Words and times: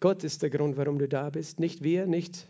Gott 0.00 0.24
ist 0.24 0.42
der 0.42 0.50
Grund, 0.50 0.76
warum 0.76 0.98
du 0.98 1.08
da 1.08 1.30
bist. 1.30 1.60
Nicht 1.60 1.82
wir, 1.82 2.06
nicht 2.06 2.46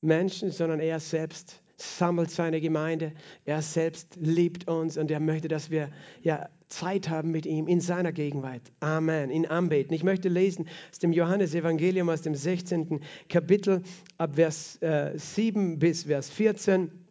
Menschen, 0.00 0.50
sondern 0.50 0.80
er 0.80 1.00
selbst 1.00 1.62
sammelt 1.76 2.30
seine 2.30 2.60
Gemeinde. 2.60 3.12
Er 3.44 3.60
selbst 3.62 4.16
liebt 4.16 4.68
uns 4.68 4.96
und 4.96 5.10
er 5.10 5.20
möchte, 5.20 5.48
dass 5.48 5.70
wir 5.70 5.90
ja, 6.22 6.48
Zeit 6.68 7.08
haben 7.08 7.30
mit 7.30 7.46
ihm 7.46 7.68
in 7.68 7.80
seiner 7.80 8.12
Gegenwart. 8.12 8.62
Amen. 8.80 9.30
In 9.30 9.46
Anbeten. 9.46 9.94
Ich 9.94 10.02
möchte 10.02 10.28
lesen 10.28 10.68
aus 10.90 10.98
dem 10.98 11.12
Johannesevangelium 11.12 12.08
aus 12.08 12.22
dem 12.22 12.34
16. 12.34 13.00
Kapitel 13.28 13.82
ab 14.18 14.36
Vers 14.36 14.80
äh, 14.82 15.12
7 15.16 15.78
bis 15.78 16.04
Vers 16.04 16.30
14. 16.30 17.05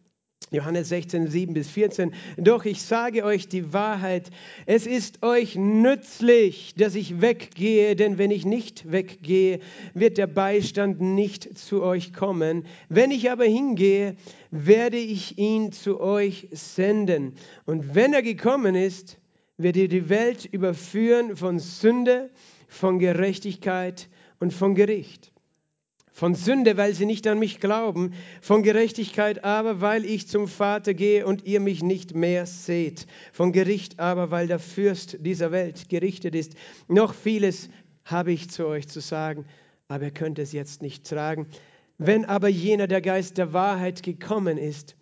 Johannes 0.56 0.90
16, 0.90 1.28
7 1.28 1.54
bis 1.54 1.70
14. 1.70 2.14
Doch 2.38 2.66
ich 2.66 2.82
sage 2.82 3.24
euch 3.24 3.48
die 3.48 3.74
Wahrheit, 3.74 4.30
es 4.66 4.88
ist 4.88 5.24
euch 5.24 5.56
nützlich, 5.56 6.76
dass 6.76 6.96
ich 6.96 7.22
weggehe, 7.22 7.96
denn 7.96 8.18
wenn 8.18 8.32
ich 8.32 8.46
nicht 8.46 8.92
weggehe, 8.92 9.60
wird 9.94 10.18
der 10.18 10.28
Beistand 10.28 11.02
nicht 11.02 11.58
zu 11.58 11.84
euch 11.84 12.14
kommen. 12.14 12.66
Wenn 12.90 13.12
ich 13.12 13.30
aber 13.32 13.46
hingehe, 13.46 14.16
werde 14.52 14.98
ich 14.98 15.38
ihn 15.38 15.72
zu 15.72 16.00
euch 16.00 16.48
senden. 16.52 17.34
Und 17.66 17.94
wenn 17.96 18.14
er 18.14 18.22
gekommen 18.22 18.76
ist, 18.76 19.18
wird 19.58 19.78
er 19.78 19.88
die 19.88 20.10
Welt 20.10 20.46
überführen 20.46 21.36
von 21.36 21.60
Sünde, 21.60 22.30
von 22.68 23.00
Gerechtigkeit 23.00 24.10
und 24.40 24.54
von 24.54 24.76
Gericht 24.76 25.32
von 26.16 26.34
Sünde, 26.34 26.78
weil 26.78 26.94
sie 26.94 27.06
nicht 27.06 27.28
an 27.28 27.40
mich 27.40 27.60
glauben, 27.60 28.14
von 28.42 28.64
Gerechtigkeit 28.64 29.44
aber, 29.44 29.82
weil 29.82 30.06
ich 30.06 30.30
zum 30.30 30.48
Vater 30.48 30.94
gehe 30.94 31.26
und 31.26 31.46
ihr 31.46 31.60
mich 31.60 31.84
nicht 31.84 32.16
mehr 32.16 32.46
seht, 32.46 33.06
von 33.34 33.52
Gericht 33.52 34.00
aber, 34.00 34.32
weil 34.32 34.48
der 34.48 34.60
Fürst 34.60 35.18
dieser 35.20 35.52
Welt 35.52 35.90
gerichtet 35.90 36.34
ist. 36.34 36.54
Noch 36.88 37.14
vieles 37.14 37.70
habe 38.06 38.32
ich 38.32 38.50
zu 38.50 38.66
euch 38.66 38.88
zu 38.88 39.02
sagen, 39.02 39.46
aber 39.90 40.06
ihr 40.06 40.12
könnt 40.12 40.40
es 40.40 40.54
jetzt 40.54 40.82
nicht 40.82 41.06
tragen. 41.06 41.48
Wenn 41.98 42.24
aber 42.24 42.48
jener 42.48 42.88
der 42.88 43.02
Geist 43.02 43.38
der 43.38 43.52
Wahrheit 43.52 44.02
gekommen 44.02 44.58
ist, 44.58 44.96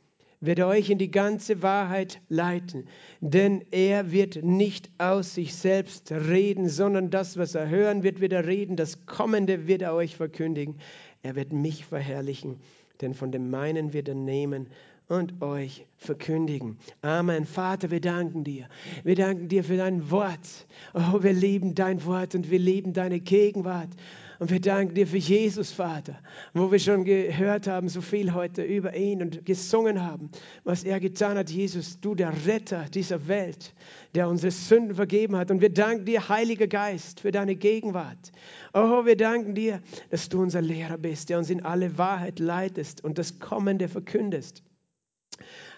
wird 0.46 0.60
euch 0.60 0.90
in 0.90 0.98
die 0.98 1.12
ganze 1.12 1.62
Wahrheit 1.62 2.22
leiten. 2.28 2.86
Denn 3.22 3.64
er 3.72 4.12
wird 4.12 4.44
nicht 4.44 4.90
aus 4.98 5.36
sich 5.36 5.56
selbst 5.56 6.12
reden, 6.12 6.68
sondern 6.68 7.10
das, 7.10 7.38
was 7.38 7.56
er 7.56 7.70
hören 7.70 8.04
wird, 8.04 8.20
wird 8.20 8.34
er 8.34 8.46
reden. 8.46 8.76
Das 8.76 9.06
Kommende 9.06 9.68
wird 9.68 9.82
er 9.82 9.94
euch 9.94 10.16
verkündigen. 10.16 10.76
Er 11.22 11.36
wird 11.36 11.54
mich 11.54 11.86
verherrlichen, 11.86 12.60
denn 13.00 13.14
von 13.14 13.32
dem 13.32 13.50
meinen 13.50 13.94
wird 13.94 14.10
er 14.10 14.16
nehmen 14.16 14.68
und 15.08 15.42
euch 15.42 15.86
verkündigen. 15.98 16.78
Amen. 17.02 17.46
Vater, 17.46 17.92
wir 17.92 18.02
danken 18.02 18.44
dir. 18.44 18.68
Wir 19.04 19.16
danken 19.16 19.48
dir 19.48 19.64
für 19.64 19.78
dein 19.78 20.10
Wort. 20.12 20.68
Oh, 20.94 21.22
wir 21.22 21.34
lieben 21.34 21.76
dein 21.76 22.04
Wort 22.06 22.36
und 22.36 22.50
wir 22.50 22.60
lieben 22.60 22.94
deine 22.94 23.20
Gegenwart. 23.20 23.90
Und 24.40 24.52
wir 24.52 24.60
danken 24.60 24.96
dir 24.96 25.08
für 25.08 25.18
Jesus, 25.18 25.72
Vater, 25.72 26.20
wo 26.54 26.72
wir 26.72 26.80
schon 26.80 27.04
gehört 27.04 27.68
haben, 27.68 27.90
so 27.90 28.02
viel 28.02 28.34
heute 28.34 28.64
über 28.64 28.96
ihn 28.96 29.22
und 29.22 29.46
gesungen 29.46 30.02
haben, 30.02 30.30
was 30.64 30.84
er 30.84 31.00
getan 31.00 31.38
hat. 31.38 31.50
Jesus, 31.50 32.00
du 32.00 32.16
der 32.16 32.34
Retter 32.46 32.86
dieser 32.94 33.28
Welt, 33.28 33.74
der 34.16 34.28
unsere 34.28 34.52
Sünden 34.52 34.96
vergeben 34.96 35.36
hat. 35.36 35.52
Und 35.52 35.62
wir 35.62 35.72
danken 35.72 36.06
dir, 36.06 36.30
Heiliger 36.30 36.68
Geist, 36.68 37.20
für 37.20 37.32
deine 37.32 37.56
Gegenwart. 37.56 38.32
Oh, 38.74 39.06
wir 39.06 39.18
danken 39.18 39.56
dir, 39.56 39.82
dass 40.10 40.30
du 40.30 40.42
unser 40.42 40.62
Lehrer 40.62 40.98
bist, 40.98 41.30
der 41.30 41.38
uns 41.38 41.50
in 41.50 41.64
alle 41.64 41.98
Wahrheit 41.98 42.40
leitest 42.40 43.04
und 43.04 43.18
das 43.18 43.40
Kommende 43.40 43.88
verkündest. 43.88 44.64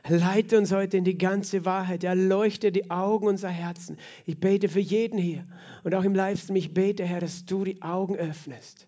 Leite 0.08 0.58
uns 0.58 0.72
heute 0.72 0.98
in 0.98 1.04
die 1.04 1.18
ganze 1.18 1.66
Wahrheit. 1.66 2.04
Erleuchte 2.04 2.72
die 2.72 2.92
Augen 2.92 3.28
unserer 3.28 3.52
Herzen. 3.52 3.98
Ich 4.26 4.40
bete 4.40 4.70
für 4.70 4.80
jeden 4.80 5.18
hier 5.18 5.46
und 5.84 5.96
auch 5.96 6.04
im 6.04 6.14
Livestream. 6.14 6.56
Ich 6.58 6.74
bete, 6.74 7.04
Herr, 7.04 7.20
dass 7.20 7.46
du 7.46 7.64
die 7.64 7.82
Augen 7.82 8.16
öffnest. 8.16 8.88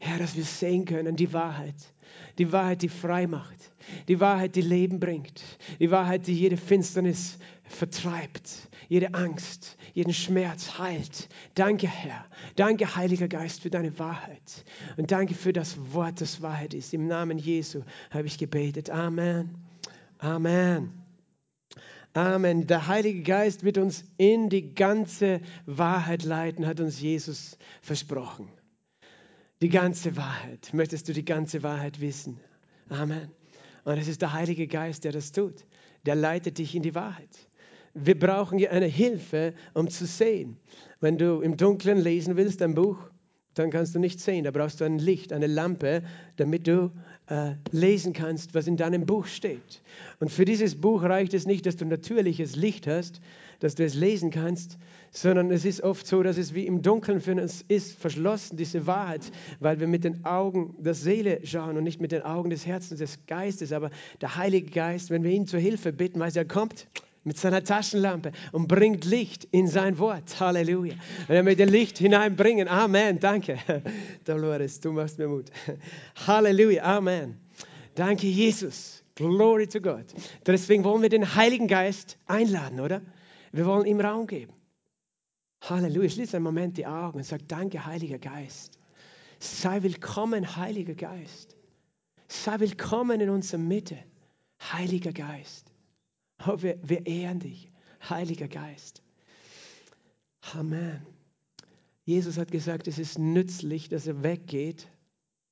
Herr, 0.00 0.18
dass 0.18 0.36
wir 0.36 0.44
sehen 0.44 0.84
können, 0.84 1.16
die 1.16 1.32
Wahrheit. 1.32 1.74
Die 2.38 2.50
Wahrheit, 2.52 2.82
die 2.82 2.88
frei 2.88 3.26
macht. 3.26 3.72
Die 4.06 4.20
Wahrheit, 4.20 4.54
die 4.54 4.62
Leben 4.62 5.00
bringt. 5.00 5.42
Die 5.80 5.90
Wahrheit, 5.90 6.26
die 6.26 6.34
jede 6.34 6.56
Finsternis 6.56 7.38
vertreibt. 7.64 8.68
Jede 8.88 9.12
Angst, 9.12 9.76
jeden 9.92 10.14
Schmerz 10.14 10.78
heilt. 10.78 11.28
Danke, 11.54 11.88
Herr. 11.88 12.24
Danke, 12.56 12.96
Heiliger 12.96 13.28
Geist, 13.28 13.60
für 13.60 13.70
deine 13.70 13.98
Wahrheit. 13.98 14.64
Und 14.96 15.10
danke 15.10 15.34
für 15.34 15.52
das 15.52 15.76
Wort, 15.92 16.20
das 16.22 16.40
Wahrheit 16.40 16.72
ist. 16.72 16.94
Im 16.94 17.06
Namen 17.06 17.38
Jesu 17.38 17.82
habe 18.10 18.26
ich 18.26 18.38
gebetet. 18.38 18.88
Amen. 18.88 19.67
Amen. 20.18 20.92
Amen. 22.12 22.66
Der 22.66 22.88
Heilige 22.88 23.22
Geist 23.22 23.62
wird 23.62 23.78
uns 23.78 24.04
in 24.16 24.48
die 24.48 24.74
ganze 24.74 25.40
Wahrheit 25.66 26.24
leiten, 26.24 26.66
hat 26.66 26.80
uns 26.80 27.00
Jesus 27.00 27.56
versprochen. 27.80 28.48
Die 29.60 29.68
ganze 29.68 30.16
Wahrheit. 30.16 30.70
Möchtest 30.72 31.08
du 31.08 31.12
die 31.12 31.24
ganze 31.24 31.62
Wahrheit 31.62 32.00
wissen? 32.00 32.40
Amen. 32.88 33.30
Und 33.84 33.98
es 33.98 34.08
ist 34.08 34.22
der 34.22 34.32
Heilige 34.32 34.66
Geist, 34.66 35.04
der 35.04 35.12
das 35.12 35.32
tut. 35.32 35.64
Der 36.06 36.14
leitet 36.14 36.58
dich 36.58 36.74
in 36.74 36.82
die 36.82 36.94
Wahrheit. 36.94 37.48
Wir 37.94 38.18
brauchen 38.18 38.64
eine 38.66 38.86
Hilfe, 38.86 39.54
um 39.74 39.88
zu 39.88 40.06
sehen. 40.06 40.58
Wenn 41.00 41.18
du 41.18 41.40
im 41.40 41.56
Dunkeln 41.56 41.98
lesen 41.98 42.36
willst, 42.36 42.62
ein 42.62 42.74
Buch, 42.74 42.98
dann 43.54 43.70
kannst 43.70 43.94
du 43.94 43.98
nicht 43.98 44.20
sehen. 44.20 44.44
Da 44.44 44.50
brauchst 44.50 44.80
du 44.80 44.84
ein 44.84 44.98
Licht, 44.98 45.32
eine 45.32 45.46
Lampe, 45.46 46.02
damit 46.36 46.66
du 46.66 46.92
äh, 47.28 47.52
lesen 47.72 48.12
kannst, 48.12 48.54
was 48.54 48.66
in 48.66 48.76
deinem 48.76 49.04
Buch 49.04 49.26
steht. 49.26 49.82
Und 50.20 50.30
für 50.30 50.44
dieses 50.44 50.80
Buch 50.80 51.02
reicht 51.02 51.34
es 51.34 51.46
nicht, 51.46 51.66
dass 51.66 51.76
du 51.76 51.84
natürliches 51.84 52.56
Licht 52.56 52.86
hast, 52.86 53.20
dass 53.60 53.74
du 53.74 53.84
es 53.84 53.94
lesen 53.94 54.30
kannst, 54.30 54.78
sondern 55.10 55.50
es 55.50 55.64
ist 55.64 55.82
oft 55.82 56.06
so, 56.06 56.22
dass 56.22 56.38
es 56.38 56.54
wie 56.54 56.66
im 56.66 56.82
Dunkeln 56.82 57.20
für 57.20 57.32
uns 57.32 57.64
ist, 57.68 57.98
verschlossen, 57.98 58.56
diese 58.56 58.86
Wahrheit, 58.86 59.30
weil 59.60 59.80
wir 59.80 59.86
mit 59.86 60.04
den 60.04 60.24
Augen 60.24 60.74
der 60.78 60.94
Seele 60.94 61.40
schauen 61.44 61.76
und 61.76 61.84
nicht 61.84 62.00
mit 62.00 62.12
den 62.12 62.22
Augen 62.22 62.50
des 62.50 62.66
Herzens, 62.66 63.00
des 63.00 63.26
Geistes. 63.26 63.72
Aber 63.72 63.90
der 64.20 64.36
Heilige 64.36 64.70
Geist, 64.70 65.10
wenn 65.10 65.24
wir 65.24 65.32
ihn 65.32 65.46
zur 65.46 65.60
Hilfe 65.60 65.92
bitten, 65.92 66.20
weiß 66.20 66.36
er 66.36 66.44
kommt, 66.44 66.86
mit 67.24 67.38
seiner 67.38 67.62
Taschenlampe 67.62 68.32
und 68.52 68.68
bringt 68.68 69.04
Licht 69.04 69.44
in 69.50 69.68
sein 69.68 69.98
Wort. 69.98 70.40
Halleluja. 70.40 70.94
Und 71.28 71.34
er 71.34 71.42
möchte 71.42 71.64
Licht 71.64 71.98
hineinbringen. 71.98 72.68
Amen. 72.68 73.20
Danke. 73.20 73.58
Dolores, 74.24 74.80
du 74.80 74.92
machst 74.92 75.18
mir 75.18 75.28
Mut. 75.28 75.50
Halleluja. 76.26 76.82
Amen. 76.84 77.38
Danke, 77.94 78.26
Jesus. 78.26 79.02
Glory 79.14 79.66
to 79.66 79.80
God. 79.80 80.04
Deswegen 80.46 80.84
wollen 80.84 81.02
wir 81.02 81.08
den 81.08 81.34
Heiligen 81.34 81.66
Geist 81.66 82.18
einladen, 82.26 82.80
oder? 82.80 83.02
Wir 83.52 83.66
wollen 83.66 83.86
ihm 83.86 84.00
Raum 84.00 84.26
geben. 84.26 84.52
Halleluja. 85.62 86.08
Schließ 86.08 86.34
einen 86.34 86.44
Moment 86.44 86.76
die 86.76 86.86
Augen 86.86 87.18
und 87.18 87.24
sag, 87.24 87.46
danke, 87.48 87.84
Heiliger 87.84 88.18
Geist. 88.18 88.78
Sei 89.40 89.82
willkommen, 89.82 90.56
Heiliger 90.56 90.94
Geist. 90.94 91.56
Sei 92.28 92.60
willkommen 92.60 93.20
in 93.20 93.30
unserer 93.30 93.60
Mitte, 93.60 93.98
Heiliger 94.60 95.12
Geist. 95.12 95.67
Oh, 96.46 96.62
wir, 96.62 96.78
wir 96.82 97.06
ehren 97.06 97.40
dich, 97.40 97.70
Heiliger 98.08 98.48
Geist. 98.48 99.02
Amen. 100.54 101.04
Jesus 102.04 102.38
hat 102.38 102.50
gesagt, 102.50 102.88
es 102.88 102.98
ist 102.98 103.18
nützlich, 103.18 103.88
dass 103.88 104.06
er 104.06 104.22
weggeht. 104.22 104.88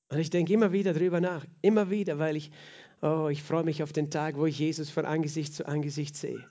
Und 0.08 0.18
ich 0.18 0.30
denke 0.30 0.52
immer 0.52 0.72
wieder 0.72 0.94
darüber 0.94 1.20
nach, 1.20 1.44
immer 1.60 1.90
wieder, 1.90 2.18
weil 2.18 2.36
ich, 2.36 2.50
oh, 3.02 3.28
ich 3.30 3.42
freue 3.42 3.64
mich 3.64 3.82
auf 3.82 3.92
den 3.92 4.10
Tag, 4.10 4.36
wo 4.36 4.46
ich 4.46 4.58
Jesus 4.58 4.88
von 4.88 5.04
Angesicht 5.04 5.52
zu 5.52 5.66
Angesicht 5.66 6.16
sehe. 6.16 6.44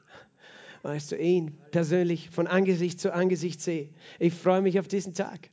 Weißt 0.84 1.12
du, 1.12 1.18
ihn 1.18 1.57
persönlich 1.72 2.29
von 2.29 2.45
Angesicht 2.45 3.00
zu 3.00 3.13
Angesicht 3.13 3.62
sehe. 3.62 3.90
Ich 4.19 4.34
freue 4.34 4.62
mich 4.62 4.79
auf 4.79 4.88
diesen 4.88 5.13
Tag. 5.13 5.50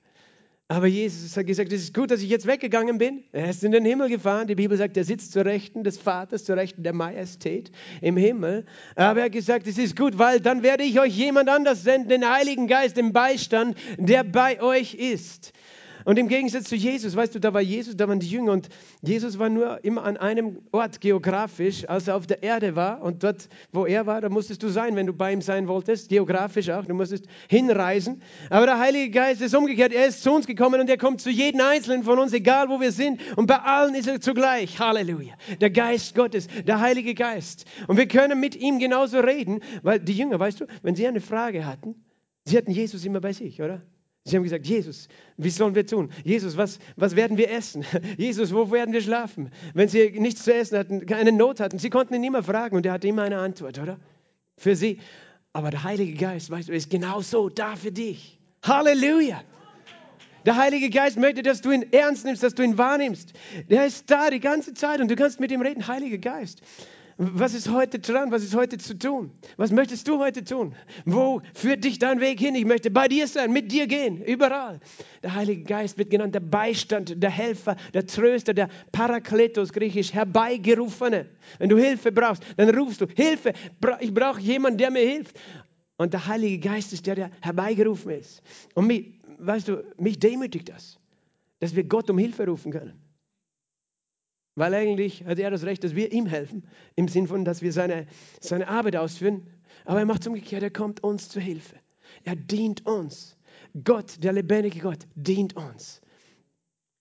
Aber 0.73 0.87
Jesus 0.87 1.37
hat 1.37 1.47
gesagt, 1.47 1.71
es 1.71 1.83
ist 1.83 1.93
gut, 1.93 2.11
dass 2.11 2.23
ich 2.23 2.31
jetzt 2.31 2.47
weggegangen 2.47 2.97
bin. 2.97 3.25
Er 3.31 3.51
ist 3.51 3.63
in 3.63 3.73
den 3.73 3.85
Himmel 3.85 4.09
gefahren. 4.09 4.47
Die 4.47 4.55
Bibel 4.55 4.75
sagt, 4.79 4.97
er 4.97 5.05
sitzt 5.05 5.33
zur 5.33 5.45
Rechten 5.45 5.85
des 5.85 5.99
Vaters, 5.99 6.45
zur 6.45 6.57
Rechten 6.57 6.83
der 6.83 6.95
Majestät 6.95 7.71
im 8.01 8.17
Himmel. 8.17 8.65
Aber 8.97 9.21
er 9.21 9.27
hat 9.27 9.33
gesagt, 9.33 9.67
es 9.67 9.77
ist 9.77 9.99
gut, 9.99 10.17
weil 10.17 10.41
dann 10.41 10.63
werde 10.63 10.83
ich 10.83 10.99
euch 10.99 11.15
jemand 11.15 11.51
anders 11.51 11.83
senden, 11.83 12.09
den 12.09 12.27
Heiligen 12.27 12.69
Geist, 12.69 12.97
den 12.97 13.13
Beistand, 13.13 13.77
der 13.99 14.25
bei 14.25 14.63
euch 14.63 14.95
ist. 14.95 15.53
Und 16.05 16.19
im 16.19 16.29
Gegensatz 16.29 16.65
zu 16.65 16.77
Jesus, 16.77 17.17
weißt 17.17 17.35
du, 17.35 17.39
da 17.39 17.55
war 17.55 17.61
Jesus, 17.61 17.97
da 17.97 18.09
waren 18.09 18.21
die 18.21 18.29
Jünger 18.29 18.53
und 18.53 18.69
Jesus 19.03 19.39
war 19.39 19.49
nur 19.49 19.85
immer 19.85 20.05
an 20.05 20.17
einem 20.17 20.59
Ort 20.73 21.01
geografisch, 21.01 21.89
als 21.89 22.09
er 22.09 22.17
auf 22.17 22.27
der 22.27 22.43
Erde 22.43 22.77
war. 22.77 23.03
Und 23.03 23.23
dort, 23.23 23.49
wo 23.73 23.87
er 23.87 24.07
war, 24.07 24.21
da 24.21 24.29
musstest 24.29 24.63
du 24.63 24.69
sein, 24.69 24.97
wenn 24.97 25.07
du 25.07 25.13
bei 25.13 25.33
ihm 25.33 25.41
sein 25.41 25.69
wolltest, 25.69 26.09
geografisch 26.09 26.71
auch. 26.71 26.85
Du 26.85 26.95
musstest 26.95 27.27
hinreisen. 27.49 28.23
Aber 28.51 28.67
der 28.67 28.79
Heilige 28.79 29.11
Geist 29.11 29.41
ist 29.41 29.55
umgekehrt. 29.55 29.93
Er 29.93 30.07
ist 30.07 30.23
zu 30.23 30.33
uns 30.33 30.47
gekommen 30.47 30.81
und 30.81 30.91
er 30.91 30.99
kommt 30.99 31.21
zu 31.21 31.31
jedem 31.31 31.61
Einzelnen 31.61 32.03
von 32.03 32.19
uns, 32.19 32.33
egal 32.33 32.69
wo 32.69 32.81
wir 32.81 32.93
sind. 32.93 33.21
Und 33.37 33.47
bei 33.47 33.59
allen 33.59 33.95
ist 33.95 34.09
er 34.09 34.21
zugleich. 34.21 34.79
Halleluja. 34.79 35.35
Der 35.61 35.71
Geist 35.71 36.15
Gottes, 36.15 36.49
der 36.67 36.81
Heilige 36.81 37.15
Geist. 37.15 37.67
Und 37.87 37.97
wir 37.97 38.09
können 38.09 38.41
mit 38.41 38.57
ihm 38.57 38.79
genauso 38.79 39.21
reden, 39.21 39.61
weil 39.83 40.01
die 40.01 40.15
Jünger, 40.15 40.39
weißt 40.39 40.61
du, 40.61 40.67
wenn 40.83 40.95
sie 40.95 41.07
eine 41.07 41.21
Frage 41.21 41.67
hatten, 41.67 41.95
sie 42.45 42.57
hatten 42.57 42.71
Jesus 42.71 43.05
immer 43.05 43.21
bei 43.21 43.33
sich, 43.33 43.61
oder? 43.61 43.83
Sie 44.25 44.37
haben 44.37 44.45
gesagt, 44.45 44.67
Jesus, 44.67 45.09
wie 45.37 45.51
sollen 45.51 45.75
wir 45.75 45.85
tun? 45.85 46.11
Jesus, 46.23 46.57
was, 46.57 46.79
was 46.97 47.17
werden 47.17 47.37
wir 47.39 47.51
essen? 47.51 47.85
Jesus, 48.17 48.55
wo 48.55 48.71
werden 48.71 48.95
wir 48.95 49.01
schlafen? 49.01 49.51
Wenn 49.75 49.89
sie 49.89 50.11
nichts 50.11 50.45
zu 50.45 50.55
essen 50.55 50.79
hatten, 50.79 51.07
keine 51.07 51.33
Not 51.33 51.59
hatten, 51.59 51.79
sie 51.79 51.91
konnten 51.91 52.15
ihn 52.15 52.25
immer 52.25 52.43
fragen 52.43 52.77
und 52.77 52.87
er 52.87 52.93
hatte 52.93 53.09
immer 53.09 53.23
eine 53.23 53.39
Antwort, 53.39 53.81
oder? 53.81 53.99
Für 54.57 54.77
sie. 54.77 55.01
Aber 55.53 55.71
der 55.71 55.83
Heilige 55.83 56.15
Geist, 56.15 56.51
weißt 56.51 56.69
du, 56.69 56.73
ist 56.73 56.89
genau 56.89 57.21
so 57.21 57.49
da 57.49 57.75
für 57.75 57.91
dich. 57.91 58.39
Halleluja! 58.63 59.43
Der 60.47 60.57
Heilige 60.57 60.91
Geist 60.91 61.19
möchte, 61.19 61.43
dass 61.43 61.61
du 61.61 61.71
ihn 61.71 61.93
ernst 61.93 62.25
nimmst, 62.25 62.43
dass 62.43 62.55
du 62.55 62.63
ihn 62.63 62.79
wahrnimmst. 62.79 63.33
Der 63.69 63.87
ist 63.87 64.11
da 64.11 64.31
die 64.31 64.41
ganze 64.41 64.75
Zeit 64.75 65.01
und 65.01 65.11
du 65.11 65.17
kannst 65.17 65.41
mit 65.41 65.51
ihm 65.53 65.63
reden. 65.63 65.87
Heiliger 65.87 66.19
Geist, 66.19 66.63
was 67.19 67.55
ist 67.55 67.71
heute 67.71 67.99
dran? 67.99 68.31
Was 68.31 68.43
ist 68.43 68.55
heute 68.55 68.79
zu 68.79 68.99
tun? 68.99 69.31
Was 69.57 69.71
möchtest 69.71 70.09
du 70.09 70.19
heute 70.19 70.45
tun? 70.45 70.75
Wo 71.05 71.43
führt 71.55 71.85
dich 71.85 71.99
dein 71.99 72.21
Weg 72.21 72.41
hin? 72.41 72.55
Ich 72.55 72.65
möchte 72.65 72.91
bei 72.91 73.09
dir 73.09 73.27
sein, 73.27 73.53
mit 73.53 73.71
dir 73.71 73.87
gehen, 73.87 74.23
überall. 74.23 74.81
Der 75.23 75.35
Heilige 75.35 75.65
Geist 75.65 75.99
wird 75.99 76.11
genannt 76.11 76.35
der 76.35 76.41
Beistand, 76.41 77.23
der 77.23 77.31
Helfer, 77.31 77.77
der 77.93 78.07
Tröster, 78.07 78.55
der 78.55 78.69
Parakletos, 78.93 79.73
griechisch, 79.73 80.13
Herbeigerufene. 80.13 81.27
Wenn 81.59 81.69
du 81.69 81.79
Hilfe 81.79 82.13
brauchst, 82.13 82.43
dann 82.57 82.71
rufst 82.71 83.01
du, 83.01 83.07
Hilfe, 83.15 83.53
ich 84.01 84.15
brauche 84.15 84.41
jemanden, 84.41 84.79
der 84.79 84.91
mir 84.91 85.07
hilft. 85.07 85.37
Und 85.97 86.15
der 86.15 86.27
Heilige 86.27 86.59
Geist 86.59 86.93
ist 86.93 87.07
der, 87.07 87.15
der 87.15 87.31
herbeigerufen 87.41 88.13
ist. 88.13 88.43
Und 88.75 88.87
mich, 88.87 89.21
weißt 89.39 89.69
du, 89.69 89.85
mich 89.99 90.19
demütigt 90.19 90.69
das, 90.69 90.99
dass 91.61 91.77
wir 91.77 91.85
Gott 91.85 92.11
um 92.11 92.19
Hilfe 92.19 92.47
rufen 92.47 92.73
können. 92.73 93.02
Weil 94.55 94.75
eigentlich 94.75 95.25
hat 95.25 95.39
er 95.39 95.51
das 95.51 95.65
Recht, 95.65 95.83
dass 95.83 95.95
wir 95.95 96.13
ihm 96.13 96.27
helfen, 96.27 96.65
im 96.95 97.09
Sinn 97.09 97.27
von, 97.27 97.45
dass 97.45 97.63
wir 97.63 97.73
seine, 97.73 98.07
seine 98.41 98.69
Arbeit 98.69 98.97
ausführen. 98.97 99.47
Aber 99.85 100.01
er 100.01 100.07
macht 100.07 100.23
es 100.23 100.27
umgekehrt, 100.27 100.63
er 100.63 100.71
kommt 100.71 101.03
uns 101.03 101.29
zu 101.29 101.41
Hilfe. 101.41 101.77
Er 102.25 102.37
dient 102.37 102.87
uns. 102.87 103.37
Gott, 103.85 104.23
der 104.23 104.33
lebendige 104.33 104.81
Gott, 104.81 105.07
dient 105.15 105.57
uns. 105.57 106.03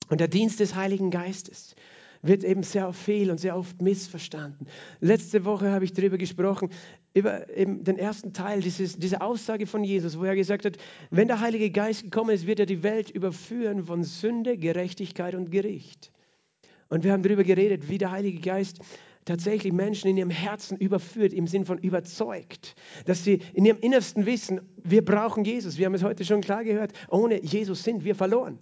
Und 0.09 0.21
der 0.21 0.27
Dienst 0.27 0.59
des 0.59 0.75
Heiligen 0.75 1.11
Geistes 1.11 1.75
wird 2.21 2.43
eben 2.43 2.63
sehr 2.63 2.93
viel 2.93 3.31
und 3.31 3.39
sehr 3.39 3.57
oft 3.57 3.81
missverstanden. 3.81 4.67
Letzte 4.99 5.43
Woche 5.43 5.71
habe 5.71 5.85
ich 5.85 5.93
darüber 5.93 6.17
gesprochen, 6.17 6.69
über 7.13 7.49
eben 7.55 7.83
den 7.83 7.97
ersten 7.97 8.31
Teil 8.31 8.61
dieses, 8.61 8.97
dieser 8.97 9.21
Aussage 9.21 9.65
von 9.67 9.83
Jesus, 9.83 10.17
wo 10.19 10.23
er 10.23 10.35
gesagt 10.35 10.65
hat, 10.65 10.77
wenn 11.09 11.27
der 11.27 11.39
Heilige 11.39 11.71
Geist 11.71 12.03
gekommen 12.03 12.29
ist, 12.29 12.47
wird 12.47 12.59
er 12.59 12.65
die 12.65 12.83
Welt 12.83 13.09
überführen 13.09 13.85
von 13.85 14.03
Sünde, 14.03 14.57
Gerechtigkeit 14.57 15.35
und 15.35 15.51
Gericht. 15.51 16.10
Und 16.91 17.05
wir 17.05 17.13
haben 17.13 17.23
darüber 17.23 17.45
geredet, 17.45 17.89
wie 17.89 17.97
der 17.97 18.11
Heilige 18.11 18.41
Geist 18.41 18.79
tatsächlich 19.23 19.71
Menschen 19.71 20.09
in 20.09 20.17
ihrem 20.17 20.29
Herzen 20.29 20.77
überführt, 20.77 21.31
im 21.31 21.47
Sinn 21.47 21.63
von 21.63 21.77
überzeugt, 21.77 22.75
dass 23.05 23.23
sie 23.23 23.39
in 23.53 23.63
ihrem 23.63 23.79
Innersten 23.79 24.25
wissen, 24.25 24.59
wir 24.83 25.05
brauchen 25.05 25.45
Jesus. 25.45 25.77
Wir 25.77 25.85
haben 25.85 25.93
es 25.93 26.03
heute 26.03 26.25
schon 26.25 26.41
klar 26.41 26.65
gehört, 26.65 26.91
ohne 27.09 27.41
Jesus 27.41 27.83
sind 27.83 28.03
wir 28.03 28.13
verloren. 28.13 28.59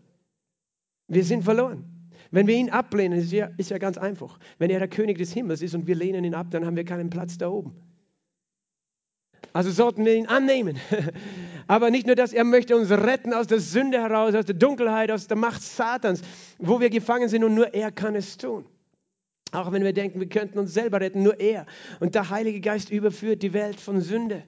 Wir 1.08 1.24
sind 1.24 1.44
verloren. 1.44 1.86
Wenn 2.30 2.46
wir 2.46 2.56
ihn 2.56 2.70
ablehnen, 2.70 3.18
ist 3.18 3.31
ja, 3.31 3.50
ist 3.58 3.72
ja 3.72 3.80
ganz 3.80 3.98
einfach. 3.98 4.38
Wenn 4.60 4.70
er 4.70 4.78
der 4.78 4.90
König 4.90 5.18
des 5.18 5.34
Himmels 5.34 5.64
ist 5.64 5.74
und 5.74 5.88
wir 5.88 5.96
lehnen 5.96 6.24
ihn 6.24 6.36
ab, 6.36 6.52
dann 6.52 6.68
haben 6.68 6.76
wir 6.76 6.86
keinen 6.86 7.10
Platz 7.10 7.40
da 7.40 7.50
oben. 7.50 7.74
Also 9.54 9.72
sollten 9.72 10.06
wir 10.06 10.16
ihn 10.16 10.28
annehmen. 10.28 10.78
Aber 11.68 11.92
nicht 11.92 12.07
nur 12.07 12.16
das, 12.16 12.34
er 12.34 12.44
möchte 12.44 12.75
uns 12.75 12.90
retten 12.90 13.34
aus 13.34 13.48
der 13.48 13.60
Sünde 13.60 14.00
heraus, 14.00 14.34
aus 14.36 14.46
der 14.46 14.56
Dunkelheit, 14.56 15.12
aus 15.12 15.28
der 15.28 15.38
Macht 15.38 15.62
Satans, 15.62 16.22
wo 16.57 16.80
wir 16.80 16.90
gefangen 16.90 17.30
sind 17.30 17.44
und 17.44 17.54
nur 17.56 17.74
er 17.74 17.92
kann 17.92 18.16
es 18.16 18.38
tun. 18.38 18.66
Auch 19.51 19.72
wenn 19.72 19.84
wir 19.84 19.94
denken, 19.94 20.19
wir 20.19 20.30
könnten 20.30 20.60
uns 20.60 20.74
selber 20.74 21.01
retten, 21.01 21.24
nur 21.24 21.40
er. 21.40 21.66
Und 22.00 22.16
der 22.16 22.30
Heilige 22.30 22.62
Geist 22.62 22.92
überführt 22.92 23.42
die 23.42 23.54
Welt 23.54 23.80
von 23.80 24.01
Sünde. 24.01 24.44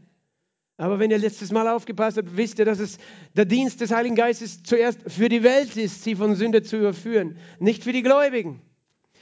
Aber 0.77 0.97
wenn 0.97 1.11
ihr 1.11 1.19
letztes 1.19 1.51
Mal 1.51 1.67
aufgepasst 1.67 2.17
habt, 2.17 2.37
wisst 2.37 2.57
ihr, 2.57 2.65
dass 2.65 2.79
es 2.79 2.97
der 3.35 3.45
Dienst 3.45 3.81
des 3.81 3.91
Heiligen 3.91 4.15
Geistes 4.15 4.63
zuerst 4.63 4.99
für 5.07 5.29
die 5.29 5.43
Welt 5.43 5.77
ist, 5.77 6.03
sie 6.03 6.15
von 6.15 6.35
Sünde 6.35 6.63
zu 6.63 6.77
überführen, 6.77 7.37
nicht 7.59 7.83
für 7.83 7.93
die 7.93 8.01
Gläubigen. 8.01 8.61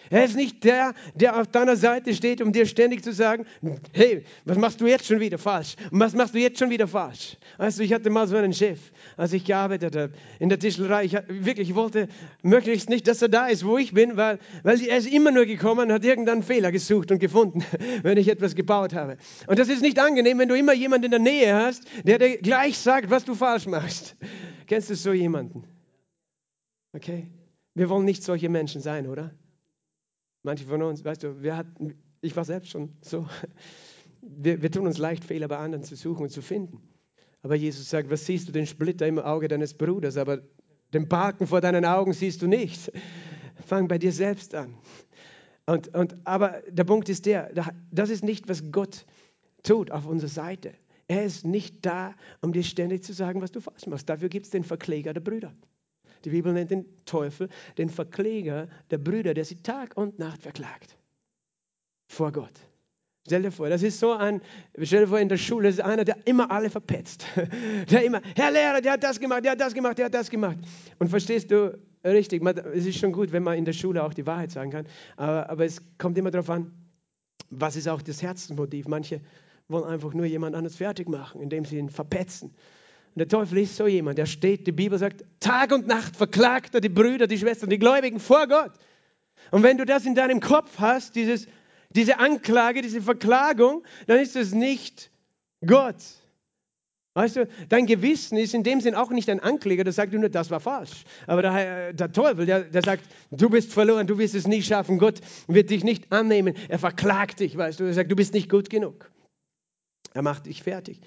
Er 0.10 0.26
ist 0.26 0.36
nicht 0.36 0.64
der, 0.64 0.94
der 1.16 1.40
auf 1.40 1.48
deiner 1.48 1.76
Seite 1.76 2.14
steht, 2.14 2.42
um 2.42 2.52
dir 2.52 2.66
ständig 2.66 3.04
zu 3.04 3.14
sagen, 3.14 3.46
hey, 3.94 4.24
was 4.46 4.58
machst 4.58 4.82
du 4.82 4.88
jetzt 4.88 5.06
schon 5.06 5.20
wieder 5.20 5.38
falsch? 5.38 5.76
Was 5.92 6.14
machst 6.14 6.34
du 6.34 6.40
jetzt 6.40 6.58
schon 6.58 6.70
wieder 6.70 6.88
falsch? 6.88 7.38
Weißt 7.58 7.80
du, 7.80 7.84
ich 7.84 7.94
hatte 7.94 8.10
mal 8.10 8.28
so 8.28 8.36
einen 8.36 8.54
Chef, 8.54 8.80
als 9.18 9.34
ich 9.34 9.46
gearbeitet 9.46 9.96
habe 9.96 10.14
in 10.40 10.50
der 10.50 10.58
Tischlerei. 10.58 11.06
Ich 11.06 11.14
wirklich, 11.28 11.70
ich 11.70 11.76
wollte 11.76 12.08
möglichst 12.42 12.90
nicht, 12.90 13.08
dass 13.08 13.22
er 13.22 13.30
da 13.30 13.48
ist, 13.48 13.66
wo 13.66 13.78
ich 13.78 13.94
bin, 13.94 14.18
weil, 14.18 14.40
weil 14.64 14.82
er 14.82 14.98
ist 14.98 15.08
immer 15.08 15.32
nur 15.32 15.46
gekommen 15.46 15.88
und 15.88 15.94
hat 15.94 16.04
irgendeinen 16.04 16.42
Fehler 16.42 16.72
gesucht 16.72 17.12
und 17.12 17.20
gefunden, 17.20 17.64
wenn 18.04 18.18
ich 18.18 18.30
etwas 18.30 18.56
gebaut 18.56 18.94
habe. 18.94 19.18
Und 19.48 19.60
das 19.60 19.70
ist 19.70 19.82
nicht 19.82 20.00
angenehm, 20.00 20.40
wenn 20.40 20.50
du 20.50 20.56
immer 20.56 20.74
jemanden 20.74 21.06
in 21.06 21.12
der 21.12 21.20
Nähe 21.20 21.54
hast, 21.54 21.84
der 22.04 22.18
dir 22.18 22.38
gleich 22.38 22.78
sagt, 22.78 23.10
was 23.10 23.26
du 23.26 23.36
falsch 23.36 23.68
machst. 23.68 24.16
Kennst 24.66 24.90
du 24.90 24.96
so 24.96 25.14
jemanden? 25.14 25.64
Okay? 26.94 27.28
Wir 27.76 27.90
wollen 27.90 28.06
nicht 28.06 28.24
solche 28.24 28.50
Menschen 28.50 28.82
sein, 28.82 29.08
oder? 29.08 29.32
Manche 30.44 30.66
von 30.66 30.82
uns, 30.82 31.04
weißt 31.04 31.24
du, 31.24 31.42
wir 31.42 31.58
hatten, 31.58 31.96
ich 32.22 32.36
war 32.36 32.46
selbst 32.46 32.70
schon 32.70 32.94
so. 33.02 33.28
Wir, 34.22 34.62
wir 34.62 34.70
tun 34.70 34.86
uns 34.86 34.98
leicht, 34.98 35.24
Fehler 35.24 35.48
bei 35.48 35.56
anderen 35.56 35.86
zu 35.86 35.96
suchen 35.96 36.24
und 36.24 36.30
zu 36.30 36.42
finden. 36.42 36.82
Aber 37.42 37.56
Jesus 37.56 37.90
sagt, 37.90 38.10
was 38.12 38.26
siehst 38.26 38.50
du 38.50 38.52
den 38.52 38.68
Splitter 38.68 39.08
im 39.08 39.18
Auge 39.18 39.48
deines 39.48 39.74
Bruders, 39.74 40.18
aber 40.18 40.42
den 40.94 41.08
Balken 41.08 41.48
vor 41.48 41.62
deinen 41.62 41.86
Augen 41.86 42.12
siehst 42.12 42.42
du 42.42 42.48
nicht. 42.48 42.92
Fang 43.66 43.88
bei 43.88 43.98
dir 43.98 44.12
selbst 44.12 44.56
an. 44.56 44.76
Und, 45.66 45.96
und, 45.96 46.18
aber 46.26 46.62
der 46.68 46.84
Punkt 46.84 47.08
ist 47.08 47.28
der, 47.28 47.50
das 47.92 48.10
ist 48.10 48.26
nicht, 48.26 48.50
was 48.50 48.72
Gott 48.74 49.06
tut 49.64 49.90
auf 49.92 50.06
unserer 50.06 50.30
Seite. 50.30 50.74
Er 51.08 51.24
ist 51.24 51.46
nicht 51.46 51.86
da, 51.86 52.14
um 52.42 52.54
dir 52.54 52.64
ständig 52.64 53.04
zu 53.04 53.14
sagen, 53.14 53.42
was 53.42 53.52
du 53.52 53.62
falsch 53.62 53.88
machst. 53.88 54.10
Dafür 54.10 54.30
gibt 54.30 54.46
es 54.46 54.52
den 54.52 54.64
Verkläger 54.64 55.14
der 55.14 55.22
Brüder. 55.22 55.56
Die 56.26 56.30
Bibel 56.30 56.54
nennt 56.54 56.72
den 56.72 56.86
Teufel 57.06 57.50
den 57.78 57.90
Verkläger 57.90 58.68
der 58.92 58.98
Brüder, 58.98 59.34
der 59.34 59.46
sie 59.46 59.56
Tag 59.56 59.96
und 59.98 60.20
Nacht 60.20 60.42
verklagt. 60.42 60.98
Vor 62.08 62.32
Gott. 62.32 62.54
Stell 63.26 63.44
dir 63.44 63.52
vor, 63.52 63.70
das 63.70 63.84
ist 63.84 64.00
so 64.00 64.14
ein, 64.14 64.42
stell 64.82 65.02
dir 65.02 65.08
vor, 65.08 65.20
in 65.20 65.30
der 65.30 65.38
Schule 65.38 65.70
ist 65.70 65.82
einer, 65.82 66.04
der 66.04 66.18
immer 66.26 66.50
alle 66.50 66.70
verpetzt. 66.70 67.26
Der 67.92 68.04
immer, 68.04 68.22
Herr 68.36 68.50
Lehrer, 68.50 68.82
der 68.82 68.94
hat 68.94 69.04
das 69.04 69.20
gemacht, 69.20 69.46
der 69.46 69.52
hat 69.52 69.62
das 69.62 69.74
gemacht, 69.74 70.00
der 70.00 70.06
hat 70.06 70.14
das 70.14 70.30
gemacht. 70.32 70.58
Und 70.98 71.10
verstehst 71.10 71.52
du, 71.52 71.78
richtig, 72.04 72.44
es 72.74 72.88
ist 72.88 72.98
schon 72.98 73.12
gut, 73.12 73.32
wenn 73.32 73.44
man 73.44 73.58
in 73.58 73.66
der 73.66 73.74
Schule 73.74 74.04
auch 74.04 74.16
die 74.16 74.26
Wahrheit 74.26 74.52
sagen 74.52 74.72
kann, 74.72 74.88
aber, 75.16 75.48
aber 75.48 75.66
es 75.66 75.80
kommt 76.00 76.18
immer 76.18 76.32
darauf 76.32 76.50
an, 76.50 76.72
was 77.52 77.76
ist 77.76 77.88
auch 77.88 78.02
das 78.02 78.22
Herzensmotiv. 78.22 78.88
Manche 78.88 79.22
wollen 79.68 79.86
einfach 79.86 80.14
nur 80.14 80.26
jemand 80.26 80.56
anderes 80.56 80.78
fertig 80.78 81.08
machen, 81.08 81.42
indem 81.42 81.66
sie 81.66 81.78
ihn 81.78 81.90
verpetzen. 81.90 82.56
Der 83.20 83.28
Teufel 83.28 83.58
ist 83.58 83.76
so 83.76 83.86
jemand, 83.86 84.18
der 84.18 84.26
steht, 84.26 84.66
die 84.66 84.72
Bibel 84.72 84.98
sagt, 84.98 85.26
Tag 85.42 85.74
und 85.74 85.88
Nacht 85.88 86.16
verklagt 86.16 86.74
er 86.74 86.80
die 86.80 86.88
Brüder, 86.88 87.28
die 87.28 87.38
Schwestern, 87.38 87.70
die 87.70 87.78
Gläubigen 87.78 88.18
vor 88.18 88.48
Gott. 88.48 88.72
Und 89.52 89.62
wenn 89.62 89.78
du 89.78 89.86
das 89.86 90.06
in 90.06 90.16
deinem 90.16 90.40
Kopf 90.40 90.80
hast, 90.80 91.16
dieses, 91.16 91.46
diese 91.90 92.20
Anklage, 92.20 92.82
diese 92.82 93.02
Verklagung, 93.02 93.84
dann 94.08 94.20
ist 94.20 94.38
es 94.38 94.54
nicht 94.54 95.12
Gott. 95.66 95.98
Weißt 97.14 97.36
du, 97.36 97.50
dein 97.68 97.88
Gewissen 97.88 98.38
ist 98.38 98.54
in 98.54 98.64
dem 98.64 98.80
Sinn 98.80 98.96
auch 98.96 99.10
nicht 99.10 99.30
ein 99.30 99.42
Ankläger, 99.42 99.84
der 99.84 99.92
sagt 99.92 100.14
nur, 100.14 100.30
das 100.30 100.50
war 100.50 100.62
falsch. 100.62 101.04
Aber 101.28 101.42
der, 101.42 101.92
der 101.92 102.14
Teufel, 102.14 102.46
der, 102.46 102.62
der 102.64 102.84
sagt, 102.84 103.04
du 103.32 103.50
bist 103.50 103.74
verloren, 103.74 104.08
du 104.08 104.18
wirst 104.18 104.34
es 104.34 104.48
nicht 104.48 104.66
schaffen, 104.66 104.98
Gott 104.98 105.20
wird 105.48 105.72
dich 105.72 105.84
nicht 105.84 106.10
annehmen. 106.14 106.56
Er 106.70 106.80
verklagt 106.80 107.42
dich, 107.42 107.58
weißt 107.58 107.82
du, 107.82 107.84
er 107.84 107.94
sagt, 107.94 108.10
du 108.10 108.16
bist 108.16 108.34
nicht 108.34 108.50
gut 108.50 108.70
genug. 108.70 109.12
Er 110.14 110.22
macht 110.22 110.46
dich 110.46 110.64
fertig. 110.64 111.02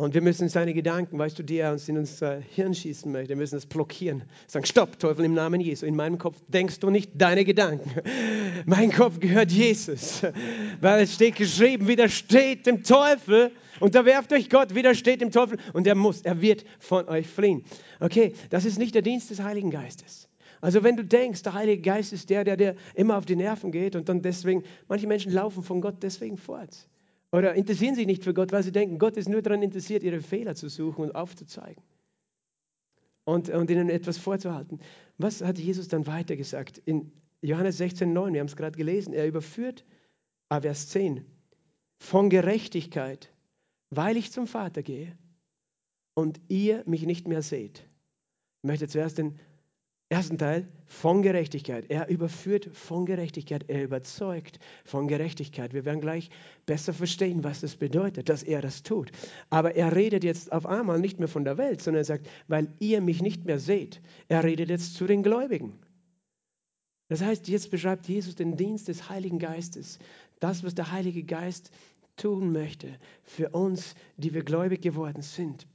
Und 0.00 0.14
wir 0.14 0.22
müssen 0.22 0.48
seine 0.48 0.72
Gedanken, 0.72 1.18
weißt 1.18 1.38
du, 1.38 1.42
die 1.42 1.58
er 1.58 1.72
uns 1.72 1.86
in 1.86 1.98
unser 1.98 2.40
Hirn 2.40 2.74
schießen 2.74 3.12
möchte, 3.12 3.28
wir 3.28 3.36
müssen 3.36 3.56
das 3.56 3.66
blockieren. 3.66 4.22
Sagen, 4.46 4.64
stopp, 4.64 4.98
Teufel, 4.98 5.26
im 5.26 5.34
Namen 5.34 5.60
Jesu. 5.60 5.84
In 5.84 5.94
meinem 5.94 6.16
Kopf 6.16 6.38
denkst 6.48 6.80
du 6.80 6.88
nicht 6.88 7.10
deine 7.16 7.44
Gedanken. 7.44 8.00
Mein 8.64 8.92
Kopf 8.92 9.20
gehört 9.20 9.52
Jesus. 9.52 10.22
Weil 10.80 11.02
es 11.02 11.12
steht 11.12 11.36
geschrieben, 11.36 11.86
widersteht 11.86 12.64
dem 12.64 12.82
Teufel, 12.82 13.52
unterwerft 13.78 14.32
euch 14.32 14.48
Gott, 14.48 14.74
widersteht 14.74 15.20
dem 15.20 15.32
Teufel 15.32 15.58
und 15.74 15.86
er 15.86 15.96
muss, 15.96 16.22
er 16.22 16.40
wird 16.40 16.64
von 16.78 17.06
euch 17.06 17.26
fliehen. 17.26 17.62
Okay, 18.00 18.32
das 18.48 18.64
ist 18.64 18.78
nicht 18.78 18.94
der 18.94 19.02
Dienst 19.02 19.28
des 19.28 19.42
Heiligen 19.42 19.70
Geistes. 19.70 20.30
Also 20.62 20.82
wenn 20.82 20.96
du 20.96 21.04
denkst, 21.04 21.42
der 21.42 21.52
Heilige 21.52 21.82
Geist 21.82 22.14
ist 22.14 22.30
der, 22.30 22.44
der 22.44 22.56
dir 22.56 22.74
immer 22.94 23.18
auf 23.18 23.26
die 23.26 23.36
Nerven 23.36 23.70
geht 23.70 23.96
und 23.96 24.08
dann 24.08 24.22
deswegen, 24.22 24.64
manche 24.88 25.06
Menschen 25.06 25.30
laufen 25.30 25.62
von 25.62 25.82
Gott 25.82 25.96
deswegen 26.00 26.38
fort. 26.38 26.88
Oder 27.32 27.54
interessieren 27.54 27.94
sich 27.94 28.06
nicht 28.06 28.24
für 28.24 28.34
Gott, 28.34 28.52
weil 28.52 28.62
sie 28.62 28.72
denken, 28.72 28.98
Gott 28.98 29.16
ist 29.16 29.28
nur 29.28 29.42
daran 29.42 29.62
interessiert, 29.62 30.02
ihre 30.02 30.20
Fehler 30.20 30.54
zu 30.54 30.68
suchen 30.68 31.04
und 31.04 31.14
aufzuzeigen. 31.14 31.82
Und, 33.24 33.48
und 33.50 33.70
ihnen 33.70 33.90
etwas 33.90 34.18
vorzuhalten. 34.18 34.80
Was 35.18 35.42
hat 35.42 35.58
Jesus 35.58 35.88
dann 35.88 36.06
weiter 36.06 36.36
gesagt? 36.36 36.78
In 36.78 37.12
Johannes 37.42 37.78
16, 37.78 38.12
9, 38.12 38.32
wir 38.32 38.40
haben 38.40 38.48
es 38.48 38.56
gerade 38.56 38.76
gelesen, 38.76 39.12
er 39.12 39.28
überführt, 39.28 39.84
ah, 40.48 40.60
Vers 40.60 40.88
10, 40.88 41.24
von 41.98 42.30
Gerechtigkeit, 42.30 43.32
weil 43.90 44.16
ich 44.16 44.32
zum 44.32 44.46
Vater 44.46 44.82
gehe 44.82 45.16
und 46.14 46.40
ihr 46.48 46.82
mich 46.86 47.06
nicht 47.06 47.28
mehr 47.28 47.42
seht. 47.42 47.86
Ich 48.62 48.66
möchte 48.66 48.88
zuerst 48.88 49.18
den 49.18 49.38
ersten 50.10 50.38
Teil 50.38 50.66
von 50.86 51.22
Gerechtigkeit. 51.22 51.88
Er 51.88 52.08
überführt 52.08 52.68
von 52.72 53.06
Gerechtigkeit. 53.06 53.64
Er 53.68 53.84
überzeugt 53.84 54.58
von 54.84 55.06
Gerechtigkeit. 55.06 55.72
Wir 55.72 55.84
werden 55.84 56.00
gleich 56.00 56.30
besser 56.66 56.92
verstehen, 56.92 57.44
was 57.44 57.60
das 57.60 57.76
bedeutet, 57.76 58.28
dass 58.28 58.42
er 58.42 58.60
das 58.60 58.82
tut. 58.82 59.12
Aber 59.50 59.76
er 59.76 59.94
redet 59.94 60.24
jetzt 60.24 60.50
auf 60.52 60.66
einmal 60.66 60.98
nicht 60.98 61.20
mehr 61.20 61.28
von 61.28 61.44
der 61.44 61.58
Welt, 61.58 61.80
sondern 61.80 62.00
er 62.00 62.06
sagt, 62.06 62.28
weil 62.48 62.68
ihr 62.80 63.00
mich 63.00 63.22
nicht 63.22 63.44
mehr 63.44 63.60
seht. 63.60 64.02
Er 64.28 64.42
redet 64.42 64.68
jetzt 64.68 64.94
zu 64.94 65.06
den 65.06 65.22
Gläubigen. 65.22 65.78
Das 67.08 67.22
heißt, 67.22 67.46
jetzt 67.46 67.70
beschreibt 67.70 68.08
Jesus 68.08 68.34
den 68.34 68.56
Dienst 68.56 68.88
des 68.88 69.08
Heiligen 69.08 69.38
Geistes. 69.38 70.00
Das, 70.40 70.64
was 70.64 70.74
der 70.74 70.90
Heilige 70.90 71.22
Geist 71.22 71.70
tun 72.16 72.50
möchte 72.50 72.88
für 73.22 73.50
uns, 73.50 73.94
die 74.16 74.34
wir 74.34 74.42
gläubig 74.42 74.82
geworden 74.82 75.22
sind. 75.22 75.68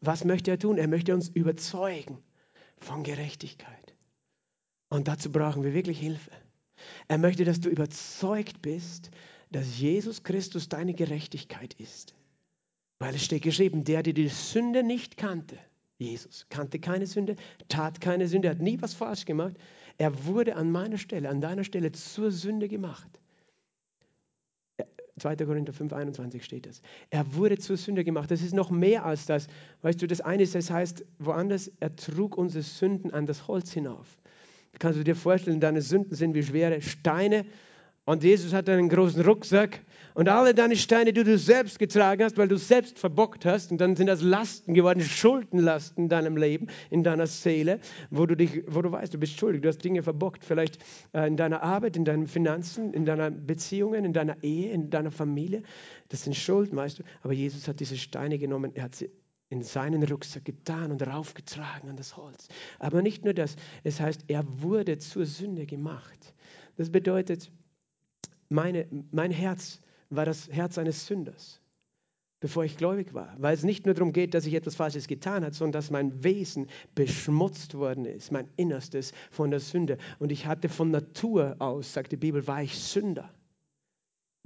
Was 0.00 0.24
möchte 0.24 0.50
er 0.50 0.58
tun? 0.58 0.76
Er 0.76 0.88
möchte 0.88 1.14
uns 1.14 1.28
überzeugen 1.28 2.18
von 2.84 3.02
Gerechtigkeit. 3.02 3.94
Und 4.88 5.08
dazu 5.08 5.32
brauchen 5.32 5.64
wir 5.64 5.74
wirklich 5.74 5.98
Hilfe. 5.98 6.30
Er 7.08 7.18
möchte, 7.18 7.44
dass 7.44 7.60
du 7.60 7.68
überzeugt 7.68 8.62
bist, 8.62 9.10
dass 9.50 9.78
Jesus 9.78 10.22
Christus 10.22 10.68
deine 10.68 10.94
Gerechtigkeit 10.94 11.74
ist. 11.74 12.14
Weil 12.98 13.14
es 13.14 13.24
steht 13.24 13.42
geschrieben, 13.42 13.84
der, 13.84 14.02
der 14.02 14.12
die 14.12 14.28
Sünde 14.28 14.82
nicht 14.82 15.16
kannte, 15.16 15.58
Jesus 15.98 16.46
kannte 16.48 16.78
keine 16.78 17.06
Sünde, 17.06 17.36
tat 17.68 18.00
keine 18.00 18.28
Sünde, 18.28 18.50
hat 18.50 18.60
nie 18.60 18.80
was 18.82 18.94
falsch 18.94 19.24
gemacht. 19.24 19.54
Er 19.96 20.26
wurde 20.26 20.56
an 20.56 20.70
meiner 20.70 20.98
Stelle, 20.98 21.28
an 21.28 21.40
deiner 21.40 21.64
Stelle 21.64 21.92
zur 21.92 22.30
Sünde 22.32 22.68
gemacht. 22.68 23.20
2. 25.18 25.36
Korinther 25.36 25.72
5, 25.72 25.92
21 25.92 26.44
steht 26.44 26.66
das. 26.66 26.82
Er 27.10 27.34
wurde 27.34 27.56
zur 27.58 27.76
Sünde 27.76 28.02
gemacht. 28.02 28.30
Das 28.30 28.42
ist 28.42 28.54
noch 28.54 28.70
mehr 28.70 29.04
als 29.04 29.26
das. 29.26 29.46
Weißt 29.82 30.02
du, 30.02 30.06
das 30.06 30.20
eine 30.20 30.42
ist, 30.42 30.54
das 30.54 30.70
heißt 30.70 31.04
woanders, 31.18 31.70
er 31.80 31.94
trug 31.94 32.36
unsere 32.36 32.62
Sünden 32.62 33.12
an 33.12 33.26
das 33.26 33.46
Holz 33.46 33.72
hinauf. 33.72 34.18
Kannst 34.78 34.98
du 34.98 35.04
dir 35.04 35.14
vorstellen, 35.14 35.60
deine 35.60 35.82
Sünden 35.82 36.16
sind 36.16 36.34
wie 36.34 36.42
schwere 36.42 36.80
Steine 36.80 37.44
und 38.04 38.24
Jesus 38.24 38.52
hat 38.52 38.68
einen 38.68 38.88
großen 38.88 39.22
Rucksack 39.22 39.80
und 40.14 40.28
alle 40.28 40.54
deine 40.54 40.76
Steine, 40.76 41.12
die 41.12 41.24
du 41.24 41.36
selbst 41.36 41.78
getragen 41.78 42.22
hast, 42.22 42.38
weil 42.38 42.48
du 42.48 42.56
selbst 42.56 42.98
verbockt 42.98 43.44
hast, 43.44 43.72
und 43.72 43.80
dann 43.80 43.96
sind 43.96 44.06
das 44.06 44.22
Lasten 44.22 44.72
geworden, 44.72 45.00
Schuldenlasten 45.00 46.04
in 46.04 46.08
deinem 46.08 46.36
Leben, 46.36 46.68
in 46.90 47.02
deiner 47.02 47.26
Seele, 47.26 47.80
wo 48.10 48.24
du, 48.24 48.36
dich, 48.36 48.62
wo 48.68 48.80
du 48.80 48.92
weißt, 48.92 49.12
du 49.12 49.18
bist 49.18 49.38
schuldig, 49.38 49.62
du 49.62 49.68
hast 49.68 49.84
Dinge 49.84 50.02
verbockt, 50.02 50.44
vielleicht 50.44 50.78
äh, 51.12 51.26
in 51.26 51.36
deiner 51.36 51.62
Arbeit, 51.62 51.96
in 51.96 52.04
deinen 52.04 52.28
Finanzen, 52.28 52.94
in 52.94 53.04
deinen 53.04 53.44
Beziehungen, 53.46 54.04
in 54.04 54.12
deiner 54.12 54.42
Ehe, 54.42 54.70
in 54.72 54.88
deiner 54.90 55.10
Familie. 55.10 55.62
Das 56.08 56.22
sind 56.22 56.36
Schulden, 56.36 56.76
weißt 56.76 57.00
du. 57.00 57.02
Aber 57.22 57.32
Jesus 57.32 57.66
hat 57.66 57.80
diese 57.80 57.96
Steine 57.96 58.38
genommen, 58.38 58.70
er 58.74 58.84
hat 58.84 58.94
sie 58.94 59.10
in 59.50 59.62
seinen 59.62 60.02
Rucksack 60.02 60.44
getan 60.44 60.90
und 60.90 61.06
raufgetragen 61.06 61.90
an 61.90 61.96
das 61.96 62.16
Holz. 62.16 62.48
Aber 62.78 63.02
nicht 63.02 63.24
nur 63.24 63.34
das, 63.34 63.56
es 63.82 64.00
heißt, 64.00 64.24
er 64.28 64.44
wurde 64.62 64.98
zur 64.98 65.26
Sünde 65.26 65.66
gemacht. 65.66 66.34
Das 66.76 66.90
bedeutet, 66.90 67.50
meine, 68.48 68.86
mein 69.10 69.30
Herz 69.30 69.80
war 70.10 70.24
das 70.26 70.48
Herz 70.50 70.78
eines 70.78 71.06
Sünders, 71.06 71.60
bevor 72.40 72.64
ich 72.64 72.76
gläubig 72.76 73.14
war. 73.14 73.34
Weil 73.38 73.54
es 73.54 73.64
nicht 73.64 73.86
nur 73.86 73.94
darum 73.94 74.12
geht, 74.12 74.34
dass 74.34 74.46
ich 74.46 74.54
etwas 74.54 74.74
Falsches 74.74 75.08
getan 75.08 75.44
habe, 75.44 75.54
sondern 75.54 75.80
dass 75.80 75.90
mein 75.90 76.24
Wesen 76.24 76.68
beschmutzt 76.94 77.74
worden 77.74 78.04
ist, 78.04 78.32
mein 78.32 78.48
Innerstes 78.56 79.12
von 79.30 79.50
der 79.50 79.60
Sünde. 79.60 79.98
Und 80.18 80.32
ich 80.32 80.46
hatte 80.46 80.68
von 80.68 80.90
Natur 80.90 81.56
aus, 81.58 81.92
sagt 81.92 82.12
die 82.12 82.16
Bibel, 82.16 82.46
war 82.46 82.62
ich 82.62 82.78
Sünder. 82.78 83.30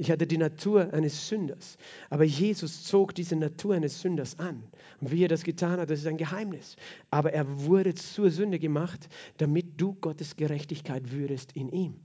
Ich 0.01 0.13
hatte 0.13 0.29
die 0.29 0.39
Natur 0.39 0.95
eines 0.95 1.29
Sünders. 1.29 1.77
Aber 2.09 2.23
Jesus 2.23 2.85
zog 2.85 3.17
diese 3.17 3.35
Natur 3.35 3.75
eines 3.75 4.01
Sünders 4.01 4.39
an. 4.39 4.63
Und 5.01 5.11
wie 5.11 5.25
er 5.25 5.29
das 5.29 5.43
getan 5.43 5.81
hat, 5.81 5.91
das 5.91 5.99
ist 5.99 6.07
ein 6.07 6.17
Geheimnis. 6.17 6.77
Aber 7.11 7.33
er 7.33 7.65
wurde 7.65 7.97
zur 7.97 8.31
Sünde 8.31 8.61
gemacht, 8.61 9.09
damit 9.39 9.81
du 9.81 9.95
Gottes 9.95 10.37
Gerechtigkeit 10.37 11.11
würdest 11.11 11.51
in 11.57 11.69
ihm. 11.71 11.97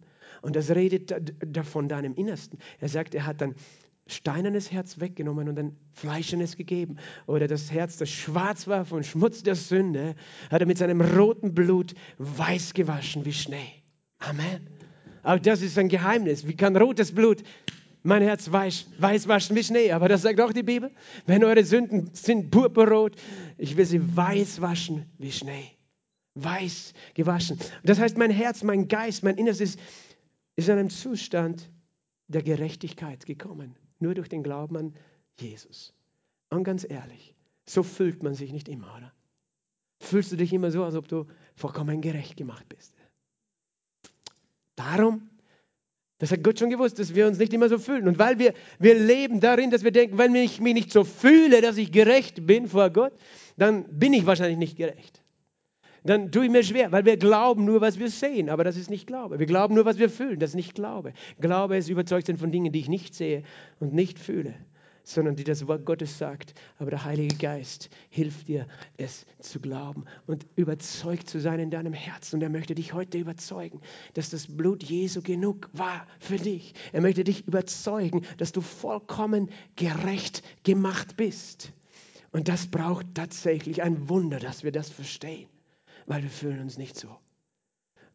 Und 0.44 0.58
das 0.58 0.70
redet 0.70 1.14
davon 1.40 1.88
deinem 1.88 2.16
Innersten. 2.16 2.60
Er 2.82 2.90
sagt, 2.90 3.16
er 3.16 3.26
hat 3.26 3.42
ein 3.42 3.56
steinernes 4.08 4.74
Herz 4.74 5.00
weggenommen 5.00 5.48
und 5.48 5.58
ein 5.58 5.78
fleischendes 5.94 6.58
gegeben. 6.58 6.98
Oder 7.28 7.48
das 7.48 7.72
Herz, 7.72 7.96
das 7.96 8.10
schwarz 8.10 8.68
war 8.68 8.84
von 8.84 9.06
Schmutz 9.06 9.42
der 9.44 9.56
Sünde, 9.56 10.16
hat 10.52 10.60
er 10.60 10.68
mit 10.68 10.78
seinem 10.78 11.00
roten 11.00 11.54
Blut 11.54 11.96
weiß 12.18 12.74
gewaschen 12.74 13.24
wie 13.24 13.32
Schnee. 13.32 13.72
Amen. 14.20 14.68
Auch 15.24 15.40
das 15.40 15.62
ist 15.62 15.78
ein 15.78 15.88
Geheimnis. 15.88 16.46
Wie 16.46 16.58
kann 16.58 16.76
rotes 16.76 17.14
Blut 17.14 17.42
mein 18.04 18.22
Herz 18.22 18.52
weiß, 18.52 18.88
weiß 18.98 19.30
waschen 19.30 19.56
wie 19.56 19.64
Schnee? 19.64 19.94
Aber 19.94 20.10
das 20.10 20.24
sagt 20.24 20.42
auch 20.42 20.52
die 20.52 20.64
Bibel. 20.64 20.92
Wenn 21.26 21.42
eure 21.46 21.64
Sünden 21.64 22.10
sind 22.12 22.52
purpurrot, 22.52 23.16
ich 23.58 23.78
will 23.78 23.86
sie 23.86 24.18
weiß 24.18 24.60
waschen 24.60 25.06
wie 25.20 25.32
Schnee. 25.32 25.70
Weiß 26.36 26.94
gewaschen. 27.14 27.60
Das 27.86 27.98
heißt, 27.98 28.18
mein 28.18 28.32
Herz, 28.32 28.62
mein 28.62 28.90
Geist, 28.90 29.24
mein 29.24 29.38
Innerstes 29.38 29.76
ist 29.76 29.80
in 30.56 30.70
einem 30.70 30.90
Zustand 30.90 31.70
der 32.28 32.44
Gerechtigkeit 32.44 33.26
gekommen. 33.26 33.76
Nur 34.00 34.14
durch 34.14 34.30
den 34.30 34.44
Glauben 34.44 34.78
an 34.78 34.96
Jesus. 35.40 35.94
Und 36.50 36.64
ganz 36.64 36.86
ehrlich, 36.88 37.36
so 37.66 37.84
fühlt 37.84 38.24
man 38.24 38.34
sich 38.34 38.52
nicht 38.52 38.70
immer, 38.70 38.96
oder? 38.98 39.14
Fühlst 40.00 40.32
du 40.32 40.36
dich 40.36 40.52
immer 40.52 40.70
so, 40.70 40.84
als 40.84 40.96
ob 40.96 41.08
du 41.08 41.26
vollkommen 41.56 42.02
gerecht 42.02 42.36
gemacht 42.36 42.68
bist? 42.68 42.94
Darum, 44.76 45.30
das 46.18 46.32
hat 46.32 46.44
Gott 46.44 46.60
schon 46.60 46.70
gewusst, 46.70 47.00
dass 47.00 47.16
wir 47.16 47.28
uns 47.28 47.38
nicht 47.38 47.54
immer 47.54 47.70
so 47.70 47.80
fühlen. 47.80 48.08
Und 48.08 48.20
weil 48.20 48.38
wir, 48.38 48.54
wir 48.80 48.96
leben 48.96 49.40
darin, 49.40 49.72
dass 49.72 49.84
wir 49.84 49.92
denken, 49.92 50.18
wenn 50.18 50.36
ich 50.36 50.60
mich 50.60 50.74
nicht 50.74 50.92
so 50.92 51.04
fühle, 51.04 51.62
dass 51.62 51.78
ich 51.78 51.92
gerecht 51.92 52.46
bin 52.46 52.68
vor 52.68 52.90
Gott, 52.90 53.14
dann 53.58 53.86
bin 53.98 54.14
ich 54.14 54.26
wahrscheinlich 54.26 54.58
nicht 54.58 54.78
gerecht 54.78 55.23
dann 56.04 56.32
tue 56.32 56.46
ich 56.46 56.52
mir 56.52 56.64
schwer, 56.64 56.92
weil 56.92 57.06
wir 57.06 57.18
glauben 57.18 57.66
nur, 57.66 57.82
was 57.82 57.98
wir 57.98 58.10
sehen, 58.10 58.50
aber 58.50 58.64
das 58.64 58.76
ist 58.76 58.90
nicht 58.90 59.08
Glaube. 59.08 59.40
Wir 59.40 59.46
glauben 59.46 59.76
nur, 59.76 59.86
was 59.86 59.98
wir 59.98 60.10
fühlen, 60.10 60.40
das 60.40 60.52
ist 60.52 60.56
nicht 60.56 60.76
Glaube. 60.76 61.14
Glaube 61.40 61.78
ist 61.78 61.90
überzeugt 61.90 62.28
sein 62.28 62.38
von 62.38 62.52
Dingen, 62.52 62.72
die 62.72 62.80
ich 62.80 62.90
nicht 62.90 63.16
sehe 63.16 63.44
und 63.80 63.94
nicht 63.94 64.20
fühle, 64.20 64.54
sondern 65.04 65.38
die 65.38 65.46
das 65.46 65.66
Wort 65.68 65.86
Gottes 65.86 66.18
sagt. 66.18 66.56
Aber 66.78 66.90
der 66.90 67.06
Heilige 67.06 67.38
Geist 67.38 67.90
hilft 68.10 68.50
dir, 68.50 68.68
es 68.98 69.26
zu 69.40 69.62
glauben 69.62 70.04
und 70.28 70.46
überzeugt 70.58 71.30
zu 71.30 71.40
sein 71.40 71.60
in 71.60 71.72
deinem 71.72 71.94
Herzen. 71.94 72.36
Und 72.36 72.42
er 72.42 72.50
möchte 72.50 72.76
dich 72.76 72.94
heute 72.94 73.18
überzeugen, 73.18 73.80
dass 74.14 74.30
das 74.30 74.48
Blut 74.48 74.84
Jesu 74.84 75.22
genug 75.22 75.70
war 75.72 76.06
für 76.20 76.38
dich. 76.38 76.74
Er 76.92 77.02
möchte 77.02 77.24
dich 77.24 77.48
überzeugen, 77.48 78.24
dass 78.38 78.52
du 78.52 78.60
vollkommen 78.60 79.50
gerecht 79.78 80.44
gemacht 80.64 81.16
bist. 81.16 81.72
Und 82.34 82.50
das 82.50 82.68
braucht 82.68 83.06
tatsächlich 83.14 83.84
ein 83.84 84.10
Wunder, 84.10 84.40
dass 84.40 84.64
wir 84.64 84.72
das 84.72 84.90
verstehen 84.90 85.48
weil 86.06 86.24
wir 86.24 86.30
fühlen 86.30 86.60
uns 86.62 86.78
nicht 86.78 86.98
so. 86.98 87.18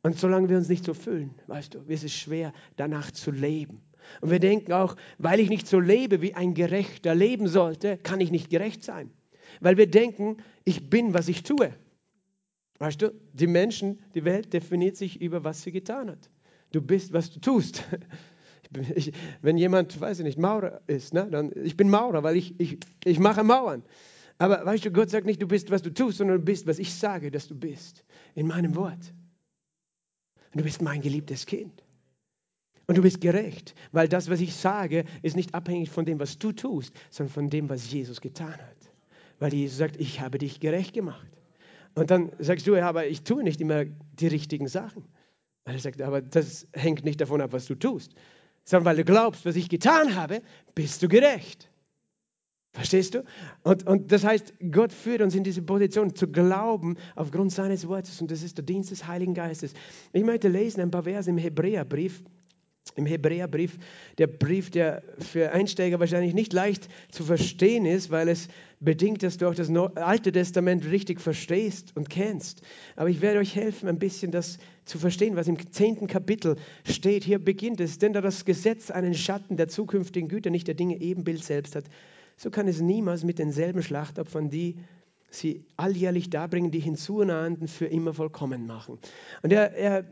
Und 0.03 0.19
solange 0.19 0.49
wir 0.49 0.57
uns 0.57 0.69
nicht 0.69 0.85
so 0.85 0.95
fühlen, 0.95 1.35
weißt 1.47 1.75
du, 1.75 1.81
ist 1.89 2.05
es 2.05 2.15
schwer, 2.15 2.53
danach 2.77 3.11
zu 3.11 3.31
leben. 3.31 3.83
Und 4.21 4.31
wir 4.31 4.39
denken 4.39 4.73
auch, 4.73 4.97
weil 5.19 5.41
ich 5.41 5.49
nicht 5.49 5.67
so 5.67 5.81
lebe, 5.81 6.23
wie 6.23 6.35
ein 6.35 6.55
Gerechter 6.55 7.15
leben 7.15 7.49
sollte, 7.49 7.99
kann 7.99 8.21
ich 8.21 8.31
nicht 8.31 8.49
gerecht 8.49 8.85
sein. 8.85 9.11
Weil 9.61 9.77
wir 9.77 9.91
denken, 9.91 10.37
ich 10.65 10.89
bin, 10.89 11.15
was 11.15 11.29
ich 11.29 11.43
tue. 11.43 11.75
Weißt 12.79 13.03
du, 13.03 13.13
die 13.33 13.47
Menschen, 13.49 13.99
die 14.15 14.25
Welt 14.25 14.53
definiert 14.53 14.97
sich 14.97 15.21
über, 15.21 15.43
was 15.43 15.63
sie 15.63 15.73
getan 15.73 16.11
hat. 16.11 16.31
Du 16.71 16.81
bist, 16.81 17.13
was 17.13 17.31
du 17.31 17.41
tust. 17.41 17.85
Ich, 18.95 19.15
wenn 19.41 19.57
jemand, 19.57 19.99
weiß 19.99 20.19
ich 20.19 20.25
nicht, 20.27 20.39
Maurer 20.39 20.83
ist, 20.87 21.15
ne, 21.15 21.27
dann 21.31 21.53
ich 21.65 21.75
bin 21.79 21.89
Maurer, 21.89 22.23
weil 22.23 22.37
ich, 22.37 22.61
ich, 22.61 22.77
ich 23.03 23.19
mache 23.19 23.43
Mauern. 23.43 23.83
Aber 24.39 24.65
weißt 24.65 24.85
du, 24.85 24.91
Gott 24.93 25.11
sagt 25.11 25.27
nicht, 25.27 25.43
du 25.43 25.49
bist, 25.49 25.71
was 25.71 25.83
du 25.83 25.93
tust, 25.93 26.19
sondern 26.19 26.39
du 26.39 26.45
bist, 26.45 26.67
was 26.67 26.79
ich 26.79 26.95
sage, 26.95 27.31
dass 27.31 27.49
du 27.49 27.55
bist. 27.57 28.05
In 28.35 28.47
meinem 28.47 28.77
Wort. 28.77 29.13
Und 30.53 30.61
du 30.61 30.63
bist 30.63 30.81
mein 30.81 31.03
geliebtes 31.03 31.45
Kind. 31.45 31.83
Und 32.87 32.97
du 32.97 33.03
bist 33.03 33.21
gerecht, 33.21 33.75
weil 33.93 34.09
das, 34.09 34.31
was 34.31 34.41
ich 34.41 34.55
sage, 34.55 35.05
ist 35.23 35.37
nicht 35.37 35.55
abhängig 35.55 35.91
von 35.91 36.07
dem, 36.07 36.19
was 36.21 36.39
du 36.39 36.53
tust, 36.53 36.95
sondern 37.11 37.35
von 37.35 37.51
dem, 37.51 37.69
was 37.69 37.91
Jesus 37.93 38.21
getan 38.21 38.55
hat. 38.55 38.91
Weil 39.41 39.53
Jesus 39.53 39.77
sagt, 39.77 40.01
ich 40.01 40.21
habe 40.21 40.39
dich 40.39 40.59
gerecht 40.59 40.95
gemacht. 40.95 41.29
Und 41.95 42.11
dann 42.11 42.33
sagst 42.39 42.67
du, 42.67 42.77
ja, 42.77 42.89
aber 42.89 43.07
ich 43.07 43.25
tue 43.25 43.43
nicht 43.43 43.61
immer 43.61 43.85
die 43.85 44.29
richtigen 44.29 44.69
Sachen. 44.69 45.05
Weil 45.65 45.75
er 45.75 45.81
sagt, 45.81 46.01
aber 46.01 46.23
das 46.23 46.67
hängt 46.73 47.05
nicht 47.05 47.21
davon 47.21 47.43
ab, 47.43 47.53
was 47.53 47.67
du 47.67 47.75
tust, 47.75 48.15
sondern 48.65 48.87
weil 48.87 48.97
du 48.97 49.05
glaubst, 49.05 49.45
was 49.45 49.57
ich 49.57 49.69
getan 49.69 50.15
habe, 50.15 50.41
bist 50.75 51.03
du 51.03 51.09
gerecht. 51.09 51.71
Verstehst 52.73 53.15
du? 53.15 53.25
Und, 53.63 53.87
und 53.87 54.13
das 54.13 54.25
heißt, 54.25 54.55
Gott 54.71 54.93
führt 54.93 55.23
uns 55.23 55.35
in 55.35 55.43
diese 55.43 55.63
Position 55.63 56.15
zu 56.15 56.29
glauben 56.29 56.97
aufgrund 57.17 57.53
seines 57.53 57.89
Wortes 57.89 58.21
und 58.21 58.31
das 58.31 58.43
ist 58.43 58.59
der 58.59 58.65
Dienst 58.65 58.91
des 58.91 59.07
Heiligen 59.07 59.35
Geistes. 59.35 59.73
Ich 60.13 60.23
möchte 60.23 60.49
lesen 60.49 60.81
ein 60.81 60.91
paar 60.91 61.05
Verse 61.05 61.29
im 61.29 61.39
Hebräerbrief. 61.39 62.23
Im 62.97 63.05
Hebräerbrief, 63.05 63.79
der 64.17 64.29
Brief, 64.29 64.71
der 64.71 65.03
für 65.19 65.53
Einsteiger 65.53 66.01
wahrscheinlich 66.01 66.33
nicht 66.33 66.55
leicht 66.55 66.89
zu 67.11 67.23
verstehen 67.23 67.85
ist, 67.85 68.11
weil 68.11 68.29
es 68.29 68.49
bedingt, 68.81 69.23
dass 69.23 69.37
du 69.37 69.47
auch 69.47 69.55
das 69.55 69.71
Alte 69.97 70.33
Testament 70.33 70.87
richtig 70.87 71.21
verstehst 71.21 71.95
und 71.97 72.09
kennst. 72.09 72.63
Aber 72.97 73.11
ich 73.11 73.21
werde 73.21 73.41
euch 73.41 73.55
helfen, 73.55 73.89
ein 73.89 73.99
bisschen 73.99 74.31
das 74.31 74.59
zu 74.87 74.99
verstehen, 74.99 75.37
was 75.37 75.49
im 75.49 75.71
zehnten 75.71 76.07
Kapitel 76.07 76.57
steht. 76.85 77.25
Hier 77.25 77.39
beginnt 77.39 77.81
es, 77.81 77.99
denn 77.99 78.15
da 78.15 78.23
das 78.23 78.47
Gesetz 78.47 78.91
einen 78.91 79.15
Schatten 79.15 79.57
der 79.57 79.69
zukünftigen 79.69 80.29
Güter, 80.29 80.51
nicht 80.51 80.67
der 80.67 80.75
Dinge 80.75 80.99
Ebenbild 80.99 81.45
selbst 81.45 81.77
hat, 81.77 81.85
so 82.39 82.51
kann 82.51 82.69
es 82.69 82.81
niemals 82.81 83.25
mit 83.25 83.39
denselben 83.39 83.83
Schlachtopfern, 83.83 84.49
die 84.49 84.77
sie 85.29 85.67
alljährlich 85.77 86.31
darbringen, 86.31 86.71
die 86.71 86.79
Hinzunahenden 86.79 87.69
für 87.69 87.87
immer 87.87 88.15
vollkommen 88.15 88.67
machen. 88.67 88.99
Und 89.43 89.53
er, 89.53 89.75
er, 89.75 90.05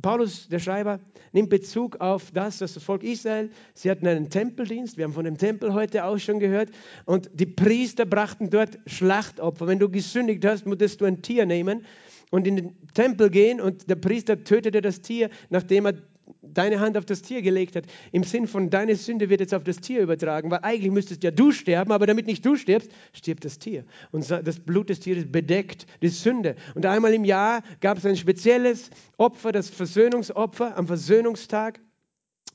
Paulus, 0.00 0.48
der 0.48 0.58
Schreiber, 0.60 1.00
nimmt 1.32 1.48
Bezug 1.48 2.00
auf 2.00 2.30
das, 2.32 2.58
dass 2.58 2.74
das 2.74 2.82
Volk 2.82 3.02
Israel, 3.02 3.50
sie 3.74 3.90
hatten 3.90 4.06
einen 4.06 4.30
Tempeldienst, 4.30 4.98
wir 4.98 5.04
haben 5.04 5.14
von 5.14 5.24
dem 5.24 5.38
Tempel 5.38 5.72
heute 5.72 6.04
auch 6.04 6.18
schon 6.18 6.38
gehört, 6.38 6.70
und 7.06 7.30
die 7.32 7.46
Priester 7.46 8.04
brachten 8.04 8.50
dort 8.50 8.78
Schlachtopfer. 8.86 9.66
Wenn 9.66 9.78
du 9.78 9.88
gesündigt 9.88 10.44
hast, 10.44 10.66
musstest 10.66 11.00
du 11.00 11.06
ein 11.06 11.22
Tier 11.22 11.46
nehmen 11.46 11.84
und 12.30 12.46
in 12.46 12.56
den 12.56 12.92
Tempel 12.92 13.30
gehen 13.30 13.60
und 13.60 13.88
der 13.88 13.96
Priester 13.96 14.44
tötete 14.44 14.82
das 14.82 15.00
Tier, 15.00 15.30
nachdem 15.48 15.86
er 15.86 15.94
deine 16.42 16.80
Hand 16.80 16.96
auf 16.96 17.04
das 17.04 17.22
Tier 17.22 17.42
gelegt 17.42 17.76
hat, 17.76 17.84
im 18.12 18.24
Sinn 18.24 18.46
von 18.46 18.70
deine 18.70 18.96
Sünde 18.96 19.28
wird 19.28 19.40
jetzt 19.40 19.54
auf 19.54 19.64
das 19.64 19.78
Tier 19.78 20.00
übertragen, 20.00 20.50
weil 20.50 20.60
eigentlich 20.62 20.90
müsstest 20.90 21.22
ja 21.22 21.30
du 21.30 21.52
sterben, 21.52 21.92
aber 21.92 22.06
damit 22.06 22.26
nicht 22.26 22.44
du 22.44 22.56
stirbst, 22.56 22.90
stirbt 23.12 23.44
das 23.44 23.58
Tier. 23.58 23.84
Und 24.10 24.30
das 24.30 24.60
Blut 24.60 24.88
des 24.88 25.00
Tieres 25.00 25.30
bedeckt 25.30 25.86
die 26.02 26.08
Sünde. 26.08 26.56
Und 26.74 26.86
einmal 26.86 27.14
im 27.14 27.24
Jahr 27.24 27.62
gab 27.80 27.98
es 27.98 28.06
ein 28.06 28.16
spezielles 28.16 28.90
Opfer, 29.16 29.52
das 29.52 29.70
Versöhnungsopfer 29.70 30.76
am 30.76 30.86
Versöhnungstag. 30.86 31.80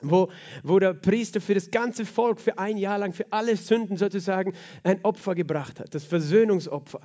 Wo, 0.02 0.30
wo 0.62 0.78
der 0.78 0.92
Priester 0.92 1.40
für 1.40 1.54
das 1.54 1.70
ganze 1.70 2.04
Volk 2.04 2.38
für 2.38 2.58
ein 2.58 2.76
Jahr 2.76 2.98
lang, 2.98 3.14
für 3.14 3.32
alle 3.32 3.56
Sünden 3.56 3.96
sozusagen 3.96 4.52
ein 4.82 5.02
Opfer 5.06 5.34
gebracht 5.34 5.80
hat, 5.80 5.94
das 5.94 6.04
Versöhnungsopfer. 6.04 7.00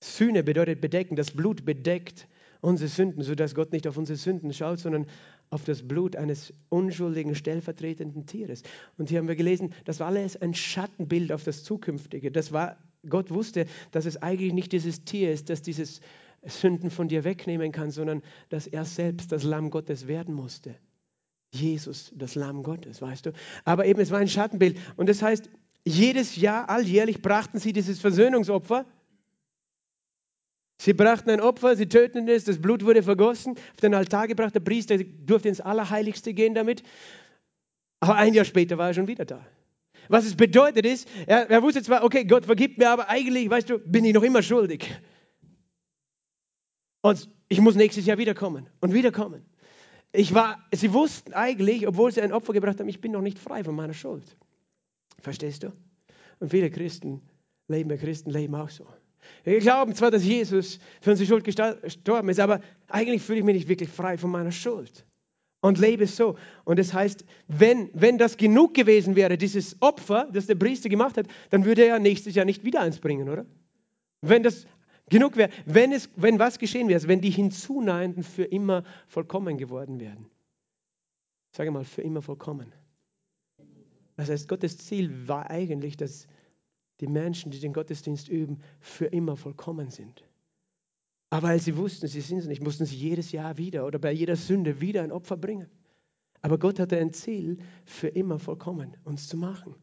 Sühne 0.00 0.44
bedeutet 0.44 0.80
bedecken, 0.80 1.16
das 1.16 1.32
Blut 1.32 1.64
bedeckt 1.64 2.28
unsere 2.62 2.88
Sünden, 2.88 3.22
sodass 3.22 3.54
Gott 3.54 3.72
nicht 3.72 3.86
auf 3.86 3.98
unsere 3.98 4.16
Sünden 4.16 4.54
schaut, 4.54 4.78
sondern 4.78 5.06
auf 5.50 5.64
das 5.64 5.86
Blut 5.86 6.16
eines 6.16 6.54
unschuldigen, 6.70 7.34
stellvertretenden 7.34 8.24
Tieres. 8.24 8.62
Und 8.96 9.10
hier 9.10 9.18
haben 9.18 9.28
wir 9.28 9.36
gelesen, 9.36 9.74
das 9.84 10.00
war 10.00 10.06
alles 10.06 10.40
ein 10.40 10.54
Schattenbild 10.54 11.32
auf 11.32 11.44
das 11.44 11.64
Zukünftige. 11.64 12.30
Das 12.30 12.52
war, 12.52 12.78
Gott 13.06 13.30
wusste, 13.30 13.66
dass 13.90 14.06
es 14.06 14.22
eigentlich 14.22 14.54
nicht 14.54 14.72
dieses 14.72 15.04
Tier 15.04 15.32
ist, 15.32 15.50
das 15.50 15.60
dieses 15.60 16.00
Sünden 16.44 16.90
von 16.90 17.08
dir 17.08 17.24
wegnehmen 17.24 17.72
kann, 17.72 17.90
sondern 17.90 18.22
dass 18.48 18.66
er 18.66 18.84
selbst 18.84 19.32
das 19.32 19.42
Lamm 19.42 19.70
Gottes 19.70 20.06
werden 20.06 20.34
musste. 20.34 20.76
Jesus, 21.52 22.12
das 22.14 22.36
Lamm 22.36 22.62
Gottes, 22.62 23.02
weißt 23.02 23.26
du. 23.26 23.32
Aber 23.64 23.86
eben, 23.86 24.00
es 24.00 24.10
war 24.10 24.20
ein 24.20 24.28
Schattenbild. 24.28 24.78
Und 24.96 25.08
das 25.08 25.20
heißt, 25.20 25.50
jedes 25.84 26.36
Jahr, 26.36 26.70
alljährlich 26.70 27.22
brachten 27.22 27.58
sie 27.58 27.72
dieses 27.72 27.98
Versöhnungsopfer 27.98 28.86
Sie 30.82 30.94
brachten 30.94 31.30
ein 31.30 31.40
Opfer, 31.40 31.76
sie 31.76 31.88
töteten 31.88 32.26
es, 32.26 32.42
das 32.42 32.60
Blut 32.60 32.84
wurde 32.84 33.04
vergossen, 33.04 33.52
auf 33.52 33.80
den 33.80 33.94
Altar 33.94 34.26
gebracht, 34.26 34.52
der 34.52 34.58
Priester 34.58 34.98
durfte 34.98 35.48
ins 35.48 35.60
Allerheiligste 35.60 36.34
gehen 36.34 36.54
damit. 36.54 36.82
Aber 38.00 38.16
ein 38.16 38.34
Jahr 38.34 38.44
später 38.44 38.78
war 38.78 38.88
er 38.88 38.94
schon 38.94 39.06
wieder 39.06 39.24
da. 39.24 39.46
Was 40.08 40.24
es 40.26 40.34
bedeutet 40.34 40.84
ist, 40.84 41.08
er, 41.28 41.48
er 41.48 41.62
wusste 41.62 41.84
zwar, 41.84 42.02
okay, 42.02 42.24
Gott 42.24 42.46
vergibt 42.46 42.78
mir, 42.78 42.90
aber 42.90 43.08
eigentlich, 43.08 43.48
weißt 43.48 43.70
du, 43.70 43.78
bin 43.78 44.04
ich 44.04 44.12
noch 44.12 44.24
immer 44.24 44.42
schuldig. 44.42 44.92
Und 47.00 47.28
ich 47.48 47.60
muss 47.60 47.76
nächstes 47.76 48.04
Jahr 48.04 48.18
wiederkommen 48.18 48.68
und 48.80 48.92
wiederkommen. 48.92 49.44
Ich 50.10 50.34
war, 50.34 50.58
sie 50.74 50.92
wussten 50.92 51.32
eigentlich, 51.32 51.86
obwohl 51.86 52.10
sie 52.10 52.22
ein 52.22 52.32
Opfer 52.32 52.54
gebracht 52.54 52.80
haben, 52.80 52.88
ich 52.88 53.00
bin 53.00 53.12
noch 53.12 53.22
nicht 53.22 53.38
frei 53.38 53.62
von 53.62 53.76
meiner 53.76 53.94
Schuld. 53.94 54.36
Verstehst 55.20 55.62
du? 55.62 55.72
Und 56.40 56.50
viele 56.50 56.72
Christen 56.72 57.22
leben, 57.68 57.96
Christen 57.96 58.30
leben 58.30 58.56
auch 58.56 58.68
so. 58.68 58.84
Wir 59.44 59.58
glauben 59.60 59.94
zwar, 59.94 60.10
dass 60.10 60.24
Jesus 60.24 60.78
für 61.00 61.10
unsere 61.10 61.26
Schuld 61.26 61.44
gestorben 61.44 62.28
ist, 62.28 62.40
aber 62.40 62.60
eigentlich 62.88 63.22
fühle 63.22 63.38
ich 63.38 63.44
mich 63.44 63.56
nicht 63.56 63.68
wirklich 63.68 63.88
frei 63.88 64.18
von 64.18 64.30
meiner 64.30 64.52
Schuld 64.52 65.04
und 65.62 65.78
lebe 65.78 66.06
so. 66.06 66.36
Und 66.64 66.78
das 66.78 66.92
heißt, 66.92 67.24
wenn, 67.48 67.88
wenn 67.94 68.18
das 68.18 68.36
genug 68.36 68.74
gewesen 68.74 69.16
wäre, 69.16 69.38
dieses 69.38 69.80
Opfer, 69.80 70.28
das 70.32 70.46
der 70.46 70.56
Priester 70.56 70.88
gemacht 70.88 71.16
hat, 71.16 71.26
dann 71.50 71.64
würde 71.64 71.84
er 71.86 71.98
nächstes 71.98 72.34
Jahr 72.34 72.44
nicht 72.44 72.64
wieder 72.64 72.80
eins 72.80 72.98
bringen, 72.98 73.28
oder? 73.28 73.46
Wenn 74.20 74.42
das 74.42 74.66
genug 75.08 75.36
wäre, 75.36 75.50
wenn, 75.64 75.92
es, 75.92 76.10
wenn 76.16 76.38
was 76.38 76.58
geschehen 76.58 76.88
wäre, 76.88 77.06
wenn 77.08 77.20
die 77.20 77.30
Hinzunahenden 77.30 78.24
für 78.24 78.44
immer 78.44 78.84
vollkommen 79.06 79.56
geworden 79.56 80.00
wären. 80.00 80.26
Sage 81.56 81.70
mal, 81.70 81.84
für 81.84 82.02
immer 82.02 82.22
vollkommen. 82.22 82.72
Das 84.16 84.30
heißt, 84.30 84.48
Gottes 84.48 84.78
Ziel 84.78 85.28
war 85.28 85.50
eigentlich, 85.50 85.96
dass 85.96 86.26
die 87.02 87.08
Menschen, 87.08 87.50
die 87.50 87.58
den 87.58 87.72
Gottesdienst 87.72 88.28
üben, 88.28 88.60
für 88.80 89.06
immer 89.06 89.36
vollkommen 89.36 89.90
sind. 89.90 90.24
Aber 91.30 91.48
weil 91.48 91.58
sie 91.58 91.76
wussten, 91.76 92.06
sie 92.06 92.20
sind 92.20 92.38
es 92.38 92.46
nicht, 92.46 92.62
mussten 92.62 92.86
sie 92.86 92.94
jedes 92.94 93.32
Jahr 93.32 93.58
wieder 93.58 93.84
oder 93.86 93.98
bei 93.98 94.12
jeder 94.12 94.36
Sünde 94.36 94.80
wieder 94.80 95.02
ein 95.02 95.10
Opfer 95.10 95.36
bringen. 95.36 95.68
Aber 96.42 96.58
Gott 96.58 96.78
hatte 96.78 96.98
ein 96.98 97.12
Ziel, 97.12 97.58
für 97.84 98.08
immer 98.08 98.38
vollkommen 98.38 98.96
uns 99.04 99.26
zu 99.26 99.36
machen. 99.36 99.74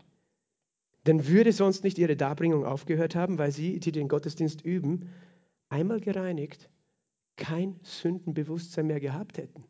Denn 1.07 1.27
würde 1.27 1.51
sonst 1.51 1.83
nicht 1.83 1.97
ihre 1.97 2.15
Darbringung 2.15 2.65
aufgehört 2.65 3.15
haben, 3.15 3.38
weil 3.38 3.51
sie, 3.51 3.79
die 3.79 3.91
den 3.91 4.07
Gottesdienst 4.07 4.61
üben, 4.61 5.09
einmal 5.67 5.99
gereinigt, 5.99 6.69
kein 7.35 7.79
Sündenbewusstsein 7.83 8.88
mehr 8.88 8.99
gehabt 9.01 9.38
hätten. 9.38 9.65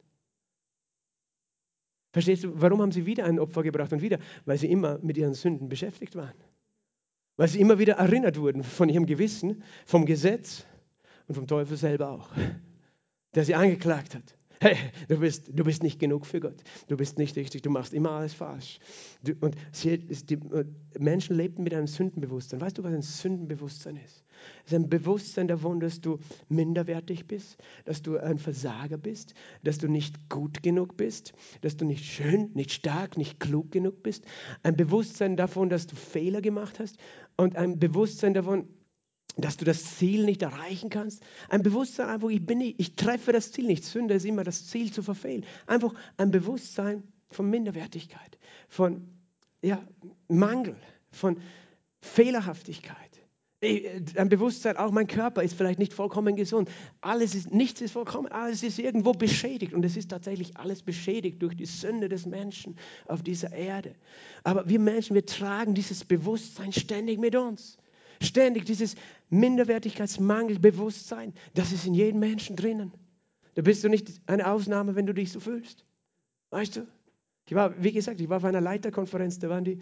Verstehst 2.11 2.43
du, 2.43 2.61
warum 2.61 2.81
haben 2.81 2.91
sie 2.91 3.05
wieder 3.07 3.25
ein 3.25 3.39
Opfer 3.39 3.63
gebracht 3.63 3.93
und 3.93 4.01
wieder? 4.01 4.19
Weil 4.45 4.57
sie 4.57 4.69
immer 4.69 4.99
mit 4.99 5.17
ihren 5.17 5.33
Sünden 5.33 5.69
beschäftigt 5.69 6.15
waren 6.15 6.35
weil 7.39 7.47
sie 7.47 7.61
immer 7.61 7.79
wieder 7.79 7.93
erinnert 7.93 8.37
wurden 8.37 8.65
von 8.65 8.89
ihrem 8.89 9.05
Gewissen, 9.05 9.63
vom 9.85 10.05
Gesetz 10.05 10.65
und 11.29 11.35
vom 11.35 11.47
Teufel 11.47 11.77
selber 11.77 12.09
auch, 12.09 12.31
der 13.33 13.45
sie 13.45 13.55
angeklagt 13.55 14.13
hat. 14.13 14.35
Hey, 14.61 14.75
du 15.07 15.17
bist, 15.19 15.51
du 15.53 15.63
bist 15.63 15.83
nicht 15.83 15.99
genug 15.99 16.25
für 16.25 16.41
Gott. 16.41 16.61
Du 16.89 16.97
bist 16.97 17.17
nicht 17.17 17.37
richtig. 17.37 17.61
Du 17.61 17.69
machst 17.69 17.93
immer 17.93 18.11
alles 18.11 18.33
falsch. 18.33 18.79
Du, 19.23 19.31
und 19.39 19.55
sie, 19.71 19.97
die 19.97 20.37
Menschen 20.99 21.37
lebten 21.37 21.63
mit 21.63 21.73
einem 21.73 21.87
Sündenbewusstsein. 21.87 22.59
Weißt 22.59 22.77
du, 22.77 22.83
was 22.83 22.93
ein 22.93 23.01
Sündenbewusstsein 23.01 23.95
ist? 23.95 24.25
Es 24.65 24.73
ist 24.73 24.75
ein 24.75 24.89
Bewusstsein 24.89 25.47
davon, 25.47 25.79
dass 25.79 26.01
du 26.01 26.19
minderwertig 26.49 27.25
bist, 27.25 27.57
dass 27.85 28.01
du 28.01 28.17
ein 28.17 28.37
Versager 28.37 28.97
bist, 28.97 29.33
dass 29.63 29.77
du 29.77 29.87
nicht 29.87 30.29
gut 30.29 30.61
genug 30.61 30.97
bist, 30.97 31.33
dass 31.61 31.77
du 31.77 31.85
nicht 31.85 32.03
schön, 32.03 32.51
nicht 32.53 32.73
stark, 32.73 33.17
nicht 33.17 33.39
klug 33.39 33.71
genug 33.71 34.03
bist. 34.03 34.25
Ein 34.63 34.75
Bewusstsein 34.75 35.37
davon, 35.37 35.69
dass 35.69 35.87
du 35.87 35.95
Fehler 35.95 36.41
gemacht 36.41 36.79
hast 36.79 36.97
und 37.37 37.55
ein 37.55 37.79
Bewusstsein 37.79 38.33
davon, 38.33 38.67
dass 39.37 39.57
du 39.57 39.65
das 39.65 39.97
Ziel 39.97 40.25
nicht 40.25 40.41
erreichen 40.41 40.89
kannst. 40.89 41.23
Ein 41.49 41.63
Bewusstsein 41.63 42.09
einfach, 42.09 42.29
ich, 42.29 42.45
bin 42.45 42.59
nicht, 42.59 42.79
ich 42.79 42.95
treffe 42.95 43.31
das 43.31 43.51
Ziel 43.51 43.67
nicht. 43.67 43.85
Sünde 43.85 44.13
ist 44.13 44.25
immer 44.25 44.43
das 44.43 44.67
Ziel 44.67 44.91
zu 44.91 45.01
verfehlen. 45.03 45.45
Einfach 45.67 45.93
ein 46.17 46.31
Bewusstsein 46.31 47.03
von 47.29 47.49
Minderwertigkeit, 47.49 48.37
von 48.67 49.07
ja, 49.61 49.81
Mangel, 50.27 50.75
von 51.11 51.37
Fehlerhaftigkeit. 52.01 52.95
Ein 53.61 54.29
Bewusstsein, 54.29 54.77
auch 54.77 54.91
mein 54.91 55.07
Körper 55.07 55.43
ist 55.43 55.53
vielleicht 55.53 55.79
nicht 55.79 55.93
vollkommen 55.93 56.37
gesund. 56.37 56.69
Alles 57.01 57.35
ist, 57.35 57.51
nichts 57.51 57.81
ist 57.81 57.91
vollkommen, 57.91 58.31
alles 58.31 58.63
ist 58.63 58.79
irgendwo 58.79 59.11
beschädigt. 59.11 59.73
Und 59.73 59.83
es 59.83 59.97
ist 59.97 60.11
tatsächlich 60.11 60.55
alles 60.55 60.81
beschädigt 60.81 61.41
durch 61.41 61.57
die 61.57 61.65
Sünde 61.65 62.07
des 62.07 62.25
Menschen 62.25 62.77
auf 63.05 63.21
dieser 63.21 63.51
Erde. 63.51 63.95
Aber 64.45 64.69
wir 64.69 64.79
Menschen, 64.79 65.13
wir 65.13 65.25
tragen 65.25 65.75
dieses 65.75 66.05
Bewusstsein 66.05 66.71
ständig 66.71 67.19
mit 67.19 67.35
uns. 67.35 67.77
Ständig 68.21 68.65
dieses 68.65 68.95
Minderwertigkeitsmangelbewusstsein, 69.29 71.33
das 71.53 71.71
ist 71.71 71.85
in 71.85 71.93
jedem 71.93 72.19
Menschen 72.19 72.55
drinnen. 72.55 72.91
Da 73.55 73.61
bist 73.61 73.83
du 73.83 73.89
nicht 73.89 74.21
eine 74.27 74.51
Ausnahme, 74.51 74.95
wenn 74.95 75.05
du 75.05 75.13
dich 75.13 75.31
so 75.31 75.39
fühlst. 75.39 75.85
Weißt 76.49 76.77
du? 76.77 76.87
Ich 77.45 77.55
war, 77.55 77.81
wie 77.81 77.91
gesagt, 77.91 78.21
ich 78.21 78.29
war 78.29 78.37
auf 78.37 78.45
einer 78.45 78.61
Leiterkonferenz, 78.61 79.39
da 79.39 79.49
waren 79.49 79.63
die 79.63 79.81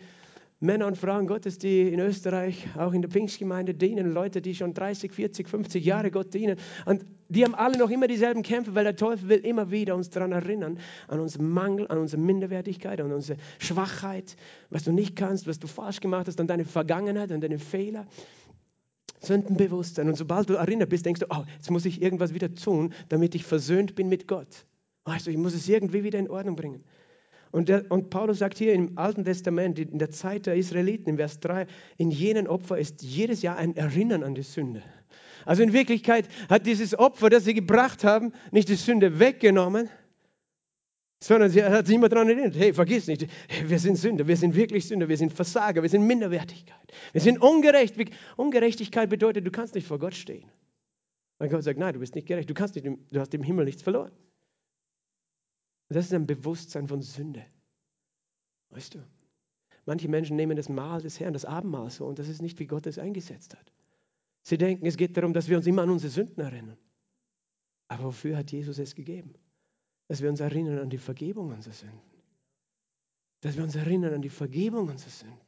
Männer 0.59 0.87
und 0.87 0.97
Frauen 0.97 1.27
Gottes, 1.27 1.59
die 1.59 1.81
in 1.93 1.99
Österreich, 1.99 2.67
auch 2.77 2.91
in 2.93 3.03
der 3.03 3.11
Pfingstgemeinde 3.11 3.75
dienen, 3.75 4.11
Leute, 4.11 4.41
die 4.41 4.55
schon 4.55 4.73
30, 4.73 5.11
40, 5.11 5.47
50 5.47 5.85
Jahre 5.85 6.09
Gott 6.09 6.33
dienen. 6.33 6.57
Und 6.85 7.05
die 7.29 7.43
haben 7.43 7.53
alle 7.53 7.77
noch 7.77 7.91
immer 7.91 8.07
dieselben 8.07 8.41
Kämpfe, 8.41 8.73
weil 8.73 8.83
der 8.83 8.95
Teufel 8.95 9.29
will 9.29 9.39
immer 9.39 9.69
wieder 9.69 9.95
uns 9.95 10.09
daran 10.09 10.31
erinnern, 10.31 10.79
an 11.07 11.19
unseren 11.19 11.49
Mangel, 11.49 11.87
an 11.89 11.99
unsere 11.99 12.21
Minderwertigkeit, 12.21 12.99
an 12.99 13.11
unsere 13.11 13.37
Schwachheit, 13.59 14.35
was 14.71 14.83
du 14.83 14.91
nicht 14.91 15.15
kannst, 15.15 15.45
was 15.45 15.59
du 15.59 15.67
falsch 15.67 15.99
gemacht 15.99 16.27
hast, 16.27 16.39
an 16.39 16.47
deine 16.47 16.65
Vergangenheit, 16.65 17.31
an 17.31 17.41
deine 17.41 17.59
Fehler. 17.59 18.07
Sündenbewusstsein. 19.19 20.07
Und 20.07 20.15
sobald 20.15 20.49
du 20.49 20.53
erinnert 20.53 20.89
bist, 20.89 21.05
denkst 21.05 21.21
du, 21.21 21.27
oh, 21.29 21.43
jetzt 21.55 21.69
muss 21.69 21.85
ich 21.85 22.01
irgendwas 22.01 22.33
wieder 22.33 22.53
tun, 22.53 22.93
damit 23.09 23.35
ich 23.35 23.43
versöhnt 23.43 23.95
bin 23.95 24.09
mit 24.09 24.27
Gott. 24.27 24.65
Weißt 25.05 25.27
du, 25.27 25.31
ich 25.31 25.37
muss 25.37 25.53
es 25.53 25.67
irgendwie 25.67 26.03
wieder 26.03 26.19
in 26.19 26.29
Ordnung 26.29 26.55
bringen. 26.55 26.83
Und, 27.51 27.69
der, 27.69 27.89
und, 27.89 28.09
Paulus 28.09 28.39
sagt 28.39 28.57
hier 28.57 28.73
im 28.73 28.97
Alten 28.97 29.25
Testament, 29.25 29.79
in 29.79 29.99
der 29.99 30.11
Zeit 30.11 30.45
der 30.45 30.55
Israeliten, 30.55 31.09
in 31.09 31.17
Vers 31.17 31.39
3, 31.39 31.67
in 31.97 32.11
jenen 32.11 32.47
Opfer 32.47 32.77
ist 32.77 33.01
jedes 33.03 33.41
Jahr 33.41 33.57
ein 33.57 33.75
Erinnern 33.75 34.23
an 34.23 34.35
die 34.35 34.43
Sünde. 34.43 34.83
Also 35.45 35.63
in 35.63 35.71
Wirklichkeit 35.71 36.27
hat 36.49 36.65
dieses 36.65 36.97
Opfer, 36.97 37.29
das 37.29 37.45
sie 37.45 37.53
gebracht 37.53 38.03
haben, 38.03 38.33
nicht 38.51 38.67
die 38.67 38.75
Sünde 38.75 39.19
weggenommen, 39.19 39.89
sondern 41.19 41.49
sie 41.49 41.63
hat 41.63 41.87
sich 41.87 41.95
immer 41.95 42.09
daran 42.09 42.29
erinnert, 42.29 42.55
hey, 42.55 42.73
vergiss 42.73 43.07
nicht, 43.07 43.27
wir 43.65 43.79
sind 43.79 43.95
Sünder, 43.95 44.27
wir 44.27 44.37
sind 44.37 44.55
wirklich 44.55 44.87
Sünder, 44.87 45.09
wir 45.09 45.17
sind 45.17 45.33
Versager, 45.33 45.81
wir 45.81 45.89
sind 45.89 46.05
Minderwertigkeit, 46.05 46.93
wir 47.11 47.21
sind 47.21 47.41
ungerecht. 47.41 47.95
Ungerechtigkeit 48.35 49.09
bedeutet, 49.09 49.45
du 49.45 49.51
kannst 49.51 49.73
nicht 49.73 49.87
vor 49.87 49.99
Gott 49.99 50.13
stehen. 50.13 50.51
Weil 51.39 51.49
Gott 51.49 51.63
sagt, 51.63 51.79
nein, 51.79 51.93
du 51.93 51.99
bist 51.99 52.15
nicht 52.15 52.27
gerecht, 52.27 52.49
du, 52.49 52.53
kannst 52.53 52.75
nicht, 52.75 52.85
du 52.85 53.19
hast 53.19 53.33
im 53.33 53.43
Himmel 53.43 53.65
nichts 53.65 53.81
verloren. 53.81 54.11
Das 55.89 56.05
ist 56.05 56.13
ein 56.13 56.27
Bewusstsein 56.27 56.87
von 56.87 57.01
Sünde. 57.01 57.45
Weißt 58.69 58.95
du? 58.95 58.99
Manche 59.85 60.09
Menschen 60.09 60.35
nehmen 60.35 60.57
das 60.57 60.67
Mahl 60.67 61.01
des 61.01 61.19
Herrn, 61.19 61.33
das 61.33 61.45
Abendmahl 61.45 61.89
so, 61.89 62.05
und 62.05 62.19
das 62.19 62.27
ist 62.27 62.41
nicht, 62.41 62.59
wie 62.59 62.67
Gott 62.67 62.85
es 62.87 62.99
eingesetzt 62.99 63.55
hat. 63.55 63.71
Sie 64.43 64.57
denken, 64.57 64.85
es 64.85 64.97
geht 64.97 65.15
darum, 65.15 65.33
dass 65.33 65.47
wir 65.47 65.57
uns 65.57 65.65
immer 65.65 65.83
an 65.83 65.89
unsere 65.89 66.11
Sünden 66.11 66.43
erinnern. 66.43 66.77
Aber 67.87 68.05
wofür 68.05 68.37
hat 68.37 68.51
Jesus 68.51 68.79
es 68.79 68.95
gegeben? 68.95 69.33
Dass 70.09 70.21
wir 70.21 70.29
uns 70.29 70.41
erinnern 70.41 70.79
an 70.79 70.89
die 70.89 70.97
Vergebung 70.97 71.51
unserer 71.51 71.73
Sünden. 71.73 72.01
Dass 73.41 73.55
wir 73.55 73.63
uns 73.63 73.75
erinnern 73.75 74.13
an 74.13 74.21
die 74.21 74.29
Vergebung 74.29 74.89
unserer 74.89 75.09
Sünden. 75.09 75.39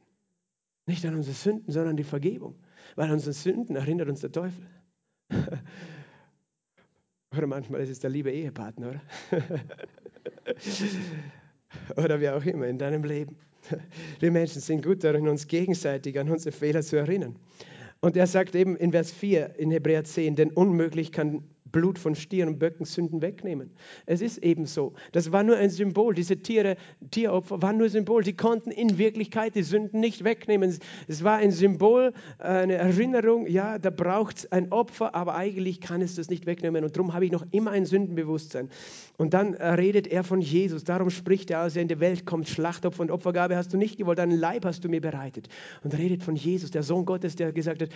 Nicht 0.86 1.04
an 1.04 1.14
unsere 1.14 1.34
Sünden, 1.34 1.70
sondern 1.70 1.90
an 1.90 1.96
die 1.96 2.04
Vergebung. 2.04 2.58
Weil 2.96 3.06
an 3.06 3.12
unsere 3.12 3.34
Sünden 3.34 3.76
erinnert 3.76 4.08
uns 4.08 4.20
der 4.20 4.32
Teufel. 4.32 4.66
Oder 7.36 7.46
manchmal 7.46 7.82
ist 7.82 7.90
es 7.90 8.00
der 8.00 8.10
liebe 8.10 8.32
Ehepartner, 8.32 8.88
oder? 8.88 9.02
oder 11.96 12.20
wie 12.20 12.28
auch 12.30 12.44
immer 12.44 12.66
in 12.66 12.78
deinem 12.78 13.04
Leben. 13.04 13.36
Wir 14.18 14.30
Menschen 14.30 14.60
sind 14.60 14.84
gut 14.84 15.04
darin, 15.04 15.28
uns 15.28 15.46
gegenseitig 15.46 16.18
an 16.18 16.28
unsere 16.28 16.52
Fehler 16.52 16.82
zu 16.82 16.96
erinnern. 16.96 17.36
Und 18.00 18.16
er 18.16 18.26
sagt 18.26 18.54
eben 18.54 18.76
in 18.76 18.92
Vers 18.92 19.12
4 19.12 19.58
in 19.58 19.70
Hebräer 19.70 20.04
10, 20.04 20.34
denn 20.34 20.50
unmöglich 20.50 21.12
kann 21.12 21.44
Blut 21.72 21.98
von 21.98 22.14
Stieren 22.14 22.48
und 22.48 22.58
Böcken 22.58 22.84
Sünden 22.84 23.22
wegnehmen. 23.22 23.70
Es 24.06 24.20
ist 24.20 24.38
eben 24.38 24.66
so. 24.66 24.94
Das 25.12 25.32
war 25.32 25.42
nur 25.42 25.56
ein 25.56 25.70
Symbol. 25.70 26.14
Diese 26.14 26.36
Tiere, 26.38 26.76
Tieropfer 27.10 27.62
waren 27.62 27.78
nur 27.78 27.88
Symbol. 27.88 28.24
Sie 28.24 28.32
konnten 28.32 28.70
in 28.70 28.98
Wirklichkeit 28.98 29.54
die 29.54 29.62
Sünden 29.62 30.00
nicht 30.00 30.24
wegnehmen. 30.24 30.76
Es 31.06 31.24
war 31.24 31.36
ein 31.36 31.52
Symbol, 31.52 32.12
eine 32.38 32.74
Erinnerung. 32.74 33.46
Ja, 33.46 33.78
da 33.78 33.90
braucht 33.90 34.38
es 34.38 34.52
ein 34.52 34.72
Opfer, 34.72 35.14
aber 35.14 35.34
eigentlich 35.36 35.80
kann 35.80 36.00
es 36.00 36.16
das 36.16 36.28
nicht 36.28 36.46
wegnehmen. 36.46 36.84
Und 36.84 36.96
darum 36.96 37.12
habe 37.12 37.24
ich 37.24 37.32
noch 37.32 37.46
immer 37.52 37.70
ein 37.70 37.86
Sündenbewusstsein. 37.86 38.68
Und 39.16 39.34
dann 39.34 39.54
redet 39.54 40.06
er 40.06 40.24
von 40.24 40.40
Jesus. 40.40 40.84
Darum 40.84 41.10
spricht 41.10 41.50
er, 41.50 41.60
als 41.60 41.76
er 41.76 41.82
in 41.82 41.88
die 41.88 42.00
Welt 42.00 42.26
kommt, 42.26 42.48
Schlachtopfer 42.48 43.02
und 43.02 43.10
Opfergabe 43.10 43.56
hast 43.56 43.72
du 43.72 43.76
nicht 43.76 43.98
gewollt, 43.98 44.18
deinen 44.18 44.38
Leib 44.38 44.64
hast 44.64 44.84
du 44.84 44.88
mir 44.88 45.00
bereitet. 45.00 45.48
Und 45.84 45.96
redet 45.96 46.22
von 46.22 46.36
Jesus, 46.36 46.70
der 46.70 46.82
Sohn 46.82 47.04
Gottes, 47.04 47.36
der 47.36 47.52
gesagt 47.52 47.82
hat, 47.82 47.90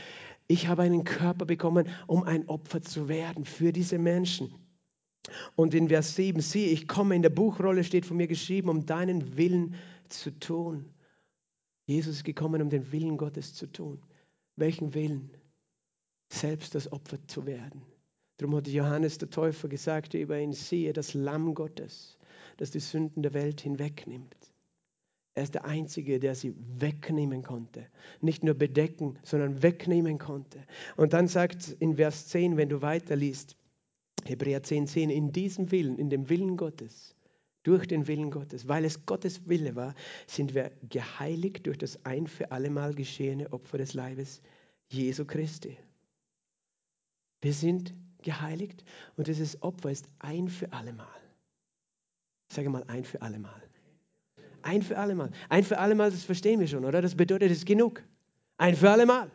ich 0.47 0.69
habe 0.69 0.83
einen 0.83 1.05
Körper 1.05 1.47
bekommen, 1.47 1.89
um 2.07 2.23
ein 2.23 2.47
Opfer 2.49 2.83
zu 2.83 3.09
werden 3.09 3.47
für 3.55 3.73
diese 3.73 3.99
Menschen. 3.99 4.55
Und 5.57 5.75
in 5.75 5.89
Vers 5.89 6.15
7, 6.17 6.41
siehe, 6.41 6.69
ich 6.69 6.87
komme, 6.87 7.15
in 7.15 7.23
der 7.23 7.31
Buchrolle 7.31 7.85
steht 7.85 8.05
von 8.05 8.17
mir 8.17 8.27
geschrieben, 8.27 8.69
um 8.69 8.85
deinen 8.85 9.37
Willen 9.37 9.75
zu 10.09 10.31
tun. 10.39 10.93
Jesus 11.87 12.17
ist 12.17 12.25
gekommen, 12.25 12.63
um 12.63 12.71
den 12.71 12.93
Willen 12.93 13.17
Gottes 13.17 13.55
zu 13.55 13.67
tun. 13.67 14.03
Welchen 14.57 14.95
Willen? 14.95 15.31
Selbst 16.29 16.75
das 16.75 16.91
Opfer 16.93 17.19
zu 17.27 17.47
werden. 17.47 17.83
Darum 18.37 18.57
hat 18.57 18.69
Johannes 18.69 19.19
der 19.19 19.31
Täufer 19.31 19.69
gesagt 19.69 20.15
über 20.15 20.39
ihn, 20.39 20.53
siehe, 20.53 20.93
das 20.93 21.15
Lamm 21.15 21.55
Gottes, 21.55 22.19
das 22.57 22.71
die 22.71 22.81
Sünden 22.81 23.23
der 23.23 23.33
Welt 23.33 23.61
hinwegnimmt. 23.61 24.44
Er 25.35 25.43
ist 25.43 25.55
der 25.55 25.65
Einzige, 25.65 26.21
der 26.21 26.35
sie 26.37 26.55
wegnehmen 26.79 27.43
konnte. 27.43 27.87
Nicht 28.21 28.45
nur 28.45 28.55
bedecken, 28.55 29.19
sondern 29.25 29.63
wegnehmen 29.63 30.19
konnte. 30.19 30.65
Und 30.97 31.13
dann 31.13 31.27
sagt 31.27 31.77
in 31.81 31.97
Vers 31.97 32.29
10, 32.29 32.57
wenn 32.57 32.69
du 32.69 32.83
weiterliest, 32.83 33.57
Hebräer 34.25 34.63
10, 34.63 34.87
10, 34.87 35.11
in 35.11 35.33
diesem 35.33 35.73
Willen, 35.73 35.99
in 35.99 36.09
dem 36.09 36.29
Willen 36.29 36.57
Gottes, 36.57 37.17
durch 37.65 37.87
den 37.89 38.07
Willen 38.07 38.31
Gottes, 38.31 38.69
weil 38.69 38.85
es 38.85 39.07
Gottes 39.07 39.49
Wille 39.49 39.75
war, 39.75 39.95
sind 40.27 40.55
wir 40.55 40.71
geheiligt 40.89 41.67
durch 41.67 41.79
das 41.79 42.05
ein 42.05 42.27
für 42.27 42.53
allemal 42.53 42.95
geschehene 42.95 43.53
Opfer 43.53 43.79
des 43.79 43.95
Leibes 43.95 44.41
Jesu 44.89 45.25
Christi. 45.25 45.77
Wir 47.41 47.55
sind 47.55 47.93
geheiligt 48.23 48.85
und 49.17 49.27
dieses 49.27 49.63
Opfer 49.63 49.91
ist 49.91 50.09
ein 50.19 50.49
für 50.49 50.73
allemal. 50.73 51.09
Ich 52.51 52.57
sage 52.57 52.71
mal 52.71 52.85
ein 52.85 53.05
für 53.05 53.21
allemal. 53.21 53.63
Ein 54.65 54.81
für 54.81 54.97
alle 54.97 55.15
Mal. 55.15 55.31
Ein 55.51 55.63
für 55.63 55.79
alle 55.79 55.95
Mal, 55.95 56.11
das 56.11 56.25
verstehen 56.25 56.59
wir 56.59 56.67
schon, 56.67 56.87
oder? 56.87 57.03
Das 57.03 57.15
bedeutet, 57.15 57.51
es 57.51 57.59
ist 57.59 57.67
genug. 57.67 58.03
Ein 58.57 58.75
für 58.75 58.91
alle 58.91 59.05
Mal. 59.05 59.31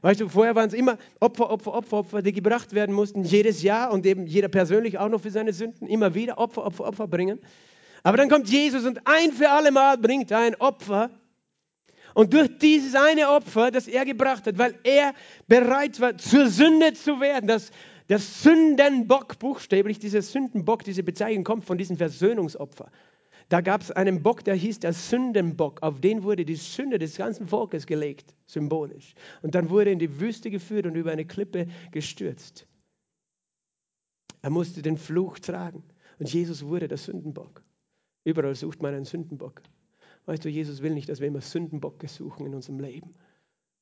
Weißt 0.00 0.20
du, 0.20 0.28
vorher 0.28 0.56
waren 0.56 0.66
es 0.66 0.74
immer 0.74 0.98
Opfer, 1.20 1.50
Opfer, 1.50 1.72
Opfer, 1.74 1.98
Opfer, 1.98 2.22
die 2.22 2.32
gebracht 2.32 2.74
werden 2.74 2.92
mussten, 2.92 3.22
jedes 3.22 3.62
Jahr 3.62 3.92
und 3.92 4.04
eben 4.04 4.26
jeder 4.26 4.48
persönlich 4.48 4.98
auch 4.98 5.08
noch 5.08 5.20
für 5.20 5.30
seine 5.30 5.52
Sünden, 5.52 5.86
immer 5.86 6.16
wieder 6.16 6.38
Opfer, 6.38 6.66
Opfer, 6.66 6.86
Opfer 6.86 7.06
bringen. 7.06 7.38
Aber 8.02 8.16
dann 8.16 8.28
kommt 8.28 8.48
Jesus 8.48 8.84
und 8.84 9.06
ein 9.06 9.30
für 9.30 9.50
alle 9.50 9.70
Mal 9.70 9.98
bringt 9.98 10.32
ein 10.32 10.56
Opfer. 10.56 11.10
Und 12.14 12.34
durch 12.34 12.58
dieses 12.58 12.96
eine 12.96 13.30
Opfer, 13.30 13.70
das 13.70 13.86
er 13.86 14.04
gebracht 14.04 14.48
hat, 14.48 14.58
weil 14.58 14.74
er 14.82 15.14
bereit 15.46 16.00
war, 16.00 16.18
zur 16.18 16.48
Sünde 16.48 16.92
zu 16.94 17.20
werden, 17.20 17.46
das, 17.46 17.70
der 18.08 18.18
Sündenbock, 18.18 19.38
buchstäblich 19.38 20.00
dieser 20.00 20.22
Sündenbock, 20.22 20.82
diese 20.82 21.04
Bezeichnung 21.04 21.44
kommt 21.44 21.64
von 21.64 21.78
diesem 21.78 21.96
Versöhnungsopfer. 21.96 22.90
Da 23.52 23.60
gab 23.60 23.82
es 23.82 23.90
einen 23.90 24.22
Bock, 24.22 24.44
der 24.44 24.54
hieß 24.54 24.80
der 24.80 24.94
Sündenbock. 24.94 25.82
Auf 25.82 26.00
den 26.00 26.22
wurde 26.22 26.46
die 26.46 26.54
Sünde 26.54 26.98
des 26.98 27.18
ganzen 27.18 27.46
Volkes 27.46 27.84
gelegt, 27.84 28.34
symbolisch. 28.46 29.14
Und 29.42 29.54
dann 29.54 29.68
wurde 29.68 29.90
er 29.90 29.92
in 29.92 29.98
die 29.98 30.20
Wüste 30.20 30.50
geführt 30.50 30.86
und 30.86 30.94
über 30.94 31.12
eine 31.12 31.26
Klippe 31.26 31.66
gestürzt. 31.90 32.66
Er 34.40 34.48
musste 34.48 34.80
den 34.80 34.96
Fluch 34.96 35.38
tragen. 35.38 35.84
Und 36.18 36.32
Jesus 36.32 36.64
wurde 36.64 36.88
der 36.88 36.96
Sündenbock. 36.96 37.62
Überall 38.24 38.54
sucht 38.54 38.80
man 38.80 38.94
einen 38.94 39.04
Sündenbock. 39.04 39.60
Weißt 40.24 40.42
du, 40.46 40.48
Jesus 40.48 40.80
will 40.80 40.94
nicht, 40.94 41.10
dass 41.10 41.20
wir 41.20 41.28
immer 41.28 41.42
Sündenbocke 41.42 42.08
suchen 42.08 42.46
in 42.46 42.54
unserem 42.54 42.80
Leben. 42.80 43.14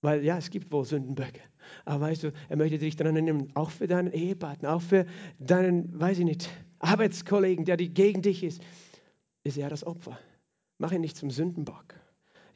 Weil 0.02 0.24
ja, 0.24 0.36
es 0.36 0.50
gibt 0.50 0.72
wohl 0.72 0.84
Sündenböcke. 0.84 1.42
Aber 1.84 2.06
weißt 2.06 2.24
du, 2.24 2.32
er 2.48 2.56
möchte 2.56 2.78
dich 2.78 2.96
daran 2.96 3.14
erinnern, 3.14 3.52
auch 3.54 3.70
für 3.70 3.86
deinen 3.86 4.10
Ehepartner, 4.10 4.74
auch 4.74 4.82
für 4.82 5.06
deinen, 5.38 6.00
weiß 6.00 6.18
ich 6.18 6.24
nicht, 6.24 6.50
Arbeitskollegen, 6.80 7.66
der 7.66 7.76
gegen 7.76 8.22
dich 8.22 8.42
ist 8.42 8.60
ist 9.44 9.56
er 9.56 9.68
das 9.68 9.84
Opfer. 9.84 10.18
Mach 10.78 10.92
ihn 10.92 11.00
nicht 11.00 11.16
zum 11.16 11.30
Sündenbock. 11.30 11.94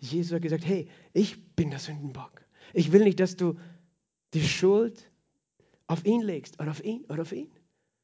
Jesus 0.01 0.33
hat 0.33 0.43
gesagt, 0.43 0.65
hey, 0.65 0.89
ich 1.13 1.55
bin 1.55 1.71
der 1.71 1.79
Sündenbock. 1.79 2.45
Ich 2.73 2.93
will 2.93 3.05
nicht, 3.05 3.21
dass 3.21 3.37
du 3.37 3.59
die 4.35 4.47
Schuld 4.47 5.11
auf 5.87 6.05
ihn 6.05 6.23
legst 6.23 6.61
oder 6.61 6.71
auf 6.71 6.83
ihn 6.85 7.05
oder 7.07 7.23
auf 7.23 7.33
ihn, 7.33 7.51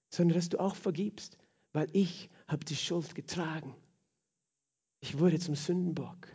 sondern 0.08 0.36
dass 0.36 0.48
du 0.48 0.60
auch 0.60 0.76
vergibst, 0.76 1.38
weil 1.72 1.88
ich 1.92 2.30
habe 2.46 2.64
die 2.64 2.76
Schuld 2.76 3.14
getragen. 3.14 3.74
Ich 5.00 5.18
wurde 5.18 5.38
zum 5.38 5.54
Sündenbock 5.54 6.28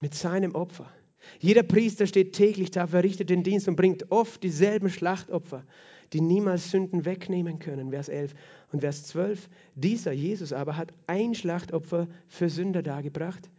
mit 0.00 0.14
seinem 0.14 0.54
Opfer. 0.54 0.92
Jeder 1.40 1.62
Priester 1.62 2.06
steht 2.06 2.34
täglich 2.34 2.70
da, 2.70 2.86
verrichtet 2.86 3.30
den 3.30 3.42
Dienst 3.42 3.66
und 3.66 3.76
bringt 3.76 4.10
oft 4.10 4.42
dieselben 4.42 4.90
Schlachtopfer 4.90 5.64
die 6.12 6.20
niemals 6.20 6.70
Sünden 6.70 7.04
wegnehmen 7.04 7.58
können. 7.58 7.90
Vers 7.90 8.08
11 8.08 8.34
und 8.72 8.80
Vers 8.80 9.04
12. 9.04 9.48
Dieser 9.74 10.12
Jesus 10.12 10.52
aber 10.52 10.76
hat 10.76 10.92
ein 11.06 11.34
Schlachtopfer 11.34 12.08
für 12.28 12.48
Sünder 12.48 12.82
dargebracht 12.82 13.50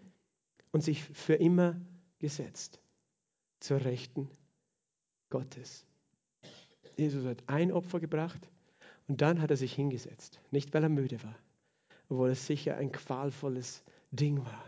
und 0.72 0.84
sich 0.84 1.04
für 1.04 1.36
immer 1.36 1.80
gesetzt 2.20 2.80
zur 3.60 3.84
Rechten 3.84 4.30
Gottes. 5.30 5.86
Jesus 6.96 7.26
hat 7.26 7.44
ein 7.48 7.72
Opfer 7.72 8.00
gebracht 8.00 8.50
und 9.08 9.22
dann 9.22 9.42
hat 9.42 9.52
er 9.52 9.58
sich 9.58 9.74
hingesetzt. 9.74 10.40
Nicht, 10.52 10.74
weil 10.74 10.84
er 10.84 10.90
müde 10.90 11.22
war, 11.24 11.36
obwohl 12.10 12.30
es 12.30 12.48
sicher 12.48 12.78
ein 12.78 12.92
qualvolles 12.92 13.84
Ding 14.12 14.40
war 14.40 14.66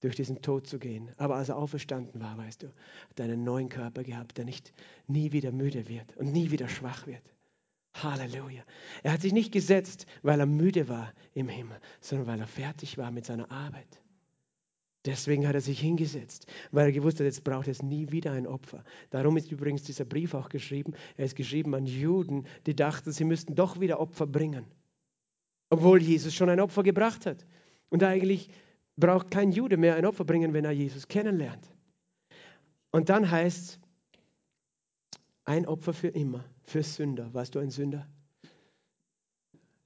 durch 0.00 0.16
diesen 0.16 0.42
Tod 0.42 0.66
zu 0.66 0.78
gehen. 0.78 1.10
Aber 1.16 1.36
als 1.36 1.48
er 1.48 1.56
auferstanden 1.56 2.20
war, 2.20 2.38
weißt 2.38 2.62
du, 2.62 2.66
hat 2.66 3.18
er 3.18 3.24
einen 3.24 3.44
neuen 3.44 3.68
Körper 3.68 4.02
gehabt, 4.02 4.38
der 4.38 4.44
nicht 4.44 4.72
nie 5.06 5.32
wieder 5.32 5.52
müde 5.52 5.88
wird 5.88 6.16
und 6.16 6.32
nie 6.32 6.50
wieder 6.50 6.68
schwach 6.68 7.06
wird. 7.06 7.22
Halleluja. 7.94 8.62
Er 9.02 9.12
hat 9.12 9.22
sich 9.22 9.32
nicht 9.32 9.52
gesetzt, 9.52 10.06
weil 10.22 10.40
er 10.40 10.46
müde 10.46 10.88
war 10.88 11.12
im 11.34 11.48
Himmel, 11.48 11.80
sondern 12.00 12.26
weil 12.26 12.40
er 12.40 12.46
fertig 12.46 12.98
war 12.98 13.10
mit 13.10 13.24
seiner 13.24 13.50
Arbeit. 13.50 14.00
Deswegen 15.04 15.46
hat 15.46 15.54
er 15.54 15.60
sich 15.60 15.80
hingesetzt, 15.80 16.46
weil 16.70 16.86
er 16.86 16.92
gewusst 16.92 17.18
hat, 17.18 17.24
jetzt 17.24 17.44
braucht 17.44 17.68
es 17.68 17.82
nie 17.82 18.10
wieder 18.10 18.32
ein 18.32 18.46
Opfer. 18.46 18.84
Darum 19.10 19.36
ist 19.36 19.50
übrigens 19.50 19.82
dieser 19.84 20.04
Brief 20.04 20.34
auch 20.34 20.48
geschrieben. 20.48 20.92
Er 21.16 21.24
ist 21.24 21.36
geschrieben 21.36 21.74
an 21.74 21.86
Juden, 21.86 22.46
die 22.66 22.76
dachten, 22.76 23.12
sie 23.12 23.24
müssten 23.24 23.54
doch 23.54 23.80
wieder 23.80 24.00
Opfer 24.00 24.26
bringen, 24.26 24.66
obwohl 25.70 26.02
Jesus 26.02 26.34
schon 26.34 26.50
ein 26.50 26.60
Opfer 26.60 26.82
gebracht 26.82 27.26
hat. 27.26 27.46
Und 27.88 28.02
eigentlich 28.02 28.50
braucht 28.98 29.30
kein 29.30 29.52
Jude 29.52 29.76
mehr 29.76 29.96
ein 29.96 30.04
Opfer 30.04 30.24
bringen, 30.24 30.52
wenn 30.52 30.64
er 30.64 30.72
Jesus 30.72 31.08
kennenlernt. 31.08 31.72
Und 32.90 33.08
dann 33.08 33.30
heißt 33.30 33.58
es, 33.58 33.80
ein 35.44 35.66
Opfer 35.66 35.94
für 35.94 36.08
immer, 36.08 36.44
für 36.64 36.82
Sünder. 36.82 37.32
Warst 37.32 37.54
du 37.54 37.58
ein 37.58 37.70
Sünder? 37.70 38.06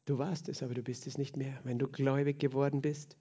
Du 0.06 0.18
warst 0.18 0.48
es, 0.48 0.62
aber 0.62 0.74
du 0.74 0.82
bist 0.82 1.06
es 1.06 1.18
nicht 1.18 1.36
mehr, 1.36 1.60
wenn 1.62 1.78
du 1.78 1.86
gläubig 1.86 2.40
geworden 2.40 2.82
bist. 2.82 3.16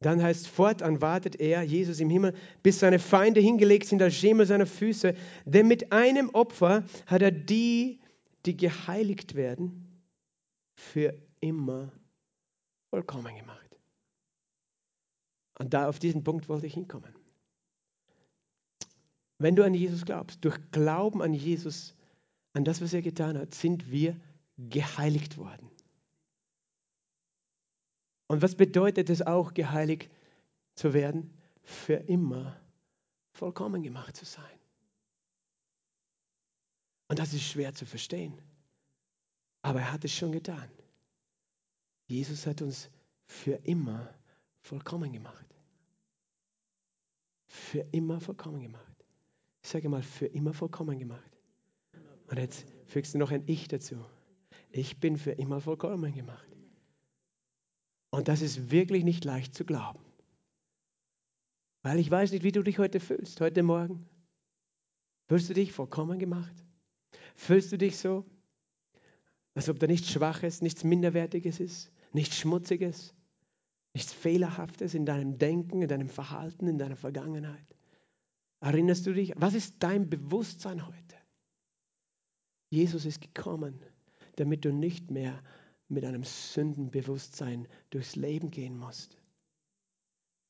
Dann 0.00 0.20
heißt 0.20 0.48
fortan 0.48 1.00
wartet 1.00 1.36
er, 1.36 1.62
Jesus 1.62 2.00
im 2.00 2.10
Himmel, 2.10 2.34
bis 2.64 2.80
seine 2.80 2.98
Feinde 2.98 3.40
hingelegt 3.40 3.86
sind 3.86 4.02
als 4.02 4.16
Schemel 4.16 4.46
seiner 4.46 4.66
Füße. 4.66 5.14
Denn 5.44 5.68
mit 5.68 5.92
einem 5.92 6.30
Opfer 6.30 6.84
hat 7.06 7.22
er 7.22 7.30
die, 7.30 8.00
die 8.44 8.56
geheiligt 8.56 9.36
werden, 9.36 10.02
für 10.74 11.14
immer 11.38 11.92
vollkommen 12.90 13.36
gemacht. 13.36 13.71
Und 15.58 15.74
da 15.74 15.88
auf 15.88 15.98
diesen 15.98 16.24
Punkt 16.24 16.48
wollte 16.48 16.66
ich 16.66 16.74
hinkommen. 16.74 17.14
Wenn 19.38 19.56
du 19.56 19.64
an 19.64 19.74
Jesus 19.74 20.04
glaubst, 20.04 20.44
durch 20.44 20.58
Glauben 20.70 21.20
an 21.20 21.34
Jesus, 21.34 21.94
an 22.52 22.64
das, 22.64 22.80
was 22.80 22.92
er 22.92 23.02
getan 23.02 23.36
hat, 23.36 23.54
sind 23.54 23.90
wir 23.90 24.16
geheiligt 24.56 25.36
worden. 25.36 25.68
Und 28.28 28.40
was 28.40 28.54
bedeutet 28.54 29.10
es 29.10 29.20
auch, 29.20 29.52
geheiligt 29.52 30.10
zu 30.74 30.94
werden? 30.94 31.36
Für 31.62 31.94
immer 31.94 32.56
vollkommen 33.32 33.82
gemacht 33.82 34.16
zu 34.16 34.24
sein. 34.24 34.58
Und 37.08 37.18
das 37.18 37.34
ist 37.34 37.42
schwer 37.42 37.74
zu 37.74 37.84
verstehen. 37.84 38.40
Aber 39.62 39.80
er 39.80 39.92
hat 39.92 40.04
es 40.04 40.12
schon 40.12 40.32
getan. 40.32 40.70
Jesus 42.06 42.46
hat 42.46 42.62
uns 42.62 42.90
für 43.26 43.54
immer 43.64 44.12
vollkommen 44.62 45.12
gemacht 45.12 45.52
für 47.52 47.86
immer 47.92 48.18
vollkommen 48.18 48.62
gemacht. 48.62 49.04
Ich 49.62 49.68
sage 49.68 49.88
mal, 49.88 50.02
für 50.02 50.26
immer 50.26 50.54
vollkommen 50.54 50.98
gemacht. 50.98 51.30
Und 52.26 52.38
jetzt 52.38 52.66
fügst 52.86 53.14
du 53.14 53.18
noch 53.18 53.30
ein 53.30 53.44
Ich 53.46 53.68
dazu. 53.68 53.96
Ich 54.70 55.00
bin 55.00 55.18
für 55.18 55.32
immer 55.32 55.60
vollkommen 55.60 56.14
gemacht. 56.14 56.48
Und 58.10 58.28
das 58.28 58.40
ist 58.40 58.70
wirklich 58.70 59.04
nicht 59.04 59.24
leicht 59.24 59.54
zu 59.54 59.64
glauben. 59.64 60.00
Weil 61.82 61.98
ich 61.98 62.10
weiß 62.10 62.32
nicht, 62.32 62.42
wie 62.42 62.52
du 62.52 62.62
dich 62.62 62.78
heute 62.78 63.00
fühlst, 63.00 63.40
heute 63.40 63.62
Morgen. 63.62 64.06
Fühlst 65.28 65.50
du 65.50 65.54
dich 65.54 65.72
vollkommen 65.72 66.18
gemacht? 66.18 66.54
Fühlst 67.36 67.70
du 67.70 67.78
dich 67.78 67.98
so, 67.98 68.24
als 69.54 69.68
ob 69.68 69.78
da 69.78 69.86
nichts 69.86 70.10
Schwaches, 70.10 70.62
nichts 70.62 70.84
Minderwertiges 70.84 71.60
ist, 71.60 71.92
nichts 72.12 72.38
Schmutziges, 72.38 73.14
nichts 73.94 74.12
Fehlerhaftes 74.12 74.94
in 74.94 75.06
deinem 75.06 75.38
Denken, 75.38 75.82
in 75.82 75.88
deinem 75.88 76.08
Verhalten, 76.08 76.66
in 76.66 76.78
deiner 76.78 76.96
Vergangenheit? 76.96 77.66
Erinnerst 78.60 79.06
du 79.06 79.12
dich? 79.12 79.32
Was 79.36 79.54
ist 79.54 79.76
dein 79.80 80.08
Bewusstsein 80.08 80.86
heute? 80.86 81.16
Jesus 82.70 83.04
ist 83.04 83.20
gekommen, 83.20 83.80
damit 84.36 84.64
du 84.64 84.72
nicht 84.72 85.10
mehr 85.10 85.42
mit 85.88 86.04
einem 86.04 86.24
Sündenbewusstsein 86.24 87.68
durchs 87.90 88.16
Leben 88.16 88.50
gehen 88.50 88.78
musst. 88.78 89.18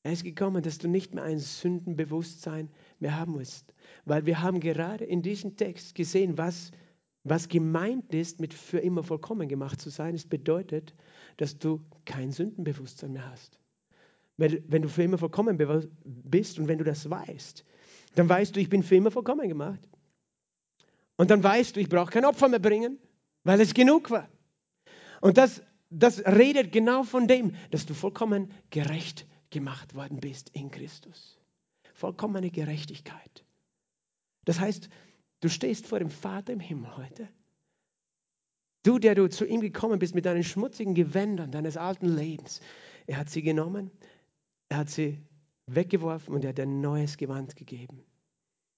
Er 0.03 0.13
ist 0.13 0.23
gekommen, 0.23 0.63
dass 0.63 0.77
du 0.77 0.89
nicht 0.89 1.13
mehr 1.13 1.23
ein 1.23 1.39
Sündenbewusstsein 1.39 2.69
mehr 2.99 3.17
haben 3.17 3.33
musst. 3.33 3.73
Weil 4.05 4.25
wir 4.25 4.41
haben 4.41 4.59
gerade 4.59 5.05
in 5.05 5.21
diesem 5.21 5.55
Text 5.55 5.95
gesehen, 5.95 6.37
was, 6.37 6.71
was 7.23 7.47
gemeint 7.47 8.13
ist, 8.13 8.41
mit 8.41 8.53
für 8.53 8.79
immer 8.79 9.03
vollkommen 9.03 9.47
gemacht 9.47 9.79
zu 9.79 9.89
sein. 9.89 10.13
Es 10.13 10.25
bedeutet, 10.25 10.93
dass 11.37 11.57
du 11.57 11.81
kein 12.05 12.31
Sündenbewusstsein 12.31 13.13
mehr 13.13 13.29
hast. 13.29 13.59
Wenn, 14.37 14.81
du 14.81 14.89
für 14.89 15.03
immer 15.03 15.17
vollkommen 15.17 15.57
bist 16.03 16.57
und 16.57 16.67
wenn 16.67 16.79
du 16.79 16.83
das 16.83 17.09
weißt, 17.09 17.63
dann 18.15 18.29
weißt 18.29 18.55
du, 18.55 18.59
ich 18.59 18.69
bin 18.69 18.83
für 18.83 18.95
immer 18.95 19.11
vollkommen 19.11 19.47
gemacht. 19.47 19.87
Und 21.17 21.29
dann 21.29 21.43
weißt 21.43 21.75
du, 21.75 21.79
ich 21.79 21.89
brauche 21.89 22.11
kein 22.11 22.25
Opfer 22.25 22.49
mehr 22.49 22.59
bringen, 22.59 22.97
weil 23.43 23.61
es 23.61 23.73
genug 23.73 24.09
war. 24.09 24.27
Und 25.21 25.37
das, 25.37 25.61
das 25.89 26.19
redet 26.25 26.71
genau 26.71 27.03
von 27.03 27.27
dem, 27.27 27.55
dass 27.71 27.85
du 27.85 27.93
vollkommen 27.93 28.51
gerecht 28.71 29.27
gemacht 29.51 29.93
worden 29.93 30.19
bist 30.19 30.49
in 30.49 30.71
Christus. 30.71 31.39
Vollkommene 31.93 32.49
Gerechtigkeit. 32.49 33.45
Das 34.45 34.59
heißt, 34.59 34.89
du 35.41 35.49
stehst 35.49 35.87
vor 35.87 35.99
dem 35.99 36.09
Vater 36.09 36.53
im 36.53 36.59
Himmel 36.59 36.97
heute. 36.97 37.29
Du, 38.83 38.99
der 38.99 39.15
du 39.15 39.29
zu 39.29 39.45
ihm 39.45 39.61
gekommen 39.61 39.99
bist 39.99 40.13
mit 40.13 40.25
deinen 40.25 40.43
schmutzigen 40.43 40.93
Gewändern 40.93 41.51
deines 41.51 41.77
alten 41.77 42.07
Lebens. 42.07 42.59
Er 43.07 43.17
hat 43.17 43.29
sie 43.29 43.41
genommen, 43.41 43.91
er 44.69 44.77
hat 44.77 44.89
sie 44.89 45.19
weggeworfen 45.67 46.33
und 46.33 46.43
er 46.43 46.49
hat 46.49 46.59
ein 46.59 46.81
neues 46.81 47.17
Gewand 47.17 47.55
gegeben. 47.55 48.03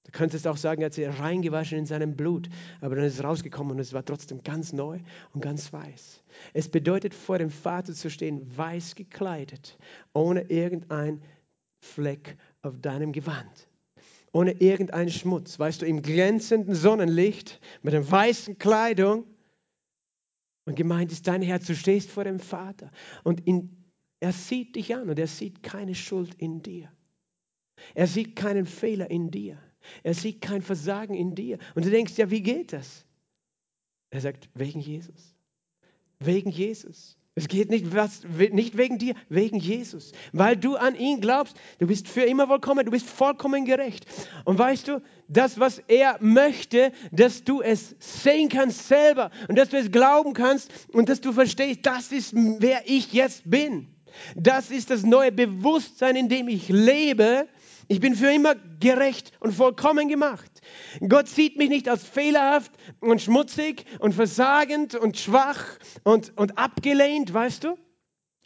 Du 0.04 0.12
könntest 0.12 0.46
auch 0.46 0.58
sagen, 0.58 0.82
er 0.82 0.88
hat 0.88 0.94
sie 0.94 1.06
reingewaschen 1.06 1.80
in 1.80 1.88
seinem 1.88 2.16
Blut, 2.16 2.48
aber 2.80 2.96
dann 2.96 3.06
ist 3.06 3.16
es 3.16 3.24
rausgekommen 3.24 3.72
und 3.72 3.80
es 3.80 3.94
war 3.94 4.06
trotzdem 4.06 4.44
ganz 4.44 4.72
neu 4.72 5.00
und 5.34 5.42
ganz 5.42 5.74
weiß. 5.74 6.24
Es 6.54 6.70
bedeutet, 6.70 7.16
vor 7.16 7.40
dem 7.40 7.50
Vater 7.50 7.94
zu 7.94 8.12
stehen, 8.12 8.56
weiß 8.56 8.94
gekleidet, 8.94 9.80
ohne 10.14 10.42
irgendein 10.44 11.24
Fleck 11.80 12.38
auf 12.62 12.80
deinem 12.80 13.14
Gewand, 13.14 13.68
ohne 14.32 14.52
irgendeinen 14.52 15.10
Schmutz, 15.10 15.58
weißt 15.58 15.82
du, 15.82 15.88
im 15.88 16.04
glänzenden 16.04 16.76
Sonnenlicht, 16.76 17.60
mit 17.82 17.94
der 17.94 18.10
weißen 18.10 18.60
Kleidung. 18.60 19.26
Und 20.66 20.76
gemeint 20.76 21.12
ist 21.12 21.28
dein 21.28 21.42
Herz, 21.42 21.68
du 21.68 21.76
stehst 21.76 22.10
vor 22.10 22.24
dem 22.24 22.40
Vater 22.40 22.92
und 23.24 23.46
in, 23.48 23.86
er 24.20 24.32
sieht 24.32 24.76
dich 24.76 24.96
an 24.96 25.10
und 25.10 25.20
er 25.20 25.28
sieht 25.28 25.62
keine 25.64 25.96
Schuld 25.96 26.34
in 26.36 26.62
dir. 26.62 26.92
Er 27.94 28.08
sieht 28.08 28.36
keinen 28.36 28.66
Fehler 28.66 29.10
in 29.12 29.30
dir. 29.30 29.60
Er 30.04 30.16
sieht 30.16 30.42
kein 30.42 30.62
Versagen 30.62 31.14
in 31.14 31.36
dir. 31.36 31.60
Und 31.76 31.86
du 31.86 31.92
denkst, 31.92 32.18
ja, 32.18 32.32
wie 32.32 32.42
geht 32.42 32.74
das? 32.74 33.06
Er 34.10 34.22
sagt, 34.22 34.50
wegen 34.56 34.80
Jesus. 34.80 35.36
Wegen 36.20 36.50
Jesus. 36.50 37.18
Es 37.38 37.50
geht 37.50 37.70
nicht, 37.70 37.94
was, 37.94 38.24
nicht 38.24 38.78
wegen 38.78 38.98
dir, 38.98 39.14
wegen 39.28 39.60
Jesus. 39.60 40.14
Weil 40.32 40.56
du 40.56 40.78
an 40.78 40.96
ihn 40.96 41.20
glaubst, 41.20 41.58
du 41.80 41.88
bist 41.88 42.08
für 42.08 42.22
immer 42.22 42.48
vollkommen, 42.48 42.86
du 42.86 42.92
bist 42.92 43.10
vollkommen 43.10 43.66
gerecht. 43.66 44.06
Und 44.46 44.58
weißt 44.58 44.88
du, 44.88 45.02
das, 45.28 45.60
was 45.60 45.80
er 45.88 46.18
möchte, 46.20 46.92
dass 47.12 47.44
du 47.44 47.62
es 47.62 47.96
sehen 48.00 48.50
kannst 48.50 48.88
selber 48.88 49.32
und 49.48 49.58
dass 49.58 49.70
du 49.70 49.78
es 49.78 49.92
glauben 49.92 50.34
kannst 50.34 50.72
und 50.94 51.10
dass 51.10 51.22
du 51.22 51.32
verstehst, 51.32 51.80
das 51.84 52.12
ist, 52.12 52.34
wer 52.36 52.84
ich 52.86 53.14
jetzt 53.14 53.50
bin. 53.50 53.88
Das 54.36 54.72
ist 54.72 54.92
das 54.92 55.04
neue 55.04 55.32
Bewusstsein, 55.32 56.16
in 56.16 56.30
dem 56.30 56.48
ich 56.48 56.70
lebe 56.70 57.48
ich 57.88 58.00
bin 58.00 58.16
für 58.16 58.32
immer 58.32 58.56
gerecht 58.80 59.32
und 59.40 59.54
vollkommen 59.54 60.08
gemacht. 60.10 60.50
Gott 61.08 61.28
sieht 61.28 61.58
mich 61.58 61.70
nicht 61.70 61.88
als 61.88 62.04
fehlerhaft 62.04 62.72
und 63.00 63.22
schmutzig 63.22 63.86
und 64.00 64.14
versagend 64.14 64.96
und 64.96 65.18
schwach 65.18 65.64
und, 66.04 66.36
und 66.36 66.58
abgelehnt, 66.58 67.34
weißt 67.34 67.64
du? 67.64 67.78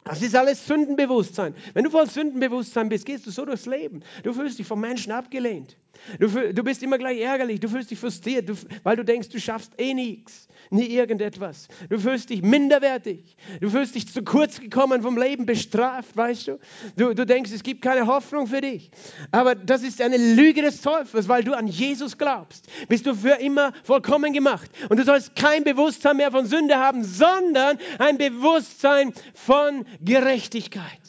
Das 0.03 0.21
ist 0.21 0.35
alles 0.35 0.65
Sündenbewusstsein. 0.65 1.53
Wenn 1.73 1.83
du 1.83 1.89
voll 1.89 2.09
Sündenbewusstsein 2.09 2.89
bist, 2.89 3.05
gehst 3.05 3.27
du 3.27 3.31
so 3.31 3.45
durchs 3.45 3.65
Leben. 3.65 4.01
Du 4.23 4.33
fühlst 4.33 4.57
dich 4.57 4.65
vom 4.65 4.79
Menschen 4.79 5.12
abgelehnt. 5.12 5.77
Du, 6.19 6.27
du 6.27 6.63
bist 6.63 6.81
immer 6.81 6.97
gleich 6.97 7.19
ärgerlich. 7.19 7.59
Du 7.59 7.67
fühlst 7.67 7.91
dich 7.91 7.99
frustriert, 7.99 8.47
du, 8.47 8.53
weil 8.83 8.95
du 8.95 9.03
denkst, 9.03 9.29
du 9.29 9.39
schaffst 9.39 9.73
eh 9.77 9.93
nichts, 9.93 10.47
nie 10.71 10.88
irgendetwas. 10.88 11.67
Du 11.89 11.99
fühlst 11.99 12.29
dich 12.29 12.41
minderwertig. 12.41 13.36
Du 13.62 13.69
fühlst 13.69 13.95
dich 13.95 14.12
zu 14.12 14.23
kurz 14.23 14.60
gekommen 14.60 15.01
vom 15.01 15.17
Leben, 15.17 15.45
bestraft, 15.45 16.15
weißt 16.15 16.47
du? 16.47 16.60
Du, 16.95 17.13
du 17.13 17.25
denkst, 17.25 17.51
es 17.51 17.63
gibt 17.63 17.82
keine 17.82 18.08
Hoffnung 18.08 18.47
für 18.47 18.62
dich. 18.62 18.91
Aber 19.32 19.55
das 19.55 19.84
ist 19.84 20.01
eine 20.01 20.17
Lüge 20.17 20.62
des 20.62 20.82
Teufels, 20.82 21.27
weil 21.27 21.43
du 21.43 21.53
an 21.53 21.67
Jesus 21.67 22.17
glaubst. 22.17 22.67
Bist 22.88 23.05
du 23.05 23.15
für 23.15 23.39
immer 23.39 23.73
vollkommen 23.84 24.34
gemacht. 24.34 24.69
Und 24.89 24.97
du 24.97 25.03
sollst 25.03 25.36
kein 25.36 25.63
Bewusstsein 25.63 26.17
mehr 26.17 26.32
von 26.32 26.45
Sünde 26.45 26.77
haben, 26.77 27.03
sondern 27.03 27.79
ein 27.97 28.17
Bewusstsein 28.17 29.13
von 29.34 29.86
Gerechtigkeit. 30.01 31.09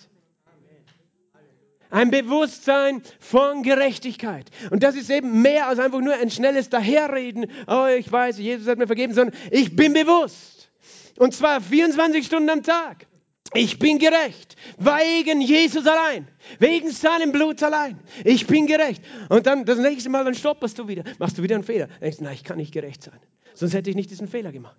Ein 1.91 2.11
Bewusstsein 2.11 3.03
von 3.19 3.63
Gerechtigkeit. 3.63 4.51
Und 4.71 4.83
das 4.83 4.95
ist 4.95 5.11
eben 5.11 5.43
mehr 5.43 5.67
als 5.67 5.79
einfach 5.79 6.01
nur 6.01 6.15
ein 6.15 6.31
schnelles 6.31 6.69
Daherreden. 6.69 7.47
Oh, 7.67 7.87
ich 7.87 8.11
weiß, 8.11 8.39
Jesus 8.39 8.69
hat 8.69 8.79
mir 8.79 8.87
vergeben, 8.87 9.13
sondern 9.13 9.37
ich 9.51 9.75
bin 9.75 9.93
bewusst. 9.93 10.71
Und 11.19 11.35
zwar 11.35 11.61
24 11.61 12.25
Stunden 12.25 12.51
am 12.51 12.63
Tag. 12.63 13.07
Ich 13.53 13.81
bin 13.81 13.99
gerecht, 13.99 14.55
wegen 14.79 15.41
Jesus 15.41 15.85
allein, 15.85 16.29
wegen 16.61 16.91
seinem 16.91 17.33
Blut 17.33 17.61
allein. 17.65 17.99
Ich 18.25 18.47
bin 18.47 18.67
gerecht. 18.67 19.03
Und 19.29 19.47
dann 19.47 19.65
das 19.65 19.79
nächste 19.79 20.09
Mal, 20.09 20.25
dann 20.25 20.35
stopperst 20.35 20.79
du 20.79 20.87
wieder, 20.87 21.03
machst 21.19 21.37
du 21.37 21.43
wieder 21.43 21.57
einen 21.57 21.65
Fehler. 21.65 21.89
Denkst, 22.01 22.21
nein, 22.21 22.35
ich 22.35 22.45
kann 22.45 22.59
nicht 22.59 22.73
gerecht 22.73 23.03
sein. 23.03 23.19
Sonst 23.55 23.75
hätte 23.75 23.91
ich 23.91 23.97
nicht 23.97 24.11
diesen 24.11 24.29
Fehler 24.29 24.53
gemacht. 24.53 24.79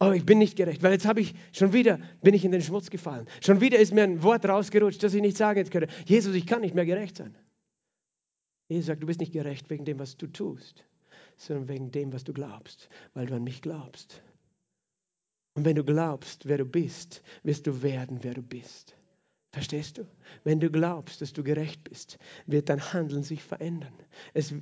Oh, 0.00 0.10
ich 0.10 0.26
bin 0.26 0.38
nicht 0.38 0.56
gerecht, 0.56 0.82
weil 0.82 0.92
jetzt 0.92 1.06
habe 1.06 1.20
ich 1.20 1.34
schon 1.52 1.72
wieder, 1.72 1.98
bin 2.22 2.34
ich 2.34 2.44
in 2.44 2.52
den 2.52 2.62
Schmutz 2.62 2.90
gefallen. 2.90 3.26
Schon 3.40 3.60
wieder 3.60 3.78
ist 3.78 3.94
mir 3.94 4.02
ein 4.02 4.22
Wort 4.22 4.44
rausgerutscht, 4.44 5.02
das 5.02 5.14
ich 5.14 5.22
nicht 5.22 5.36
sagen 5.36 5.68
könnte. 5.70 5.92
Jesus, 6.04 6.34
ich 6.34 6.46
kann 6.46 6.62
nicht 6.62 6.74
mehr 6.74 6.86
gerecht 6.86 7.16
sein. 7.16 7.36
Jesus 8.68 8.86
sagt, 8.86 9.02
du 9.02 9.06
bist 9.06 9.20
nicht 9.20 9.32
gerecht 9.32 9.70
wegen 9.70 9.84
dem, 9.84 9.98
was 9.98 10.16
du 10.16 10.26
tust, 10.26 10.84
sondern 11.36 11.68
wegen 11.68 11.90
dem, 11.92 12.12
was 12.12 12.24
du 12.24 12.32
glaubst, 12.32 12.88
weil 13.12 13.26
du 13.26 13.34
an 13.34 13.44
mich 13.44 13.62
glaubst. 13.62 14.22
Und 15.54 15.64
wenn 15.64 15.76
du 15.76 15.84
glaubst, 15.84 16.46
wer 16.46 16.58
du 16.58 16.64
bist, 16.64 17.22
wirst 17.44 17.66
du 17.66 17.82
werden, 17.82 18.18
wer 18.22 18.34
du 18.34 18.42
bist. 18.42 18.96
Verstehst 19.52 19.98
du? 19.98 20.06
Wenn 20.42 20.58
du 20.58 20.68
glaubst, 20.68 21.20
dass 21.20 21.32
du 21.32 21.44
gerecht 21.44 21.84
bist, 21.84 22.18
wird 22.46 22.68
dein 22.68 22.92
Handeln 22.92 23.22
sich 23.22 23.42
verändern. 23.42 23.92
Es, 24.32 24.52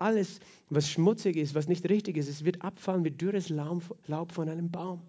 alles, 0.00 0.40
was 0.70 0.90
schmutzig 0.90 1.36
ist, 1.36 1.54
was 1.54 1.68
nicht 1.68 1.88
richtig 1.88 2.16
ist, 2.16 2.28
es 2.28 2.44
wird 2.44 2.62
abfallen 2.62 3.04
wie 3.04 3.10
dürres 3.10 3.48
Laub 3.48 4.32
von 4.32 4.48
einem 4.48 4.70
Baum. 4.70 5.02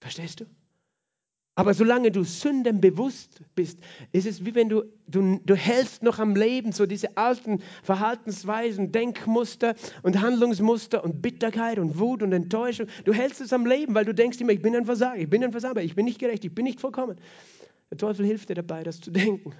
Verstehst 0.00 0.40
du? 0.40 0.46
Aber 1.56 1.72
solange 1.72 2.10
du 2.10 2.24
Sünden 2.24 2.80
bewusst 2.80 3.40
bist, 3.54 3.78
ist 4.10 4.26
es 4.26 4.44
wie 4.44 4.56
wenn 4.56 4.68
du, 4.68 4.82
du, 5.06 5.40
du 5.44 5.54
hältst 5.54 6.02
noch 6.02 6.18
am 6.18 6.34
Leben 6.34 6.72
so 6.72 6.84
diese 6.84 7.16
alten 7.16 7.62
Verhaltensweisen, 7.84 8.90
Denkmuster 8.90 9.76
und 10.02 10.20
Handlungsmuster 10.20 11.04
und 11.04 11.22
Bitterkeit 11.22 11.78
und 11.78 11.98
Wut 12.00 12.24
und 12.24 12.32
Enttäuschung. 12.32 12.88
Du 13.04 13.12
hältst 13.12 13.40
es 13.40 13.52
am 13.52 13.66
Leben, 13.66 13.94
weil 13.94 14.04
du 14.04 14.12
denkst 14.12 14.40
immer, 14.40 14.50
ich 14.50 14.62
bin 14.62 14.74
ein 14.74 14.84
Versager, 14.84 15.20
ich 15.20 15.30
bin 15.30 15.44
ein 15.44 15.52
Versager, 15.52 15.80
ich 15.80 15.94
bin 15.94 16.06
nicht 16.06 16.18
gerecht, 16.18 16.44
ich 16.44 16.52
bin 16.52 16.64
nicht 16.64 16.80
vollkommen. 16.80 17.16
Der 17.88 17.98
Teufel 17.98 18.26
hilft 18.26 18.48
dir 18.48 18.56
dabei, 18.56 18.82
das 18.82 19.00
zu 19.00 19.12
denken. 19.12 19.52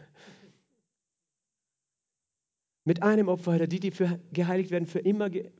Mit 2.85 3.03
einem 3.03 3.29
Opfer 3.29 3.55
hat 3.55 3.61
er 3.61 3.67
die, 3.67 3.81
die 3.81 3.91
für 3.91 4.21
geheiligt 4.33 4.71
werden, 4.71 4.87
für 4.87 5.01
immer 5.01 5.31
ge 5.31 5.51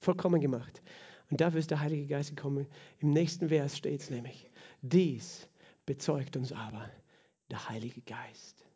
vollkommen 0.00 0.40
gemacht. 0.40 0.82
Und 1.30 1.40
dafür 1.40 1.58
ist 1.58 1.70
der 1.70 1.80
Heilige 1.80 2.06
Geist 2.06 2.36
gekommen. 2.36 2.66
Im 2.98 3.10
nächsten 3.10 3.48
Vers 3.48 3.78
steht 3.78 4.02
es 4.02 4.10
nämlich, 4.10 4.50
dies 4.82 5.48
bezeugt 5.86 6.36
uns 6.36 6.52
aber 6.52 6.90
der 7.50 7.68
Heilige 7.70 8.02
Geist. 8.02 8.66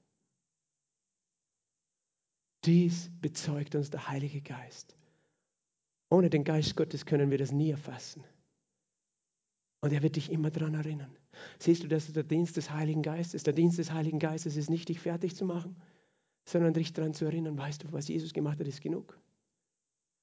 Dies 2.64 3.10
bezeugt 3.20 3.74
uns 3.74 3.90
der 3.90 4.08
Heilige 4.08 4.40
Geist. 4.40 4.96
Ohne 6.10 6.30
den 6.30 6.44
Geist 6.44 6.76
Gottes 6.76 7.04
können 7.04 7.30
wir 7.30 7.38
das 7.38 7.52
nie 7.52 7.70
erfassen. 7.70 8.24
Und 9.80 9.92
er 9.92 10.02
wird 10.02 10.16
dich 10.16 10.32
immer 10.32 10.50
daran 10.50 10.74
erinnern. 10.74 11.14
Siehst 11.58 11.84
du, 11.84 11.88
das 11.88 12.06
ist 12.08 12.16
der 12.16 12.24
Dienst 12.24 12.56
des 12.56 12.70
Heiligen 12.70 13.02
Geistes. 13.02 13.42
Der 13.42 13.52
Dienst 13.52 13.78
des 13.78 13.92
Heiligen 13.92 14.18
Geistes 14.18 14.56
ist 14.56 14.70
nicht, 14.70 14.88
dich 14.88 14.98
fertig 14.98 15.36
zu 15.36 15.44
machen, 15.44 15.76
sondern 16.48 16.72
dich 16.72 16.92
daran 16.92 17.12
zu 17.12 17.26
erinnern, 17.26 17.58
weißt 17.58 17.84
du, 17.84 17.92
was 17.92 18.08
Jesus 18.08 18.32
gemacht 18.32 18.58
hat, 18.58 18.66
ist 18.66 18.80
genug. 18.80 19.18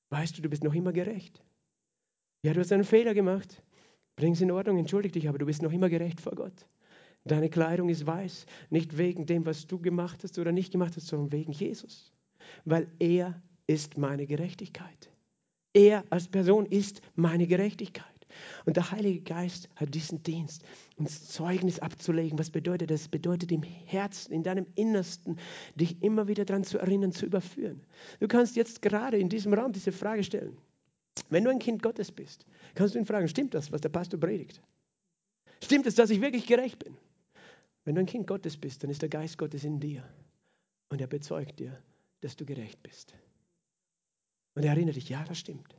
Weißt 0.10 0.38
du, 0.38 0.42
du 0.42 0.50
bist 0.50 0.64
noch 0.64 0.74
immer 0.74 0.92
gerecht. 0.92 1.44
Ja, 2.44 2.54
du 2.54 2.60
hast 2.60 2.72
einen 2.72 2.84
Fehler 2.84 3.14
gemacht. 3.14 3.62
Bring 4.16 4.34
es 4.34 4.42
in 4.42 4.52
Ordnung, 4.52 4.78
entschuldige 4.78 5.20
dich, 5.20 5.30
aber 5.30 5.38
du 5.38 5.46
bist 5.46 5.62
noch 5.62 5.72
immer 5.72 5.90
gerecht 5.90 6.22
vor 6.22 6.34
Gott. 6.34 6.68
Deine 7.26 7.50
Kleidung 7.50 7.90
ist 7.90 8.06
weiß, 8.06 8.46
nicht 8.70 8.98
wegen 8.98 9.26
dem, 9.26 9.46
was 9.46 9.68
du 9.68 9.80
gemacht 9.80 10.24
hast 10.24 10.38
oder 10.40 10.52
nicht 10.52 10.72
gemacht 10.72 10.96
hast, 10.96 11.08
sondern 11.08 11.32
wegen 11.32 11.52
Jesus. 11.52 12.12
Weil 12.64 12.88
er 13.00 13.42
ist 13.68 13.98
meine 13.98 14.26
Gerechtigkeit. 14.26 15.12
Er 15.74 16.06
als 16.10 16.28
Person 16.28 16.66
ist 16.66 17.02
meine 17.16 17.48
Gerechtigkeit. 17.48 18.15
Und 18.66 18.78
der 18.78 18.92
Heilige 18.92 19.22
Geist 19.22 19.70
hat 19.76 19.94
diesen 19.94 20.24
Dienst, 20.24 20.64
uns 20.98 21.28
Zeugnis 21.28 21.80
abzulegen. 21.80 22.38
Was 22.40 22.50
bedeutet 22.50 22.92
das? 22.92 23.08
Bedeutet 23.08 23.52
im 23.52 23.64
Herzen, 23.64 24.34
in 24.34 24.44
deinem 24.44 24.66
Innersten, 24.76 25.38
dich 25.76 26.02
immer 26.02 26.28
wieder 26.28 26.46
daran 26.46 26.64
zu 26.64 26.78
erinnern, 26.78 27.12
zu 27.12 27.26
überführen. 27.26 27.82
Du 28.20 28.28
kannst 28.28 28.56
jetzt 28.56 28.82
gerade 28.82 29.18
in 29.18 29.30
diesem 29.30 29.54
Raum 29.54 29.72
diese 29.72 29.92
Frage 29.92 30.24
stellen. 30.24 30.58
Wenn 31.30 31.44
du 31.44 31.50
ein 31.50 31.60
Kind 31.60 31.82
Gottes 31.82 32.12
bist, 32.12 32.46
kannst 32.74 32.96
du 32.96 33.00
ihn 33.00 33.06
fragen, 33.06 33.28
stimmt 33.28 33.54
das, 33.54 33.72
was 33.72 33.82
der 33.82 33.90
Pastor 33.90 34.20
predigt? 34.20 34.62
Stimmt 35.64 35.86
es, 35.86 35.96
dass 35.96 36.10
ich 36.10 36.22
wirklich 36.22 36.46
gerecht 36.46 36.80
bin? 36.80 36.98
Wenn 37.86 37.96
du 37.96 38.02
ein 38.02 38.08
Kind 38.08 38.28
Gottes 38.28 38.58
bist, 38.58 38.84
dann 38.84 38.90
ist 38.90 39.02
der 39.02 39.10
Geist 39.10 39.38
Gottes 39.38 39.64
in 39.64 39.80
dir 39.80 40.04
und 40.90 41.02
er 41.02 41.08
bezeugt 41.08 41.60
dir, 41.60 41.78
dass 42.22 42.36
du 42.36 42.46
gerecht 42.46 42.82
bist. 42.82 43.14
Und 44.56 44.64
er 44.64 44.72
erinnert 44.72 44.96
dich, 44.96 45.10
ja, 45.10 45.24
das 45.24 45.40
stimmt. 45.40 45.76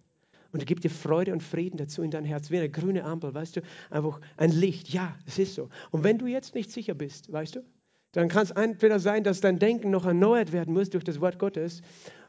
Und 0.52 0.60
er 0.60 0.66
gibt 0.66 0.84
dir 0.84 0.90
Freude 0.90 1.32
und 1.32 1.42
Frieden 1.42 1.76
dazu 1.76 2.02
in 2.02 2.10
dein 2.10 2.24
Herz, 2.24 2.50
wie 2.50 2.58
eine 2.58 2.70
grüne 2.70 3.04
Ampel, 3.04 3.34
weißt 3.34 3.56
du, 3.56 3.60
einfach 3.90 4.20
ein 4.36 4.50
Licht. 4.50 4.88
Ja, 4.90 5.16
es 5.26 5.38
ist 5.38 5.54
so. 5.54 5.68
Und 5.90 6.04
wenn 6.04 6.18
du 6.18 6.26
jetzt 6.26 6.54
nicht 6.54 6.70
sicher 6.70 6.94
bist, 6.94 7.32
weißt 7.32 7.56
du, 7.56 7.64
dann 8.12 8.28
kann 8.28 8.44
es 8.44 8.50
entweder 8.50 8.98
sein, 8.98 9.24
dass 9.24 9.40
dein 9.40 9.58
Denken 9.58 9.90
noch 9.90 10.06
erneuert 10.06 10.52
werden 10.52 10.72
muss 10.72 10.90
durch 10.90 11.04
das 11.04 11.20
Wort 11.20 11.38
Gottes. 11.38 11.82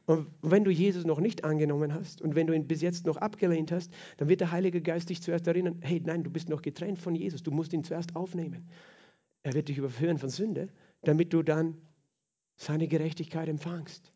Und 0.05 0.27
wenn 0.41 0.63
du 0.63 0.71
Jesus 0.71 1.05
noch 1.05 1.19
nicht 1.19 1.43
angenommen 1.43 1.93
hast 1.93 2.21
und 2.21 2.35
wenn 2.35 2.47
du 2.47 2.53
ihn 2.53 2.67
bis 2.67 2.81
jetzt 2.81 3.05
noch 3.05 3.17
abgelehnt 3.17 3.71
hast, 3.71 3.91
dann 4.17 4.29
wird 4.29 4.41
der 4.41 4.51
Heilige 4.51 4.81
Geist 4.81 5.09
dich 5.09 5.21
zuerst 5.21 5.47
erinnern, 5.47 5.77
hey, 5.81 6.01
nein, 6.03 6.23
du 6.23 6.29
bist 6.29 6.49
noch 6.49 6.61
getrennt 6.61 6.99
von 6.99 7.15
Jesus, 7.15 7.43
du 7.43 7.51
musst 7.51 7.73
ihn 7.73 7.83
zuerst 7.83 8.15
aufnehmen. 8.15 8.67
Er 9.43 9.53
wird 9.53 9.67
dich 9.67 9.77
überführen 9.77 10.17
von 10.17 10.29
Sünde, 10.29 10.69
damit 11.03 11.33
du 11.33 11.43
dann 11.43 11.77
seine 12.55 12.87
Gerechtigkeit 12.87 13.47
empfangst. 13.47 14.11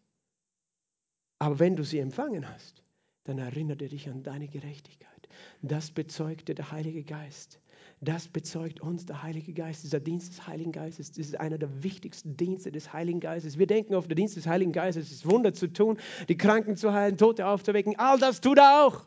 Aber 1.40 1.60
wenn 1.60 1.76
du 1.76 1.84
sie 1.84 2.00
empfangen 2.00 2.50
hast, 2.50 2.84
dann 3.24 3.38
erinnert 3.38 3.82
er 3.82 3.90
dich 3.90 4.10
an 4.10 4.24
deine 4.24 4.48
Gerechtigkeit. 4.48 5.28
Das 5.62 5.92
bezeugte 5.92 6.56
der 6.56 6.72
Heilige 6.72 7.04
Geist. 7.04 7.60
Das 8.04 8.28
bezeugt 8.28 8.80
uns 8.82 9.06
der 9.06 9.22
Heilige 9.22 9.54
Geist. 9.54 9.84
Dieser 9.84 10.00
Dienst 10.00 10.32
des 10.32 10.48
Heiligen 10.48 10.72
Geistes 10.72 11.18
ist 11.18 11.40
einer 11.40 11.60
der 11.60 11.84
wichtigsten 11.84 12.36
Dienste 12.36 12.72
des 12.72 12.92
Heiligen 12.94 13.20
Geistes. 13.20 13.60
Wir 13.60 13.68
denken 13.68 13.94
auf 13.94 14.08
den 14.08 14.16
Dienst 14.16 14.36
des 14.38 14.48
Heiligen 14.48 14.72
Geistes, 14.72 15.06
es 15.06 15.12
ist 15.12 15.30
Wunder 15.30 15.54
zu 15.54 15.72
tun, 15.72 15.98
die 16.28 16.36
Kranken 16.38 16.76
zu 16.76 16.94
heilen, 16.94 17.18
Tote 17.18 17.46
aufzuwecken. 17.46 17.96
All 18.00 18.18
das 18.18 18.42
tut 18.42 18.58
er 18.58 18.86
auch. 18.86 19.06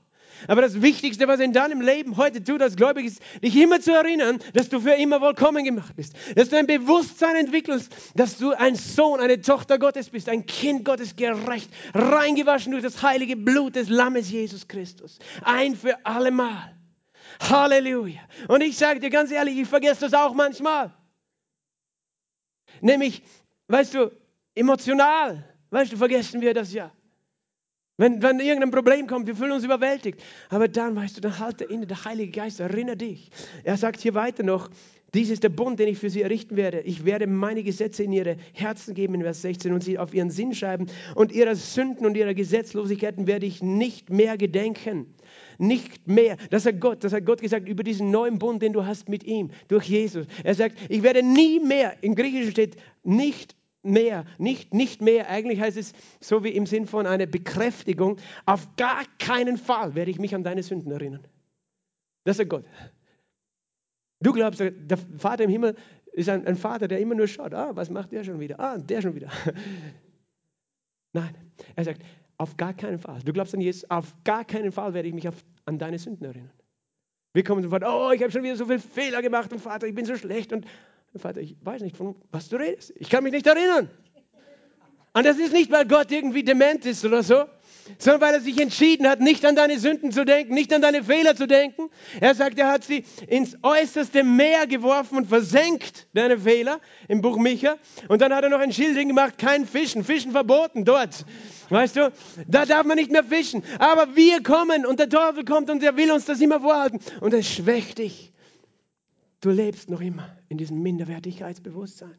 Aber 0.48 0.62
das 0.62 0.82
Wichtigste, 0.82 1.28
was 1.28 1.40
in 1.40 1.52
deinem 1.52 1.80
Leben 1.80 2.16
heute 2.16 2.42
tut 2.42 2.62
als 2.62 2.76
Gläubig, 2.76 3.06
ist, 3.06 3.22
dich 3.42 3.56
immer 3.56 3.80
zu 3.80 3.92
erinnern, 3.92 4.38
dass 4.52 4.68
du 4.68 4.80
für 4.80 4.92
immer 4.92 5.20
vollkommen 5.20 5.64
gemacht 5.64 5.94
bist. 5.96 6.14
Dass 6.36 6.48
du 6.48 6.56
ein 6.56 6.66
Bewusstsein 6.66 7.36
entwickelst, 7.36 7.94
dass 8.14 8.38
du 8.38 8.52
ein 8.52 8.74
Sohn, 8.74 9.20
eine 9.20 9.40
Tochter 9.40 9.78
Gottes 9.78 10.10
bist, 10.10 10.28
ein 10.28 10.46
Kind 10.46 10.84
Gottes 10.84 11.16
gerecht, 11.16 11.70
reingewaschen 11.94 12.72
durch 12.72 12.82
das 12.82 13.02
heilige 13.02 13.36
Blut 13.36 13.76
des 13.76 13.88
Lammes 13.88 14.30
Jesus 14.30 14.68
Christus. 14.68 15.18
Ein 15.42 15.76
für 15.76 16.04
allemal. 16.04 16.74
Halleluja. 17.40 18.20
Und 18.48 18.62
ich 18.62 18.76
sage 18.76 19.00
dir 19.00 19.10
ganz 19.10 19.30
ehrlich, 19.30 19.58
ich 19.58 19.68
vergesse 19.68 20.02
das 20.02 20.14
auch 20.14 20.34
manchmal. 20.34 20.92
Nämlich, 22.80 23.22
weißt 23.68 23.94
du, 23.94 24.10
emotional, 24.54 25.44
weißt 25.70 25.92
du, 25.92 25.96
vergessen 25.96 26.40
wir 26.40 26.54
das 26.54 26.72
ja. 26.72 26.92
Wenn, 27.96 28.20
wenn 28.22 28.40
irgendein 28.40 28.72
Problem 28.72 29.06
kommt, 29.06 29.28
wir 29.28 29.36
fühlen 29.36 29.52
uns 29.52 29.64
überwältigt. 29.64 30.20
Aber 30.48 30.66
dann, 30.66 30.96
weißt 30.96 31.16
du, 31.16 31.20
dann 31.20 31.38
halte 31.38 31.64
inne, 31.64 31.86
der 31.86 32.04
Heilige 32.04 32.32
Geist, 32.32 32.58
erinnere 32.58 32.96
dich. 32.96 33.30
Er 33.62 33.76
sagt 33.76 34.00
hier 34.00 34.14
weiter 34.14 34.42
noch, 34.42 34.68
dies 35.14 35.30
ist 35.30 35.44
der 35.44 35.48
Bund, 35.48 35.78
den 35.78 35.86
ich 35.86 35.98
für 35.98 36.10
sie 36.10 36.22
errichten 36.22 36.56
werde. 36.56 36.80
Ich 36.80 37.04
werde 37.04 37.28
meine 37.28 37.62
Gesetze 37.62 38.02
in 38.02 38.12
ihre 38.12 38.36
Herzen 38.52 38.94
geben, 38.94 39.14
in 39.14 39.22
Vers 39.22 39.42
16, 39.42 39.72
und 39.72 39.84
sie 39.84 39.96
auf 39.96 40.12
ihren 40.12 40.30
Sinn 40.30 40.54
schreiben. 40.54 40.86
Und 41.14 41.30
ihrer 41.30 41.54
Sünden 41.54 42.04
und 42.04 42.16
ihrer 42.16 42.34
Gesetzlosigkeiten 42.34 43.28
werde 43.28 43.46
ich 43.46 43.62
nicht 43.62 44.10
mehr 44.10 44.36
gedenken. 44.36 45.14
Nicht 45.58 46.08
mehr. 46.08 46.36
Das 46.50 46.66
hat 46.66 46.80
Gott, 46.80 47.04
das 47.04 47.12
hat 47.12 47.24
Gott 47.24 47.40
gesagt 47.40 47.68
über 47.68 47.84
diesen 47.84 48.10
neuen 48.10 48.40
Bund, 48.40 48.60
den 48.60 48.72
du 48.72 48.84
hast 48.84 49.08
mit 49.08 49.22
ihm, 49.22 49.52
durch 49.68 49.84
Jesus. 49.84 50.26
Er 50.42 50.56
sagt, 50.56 50.76
ich 50.88 51.04
werde 51.04 51.22
nie 51.22 51.60
mehr, 51.60 51.94
im 52.00 52.16
Griechischen 52.16 52.50
steht, 52.50 52.76
nicht 53.04 53.54
mehr, 53.84 54.24
nicht, 54.38 54.74
nicht 54.74 55.00
mehr. 55.02 55.28
Eigentlich 55.28 55.60
heißt 55.60 55.76
es 55.76 55.92
so 56.20 56.44
wie 56.44 56.50
im 56.50 56.66
Sinn 56.66 56.86
von 56.86 57.06
einer 57.06 57.26
Bekräftigung. 57.26 58.18
Auf 58.46 58.68
gar 58.76 59.04
keinen 59.18 59.56
Fall 59.56 59.94
werde 59.94 60.10
ich 60.10 60.18
mich 60.18 60.34
an 60.34 60.44
deine 60.44 60.62
Sünden 60.62 60.92
erinnern. 60.92 61.26
Das 62.24 62.38
ist 62.38 62.48
Gott. 62.48 62.64
Du 64.20 64.32
glaubst, 64.32 64.60
der 64.60 64.98
Vater 65.18 65.44
im 65.44 65.50
Himmel 65.50 65.76
ist 66.12 66.28
ein, 66.28 66.46
ein, 66.46 66.56
Vater, 66.56 66.88
der 66.88 67.00
immer 67.00 67.14
nur 67.14 67.28
schaut. 67.28 67.52
Ah, 67.52 67.72
was 67.74 67.90
macht 67.90 68.12
der 68.12 68.24
schon 68.24 68.40
wieder? 68.40 68.58
Ah, 68.58 68.78
der 68.78 69.02
schon 69.02 69.14
wieder. 69.14 69.28
Nein, 71.12 71.34
er 71.76 71.84
sagt, 71.84 72.02
auf 72.38 72.56
gar 72.56 72.74
keinen 72.74 72.98
Fall. 72.98 73.20
Du 73.24 73.32
glaubst 73.32 73.54
an 73.54 73.60
Jesus, 73.60 73.88
auf 73.90 74.14
gar 74.24 74.44
keinen 74.44 74.72
Fall 74.72 74.94
werde 74.94 75.08
ich 75.08 75.14
mich 75.14 75.28
auf, 75.28 75.44
an 75.66 75.78
deine 75.78 75.98
Sünden 75.98 76.24
erinnern. 76.24 76.52
Wir 77.32 77.44
kommen 77.44 77.68
Vater, 77.68 77.88
oh, 77.92 78.12
ich 78.12 78.22
habe 78.22 78.30
schon 78.30 78.42
wieder 78.42 78.56
so 78.56 78.64
viele 78.64 78.78
Fehler 78.78 79.20
gemacht 79.20 79.52
und 79.52 79.58
Vater, 79.58 79.86
ich 79.86 79.94
bin 79.94 80.04
so 80.04 80.16
schlecht 80.16 80.52
und 80.52 80.66
Vater, 81.18 81.40
ich 81.40 81.56
weiß 81.62 81.82
nicht, 81.82 81.96
von 81.96 82.16
was 82.32 82.48
du 82.48 82.56
redest. 82.56 82.92
Ich 82.96 83.08
kann 83.08 83.22
mich 83.22 83.32
nicht 83.32 83.46
erinnern. 83.46 83.88
Und 85.16 85.24
das 85.24 85.38
ist 85.38 85.52
nicht, 85.52 85.70
weil 85.70 85.86
Gott 85.86 86.10
irgendwie 86.10 86.42
dement 86.42 86.84
ist 86.86 87.04
oder 87.04 87.22
so, 87.22 87.44
sondern 87.98 88.20
weil 88.20 88.34
er 88.34 88.40
sich 88.40 88.60
entschieden 88.60 89.06
hat, 89.08 89.20
nicht 89.20 89.44
an 89.46 89.54
deine 89.54 89.78
Sünden 89.78 90.10
zu 90.10 90.24
denken, 90.24 90.54
nicht 90.54 90.72
an 90.74 90.82
deine 90.82 91.04
Fehler 91.04 91.36
zu 91.36 91.46
denken. 91.46 91.88
Er 92.20 92.34
sagt, 92.34 92.58
er 92.58 92.68
hat 92.68 92.82
sie 92.82 93.04
ins 93.28 93.56
äußerste 93.62 94.24
Meer 94.24 94.66
geworfen 94.66 95.18
und 95.18 95.28
versenkt, 95.28 96.08
deine 96.14 96.36
Fehler, 96.36 96.80
im 97.06 97.20
Buch 97.20 97.36
Micha. 97.36 97.76
Und 98.08 98.22
dann 98.22 98.34
hat 98.34 98.42
er 98.42 98.50
noch 98.50 98.58
ein 98.58 98.72
Schild 98.72 98.96
hingemacht, 98.96 99.38
kein 99.38 99.66
Fischen, 99.66 100.02
Fischen 100.02 100.32
verboten 100.32 100.84
dort. 100.84 101.24
Weißt 101.68 101.94
du, 101.94 102.12
da 102.48 102.66
darf 102.66 102.84
man 102.84 102.96
nicht 102.96 103.12
mehr 103.12 103.24
fischen. 103.24 103.62
Aber 103.78 104.16
wir 104.16 104.42
kommen 104.42 104.84
und 104.84 104.98
der 104.98 105.08
Teufel 105.08 105.44
kommt 105.44 105.70
und 105.70 105.80
er 105.84 105.96
will 105.96 106.10
uns 106.10 106.24
das 106.24 106.40
immer 106.40 106.60
vorhalten. 106.60 106.98
Und 107.20 107.32
es 107.34 107.48
schwächt 107.48 107.98
dich. 107.98 108.33
Du 109.44 109.50
lebst 109.50 109.90
noch 109.90 110.00
immer 110.00 110.34
in 110.48 110.56
diesem 110.56 110.82
Minderwertigkeitsbewusstsein, 110.82 112.16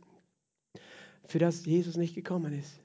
für 1.25 1.39
das 1.39 1.65
Jesus 1.65 1.97
nicht 1.97 2.13
gekommen 2.13 2.53
ist. 2.53 2.79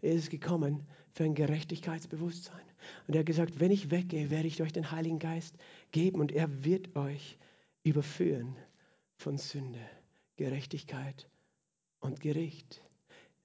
Er 0.00 0.14
ist 0.14 0.30
gekommen 0.30 0.86
für 1.12 1.24
ein 1.24 1.34
Gerechtigkeitsbewusstsein. 1.34 2.62
Und 3.06 3.14
er 3.14 3.18
hat 3.18 3.26
gesagt, 3.26 3.60
wenn 3.60 3.70
ich 3.70 3.90
weggehe, 3.90 4.30
werde 4.30 4.48
ich 4.48 4.62
euch 4.62 4.72
den 4.72 4.90
Heiligen 4.90 5.18
Geist 5.18 5.58
geben 5.92 6.20
und 6.20 6.32
er 6.32 6.64
wird 6.64 6.96
euch 6.96 7.36
überführen 7.82 8.56
von 9.16 9.36
Sünde, 9.36 9.86
Gerechtigkeit 10.36 11.28
und 12.00 12.22
Gericht. 12.22 12.80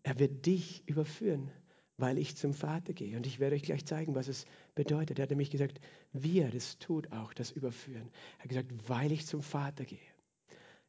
Er 0.03 0.19
wird 0.19 0.45
dich 0.45 0.87
überführen, 0.87 1.51
weil 1.97 2.17
ich 2.17 2.37
zum 2.37 2.53
Vater 2.53 2.93
gehe. 2.93 3.17
Und 3.17 3.27
ich 3.27 3.41
werde 3.41 3.57
euch 3.57 3.63
gleich 3.63 3.85
zeigen, 3.85 4.15
was 4.15 4.29
es 4.29 4.45
bedeutet. 4.73 5.19
Er 5.19 5.23
hat 5.23 5.31
nämlich 5.31 5.51
gesagt, 5.51 5.81
wie 6.13 6.39
er 6.39 6.49
das 6.49 6.79
tut 6.79 7.11
auch, 7.11 7.33
das 7.33 7.51
Überführen. 7.51 8.09
Er 8.37 8.43
hat 8.43 8.49
gesagt, 8.49 8.71
weil 8.87 9.11
ich 9.11 9.25
zum 9.25 9.41
Vater 9.41 9.83
gehe. 9.83 9.99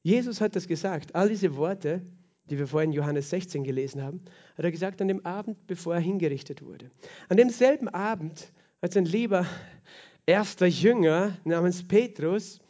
Jesus 0.03 0.41
hat 0.41 0.57
das 0.57 0.67
gesagt. 0.67 1.15
All 1.15 1.29
diese 1.29 1.57
Worte, 1.57 2.03
die 2.47 2.59
wir 2.59 2.67
vorhin 2.67 2.91
in 2.91 2.97
Johannes 2.97 3.31
16 3.31 3.65
gelesen 3.65 4.03
haben, 4.03 4.23
hat 4.57 4.65
er 4.65 4.71
gesagt 4.71 5.01
an 5.01 5.09
dem 5.09 5.25
Abend, 5.27 5.67
bevor 5.67 5.95
er 5.95 6.01
hingerichtet 6.01 6.63
wurde. 6.63 6.91
An 7.29 7.37
demselben 7.37 7.89
Abend, 7.89 8.53
als 8.81 8.97
ein 8.97 9.05
lieber 9.05 9.47
erster 10.27 10.67
Jünger 10.67 11.37
namens 11.45 11.87
Petrus, 11.87 12.61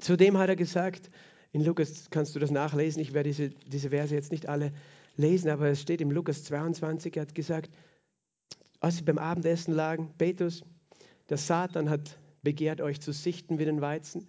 zu 0.00 0.16
dem 0.16 0.38
hat 0.38 0.48
er 0.48 0.56
gesagt, 0.56 1.10
in 1.52 1.62
Lukas 1.64 2.08
kannst 2.10 2.34
du 2.34 2.38
das 2.38 2.50
nachlesen, 2.50 3.02
ich 3.02 3.12
werde 3.12 3.28
diese, 3.28 3.50
diese 3.50 3.90
Verse 3.90 4.14
jetzt 4.14 4.32
nicht 4.32 4.48
alle 4.48 4.72
lesen, 5.16 5.50
aber 5.50 5.68
es 5.68 5.82
steht 5.82 6.00
im 6.00 6.10
Lukas 6.10 6.44
22, 6.44 7.16
er 7.16 7.22
hat 7.22 7.34
gesagt, 7.34 7.70
als 8.80 8.96
sie 8.96 9.02
beim 9.02 9.18
Abendessen 9.18 9.74
lagen, 9.74 10.14
Petrus, 10.16 10.64
der 11.28 11.36
Satan 11.36 11.90
hat 11.90 12.18
begehrt, 12.42 12.80
euch 12.80 13.00
zu 13.00 13.12
sichten 13.12 13.58
wie 13.58 13.64
den 13.64 13.80
Weizen 13.80 14.26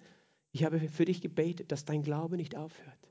ich 0.54 0.64
habe 0.64 0.80
für 0.80 1.06
dich 1.06 1.20
gebetet, 1.20 1.72
dass 1.72 1.84
dein 1.84 2.04
Glaube 2.04 2.38
nicht 2.38 2.56
aufhört. 2.56 3.10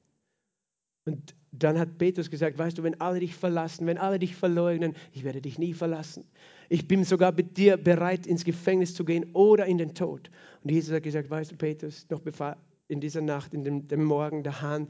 Und 1.05 1.35
dann 1.51 1.79
hat 1.79 1.99
Petrus 1.99 2.31
gesagt, 2.31 2.57
weißt 2.57 2.79
du, 2.79 2.85
wenn 2.85 3.01
alle 3.01 3.19
dich 3.19 3.35
verlassen, 3.35 3.87
wenn 3.87 3.99
alle 3.99 4.21
dich 4.21 4.37
verleugnen, 4.37 4.95
ich 5.13 5.25
werde 5.25 5.43
dich 5.43 5.59
nie 5.59 5.75
verlassen. 5.75 6.25
Ich 6.69 6.87
bin 6.87 7.05
sogar 7.05 7.33
mit 7.33 7.57
dir 7.57 7.77
bereit, 7.77 8.27
ins 8.27 8.45
Gefängnis 8.45 8.95
zu 8.95 9.05
gehen 9.05 9.35
oder 9.35 9.67
in 9.67 9.79
den 9.79 9.95
Tod. 9.95 10.31
Und 10.63 10.71
Jesus 10.71 10.95
hat 10.95 11.03
gesagt, 11.03 11.29
weißt 11.29 11.51
du, 11.51 11.57
Petrus, 11.57 12.07
noch 12.09 12.21
bevor 12.21 12.57
in 12.87 13.01
dieser 13.01 13.21
Nacht, 13.21 13.53
in 13.53 13.65
dem, 13.65 13.89
dem 13.89 14.05
Morgen 14.05 14.45
der 14.45 14.63
Hahn 14.63 14.89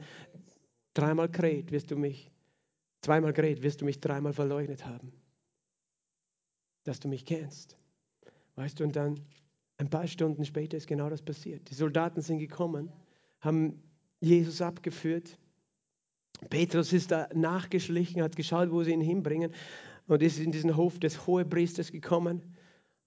dreimal 0.93 1.29
kräht, 1.29 1.71
wirst 1.71 1.89
du 1.89 1.95
mich, 1.95 2.29
zweimal 3.01 3.33
kräht, 3.33 3.63
wirst 3.63 3.81
du 3.81 3.85
mich 3.85 3.99
dreimal 3.99 4.33
verleugnet 4.33 4.85
haben. 4.85 5.11
Dass 6.83 6.99
du 6.99 7.07
mich 7.07 7.25
kennst. 7.25 7.75
Weißt 8.55 8.79
du, 8.79 8.83
und 8.83 8.95
dann 8.95 9.19
ein 9.83 9.89
paar 9.89 10.07
Stunden 10.07 10.45
später 10.45 10.77
ist 10.77 10.87
genau 10.87 11.09
das 11.09 11.21
passiert. 11.21 11.69
Die 11.69 11.73
Soldaten 11.73 12.21
sind 12.21 12.39
gekommen, 12.39 12.89
haben 13.41 13.81
Jesus 14.21 14.61
abgeführt. 14.61 15.37
Petrus 16.49 16.93
ist 16.93 17.11
da 17.11 17.27
nachgeschlichen, 17.33 18.21
hat 18.21 18.37
geschaut, 18.37 18.71
wo 18.71 18.83
sie 18.83 18.91
ihn 18.91 19.01
hinbringen 19.01 19.51
und 20.07 20.23
ist 20.23 20.39
in 20.39 20.51
diesen 20.51 20.77
Hof 20.77 20.99
des 20.99 21.27
Hohepriesters 21.27 21.91
gekommen. 21.91 22.41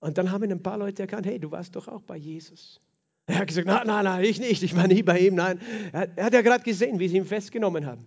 Und 0.00 0.18
dann 0.18 0.30
haben 0.30 0.50
ein 0.50 0.62
paar 0.62 0.76
Leute 0.76 1.02
erkannt, 1.02 1.24
hey, 1.26 1.38
du 1.38 1.50
warst 1.50 1.76
doch 1.76 1.88
auch 1.88 2.02
bei 2.02 2.16
Jesus. 2.16 2.80
Er 3.26 3.38
hat 3.38 3.48
gesagt, 3.48 3.66
nein, 3.66 3.86
nein, 3.86 4.04
nein, 4.04 4.24
ich 4.24 4.38
nicht, 4.38 4.62
ich 4.62 4.76
war 4.76 4.86
nie 4.86 5.02
bei 5.02 5.18
ihm, 5.18 5.34
nein. 5.34 5.58
Er, 5.92 6.08
er 6.14 6.24
hat 6.26 6.34
ja 6.34 6.42
gerade 6.42 6.62
gesehen, 6.62 6.98
wie 6.98 7.08
sie 7.08 7.16
ihn 7.16 7.24
festgenommen 7.24 7.86
haben. 7.86 8.06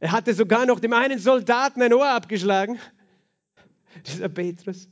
Er 0.00 0.10
hatte 0.10 0.34
sogar 0.34 0.66
noch 0.66 0.80
dem 0.80 0.92
einen 0.92 1.18
Soldaten 1.20 1.80
ein 1.80 1.94
Ohr 1.94 2.08
abgeschlagen, 2.08 2.78
dieser 4.04 4.28
Petrus. 4.28 4.88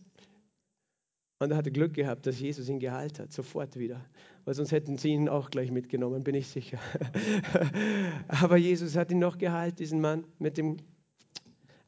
Und 1.41 1.53
er 1.53 1.57
hatte 1.57 1.71
Glück 1.71 1.95
gehabt, 1.95 2.27
dass 2.27 2.41
Jesus 2.41 2.69
ihn 2.69 2.81
geheilt 2.81 3.21
hat, 3.21 3.33
sofort 3.33 3.79
wieder. 3.79 4.05
Weil 4.45 4.55
sonst 4.55 4.73
hätten 4.73 4.99
sie 4.99 5.11
ihn 5.11 5.29
auch 5.29 5.51
gleich 5.51 5.71
mitgenommen, 5.71 6.25
bin 6.25 6.35
ich 6.35 6.49
sicher. 6.49 6.79
Aber 8.29 8.57
Jesus 8.57 8.97
hat 8.97 9.13
ihn 9.13 9.21
noch 9.21 9.39
geheilt, 9.39 9.79
diesen 9.79 10.01
Mann 10.01 10.25
mit 10.39 10.59
dem 10.59 10.79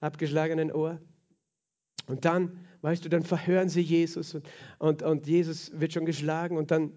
abgeschlagenen 0.00 0.70
Ohr. 0.70 1.00
Und 2.06 2.24
dann, 2.24 2.64
weißt 2.82 3.04
du, 3.04 3.08
dann 3.08 3.24
verhören 3.24 3.68
sie 3.68 3.82
Jesus 3.82 4.34
und, 4.34 4.48
und, 4.78 5.02
und 5.02 5.26
Jesus 5.26 5.72
wird 5.78 5.92
schon 5.92 6.06
geschlagen 6.06 6.56
und 6.56 6.70
dann 6.70 6.92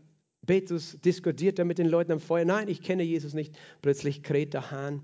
Petrus 0.46 0.98
diskutiert 1.04 1.58
er 1.58 1.66
mit 1.66 1.78
den 1.78 1.88
Leuten 1.88 2.12
am 2.12 2.20
Feuer. 2.20 2.46
Nein, 2.46 2.68
ich 2.68 2.82
kenne 2.82 3.04
Jesus 3.04 3.34
nicht. 3.34 3.58
Plötzlich 3.82 4.24
kräht 4.24 4.54
der 4.54 4.72
Hahn. 4.72 5.02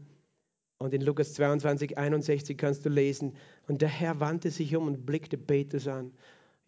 Und 0.79 0.93
in 0.93 1.01
Lukas 1.01 1.33
22, 1.33 1.97
61 1.97 2.57
kannst 2.57 2.85
du 2.85 2.89
lesen. 2.89 3.35
Und 3.67 3.81
der 3.81 3.89
Herr 3.89 4.19
wandte 4.19 4.51
sich 4.51 4.75
um 4.75 4.87
und 4.87 5.05
blickte 5.05 5.37
Petrus 5.37 5.87
an. 5.87 6.11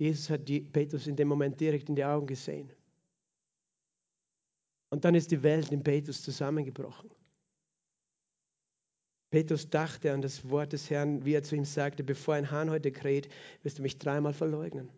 Jesus 0.01 0.31
hat 0.31 0.45
Petrus 0.45 1.05
in 1.05 1.15
dem 1.15 1.27
Moment 1.27 1.59
direkt 1.59 1.87
in 1.87 1.95
die 1.95 2.03
Augen 2.03 2.25
gesehen. 2.25 2.71
Und 4.89 5.05
dann 5.05 5.13
ist 5.13 5.29
die 5.29 5.43
Welt 5.43 5.71
in 5.71 5.83
Petrus 5.83 6.23
zusammengebrochen. 6.23 7.11
Petrus 9.29 9.69
dachte 9.69 10.11
an 10.11 10.23
das 10.23 10.49
Wort 10.49 10.73
des 10.73 10.89
Herrn, 10.89 11.23
wie 11.23 11.35
er 11.35 11.43
zu 11.43 11.55
ihm 11.55 11.65
sagte, 11.65 12.03
bevor 12.03 12.33
ein 12.33 12.49
Hahn 12.49 12.71
heute 12.71 12.91
kräht, 12.91 13.29
wirst 13.61 13.77
du 13.77 13.83
mich 13.83 13.99
dreimal 13.99 14.33
verleugnen. 14.33 14.89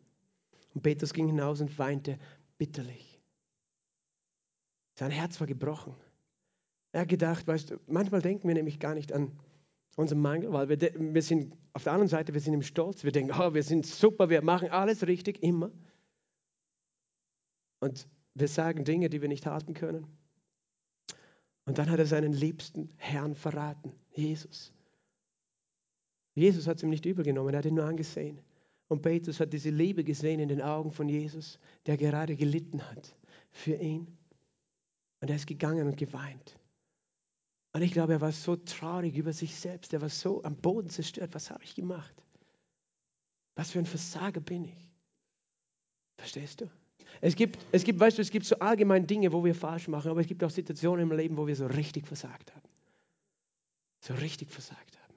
Und 0.74 0.84
Petrus 0.84 1.12
ging 1.12 1.28
hinaus 1.28 1.60
und 1.60 1.78
weinte 1.78 2.18
bitterlich. 2.58 3.22
Sein 4.98 5.12
Herz 5.12 5.38
war 5.42 5.48
gebrochen. 5.48 5.94
Er 6.94 7.02
hat 7.02 7.10
gedacht, 7.10 7.46
weißt 7.46 7.72
du, 7.72 7.80
manchmal 7.88 8.22
denken 8.22 8.48
wir 8.48 8.56
nämlich 8.56 8.80
gar 8.80 8.96
nicht 8.96 9.12
an 9.12 9.38
unseren 9.96 10.22
Mangel, 10.22 10.52
weil 10.52 10.70
wir, 10.70 10.80
wir 10.80 11.22
sind 11.22 11.56
auf 11.74 11.84
der 11.84 11.94
anderen 11.94 12.10
Seite, 12.10 12.34
wir 12.34 12.42
sind 12.42 12.54
im 12.54 12.64
Stolz. 12.64 13.04
Wir 13.04 13.12
denken, 13.12 13.34
oh, 13.38 13.54
wir 13.54 13.64
sind 13.64 13.86
super, 13.86 14.30
wir 14.30 14.42
machen 14.42 14.70
alles 14.70 15.06
richtig, 15.08 15.42
immer. 15.44 15.72
Und 17.80 18.08
wir 18.34 18.48
sagen 18.48 18.86
Dinge, 18.86 19.10
die 19.10 19.22
wir 19.22 19.28
nicht 19.28 19.46
halten 19.46 19.74
können. 19.74 20.08
Und 21.66 21.78
dann 21.78 21.90
hat 21.90 22.00
er 22.00 22.06
seinen 22.06 22.34
liebsten 22.34 22.90
Herrn 22.98 23.36
verraten, 23.36 23.94
Jesus. 24.12 24.74
Jesus 26.36 26.68
hat 26.68 26.78
es 26.78 26.84
ihm 26.84 26.90
nicht 26.90 27.06
übergenommen, 27.06 27.54
er 27.54 27.60
hat 27.60 27.66
ihn 27.66 27.76
nur 27.76 27.86
angesehen. 27.86 28.40
Und 28.88 29.02
Petrus 29.02 29.40
hat 29.40 29.54
diese 29.54 29.70
Liebe 29.70 30.04
gesehen 30.04 30.40
in 30.40 30.50
den 30.50 30.62
Augen 30.62 30.92
von 30.92 31.08
Jesus, 31.08 31.60
der 31.86 31.98
gerade 31.98 32.36
gelitten 32.36 32.82
hat 32.90 33.16
für 33.52 33.76
ihn. 33.76 34.08
Und 35.22 35.30
er 35.30 35.36
ist 35.36 35.48
gegangen 35.48 35.88
und 35.88 35.98
geweint. 35.98 36.60
Und 37.74 37.82
ich 37.82 37.92
glaube, 37.92 38.14
er 38.14 38.22
war 38.22 38.32
so 38.32 38.56
traurig 38.56 39.16
über 39.16 39.34
sich 39.34 39.56
selbst. 39.56 39.94
Er 39.94 40.02
war 40.02 40.10
so 40.10 40.44
am 40.44 40.56
Boden 40.56 40.90
zerstört. 40.90 41.34
Was 41.34 41.50
habe 41.50 41.64
ich 41.64 41.74
gemacht? 41.74 42.14
Was 43.56 43.72
für 43.72 43.80
ein 43.80 43.86
Versager 43.86 44.40
bin 44.40 44.66
ich? 44.66 44.92
Verstehst 46.18 46.62
du? 46.62 46.70
Es 47.20 47.36
gibt, 47.36 47.60
es 47.72 47.84
gibt, 47.84 48.00
weißt 48.00 48.18
du, 48.18 48.22
es 48.22 48.30
gibt 48.30 48.46
so 48.46 48.58
allgemein 48.60 49.08
Dinge, 49.08 49.32
wo 49.32 49.44
wir 49.44 49.56
falsch 49.56 49.88
machen, 49.88 50.12
aber 50.12 50.22
es 50.22 50.28
gibt 50.28 50.44
auch 50.44 50.50
Situationen 50.50 51.10
im 51.10 51.18
Leben, 51.18 51.38
wo 51.38 51.48
wir 51.48 51.56
so 51.56 51.66
richtig 51.66 52.08
versagt 52.08 52.54
haben. 52.54 52.68
So 54.02 54.14
richtig 54.16 54.52
versagt 54.52 55.00
haben. 55.02 55.14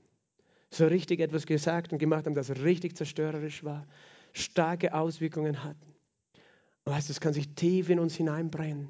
So 0.70 0.86
richtig 0.86 1.20
etwas 1.20 1.46
gesagt 1.46 1.92
und 1.92 1.98
gemacht 1.98 2.26
haben, 2.26 2.34
das 2.34 2.50
richtig 2.50 2.96
zerstörerisch 2.96 3.64
war, 3.64 3.86
starke 4.32 4.94
Auswirkungen 4.94 5.62
hatten. 5.62 5.94
Und 6.84 6.92
weißt 6.92 7.08
du, 7.08 7.12
es 7.12 7.20
kann 7.20 7.32
sich 7.32 7.54
tief 7.54 7.88
in 7.88 7.98
uns 7.98 8.14
hineinbrennen. 8.14 8.88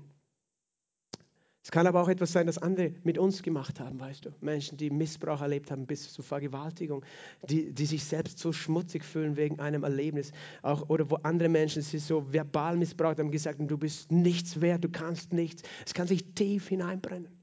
Es 1.67 1.73
kann 1.73 1.89
aber 1.89 2.01
auch 2.01 2.09
etwas 2.09 2.31
sein, 2.31 2.47
das 2.47 2.59
andere 2.59 2.93
mit 3.03 3.19
uns 3.19 3.43
gemacht 3.43 3.81
haben, 3.81 3.99
weißt 3.99 4.25
du. 4.25 4.31
Menschen, 4.41 4.79
die 4.79 4.89
Missbrauch 4.89 5.41
erlebt 5.41 5.73
haben 5.73 5.85
bis 5.85 6.13
zur 6.13 6.25
Vergewaltigung, 6.25 7.05
die, 7.49 7.73
die 7.73 7.87
sich 7.87 8.05
selbst 8.05 8.39
so 8.39 8.53
schmutzig 8.53 9.03
fühlen 9.03 9.37
wegen 9.37 9.59
einem 9.59 9.83
Erlebnis. 9.83 10.31
Auch, 10.63 10.89
oder 10.89 11.11
wo 11.11 11.17
andere 11.17 11.49
Menschen 11.49 11.83
sie 11.83 11.99
so 11.99 12.33
verbal 12.33 12.77
missbraucht 12.77 13.19
haben, 13.19 13.33
gesagt 13.33 13.59
haben, 13.59 13.67
du 13.67 13.79
bist 13.79 14.13
nichts 14.13 14.61
wert, 14.61 14.85
du 14.85 14.89
kannst 14.89 15.33
nichts. 15.33 15.65
Es 15.85 15.93
kann 15.93 16.07
sich 16.07 16.35
tief 16.35 16.69
hineinbrennen. 16.69 17.37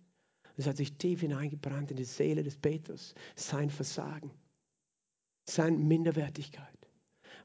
Es 0.56 0.68
hat 0.68 0.78
sich 0.78 0.98
tief 0.98 1.20
hineingebrannt 1.20 1.92
in 1.92 1.98
die 1.98 2.06
Seele 2.06 2.44
des 2.44 2.56
Petrus. 2.56 3.16
Sein 3.36 3.70
Versagen, 3.70 4.32
seine 5.50 5.76
Minderwertigkeit. 5.76 6.78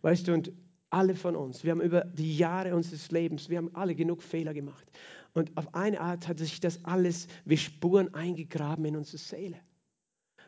Weißt 0.02 0.28
du, 0.28 0.32
und 0.32 0.52
alle 0.90 1.16
von 1.16 1.36
uns, 1.36 1.64
wir 1.64 1.72
haben 1.72 1.80
über 1.80 2.02
die 2.04 2.36
Jahre 2.36 2.74
unseres 2.74 3.10
Lebens, 3.10 3.50
wir 3.50 3.58
haben 3.58 3.74
alle 3.74 3.94
genug 3.94 4.22
Fehler 4.22 4.54
gemacht. 4.54 4.86
Und 5.34 5.56
auf 5.56 5.74
eine 5.74 6.00
Art 6.00 6.26
hat 6.26 6.38
sich 6.38 6.60
das 6.60 6.84
alles 6.84 7.28
wie 7.44 7.56
Spuren 7.56 8.14
eingegraben 8.14 8.84
in 8.84 8.96
unsere 8.96 9.18
Seele. 9.18 9.60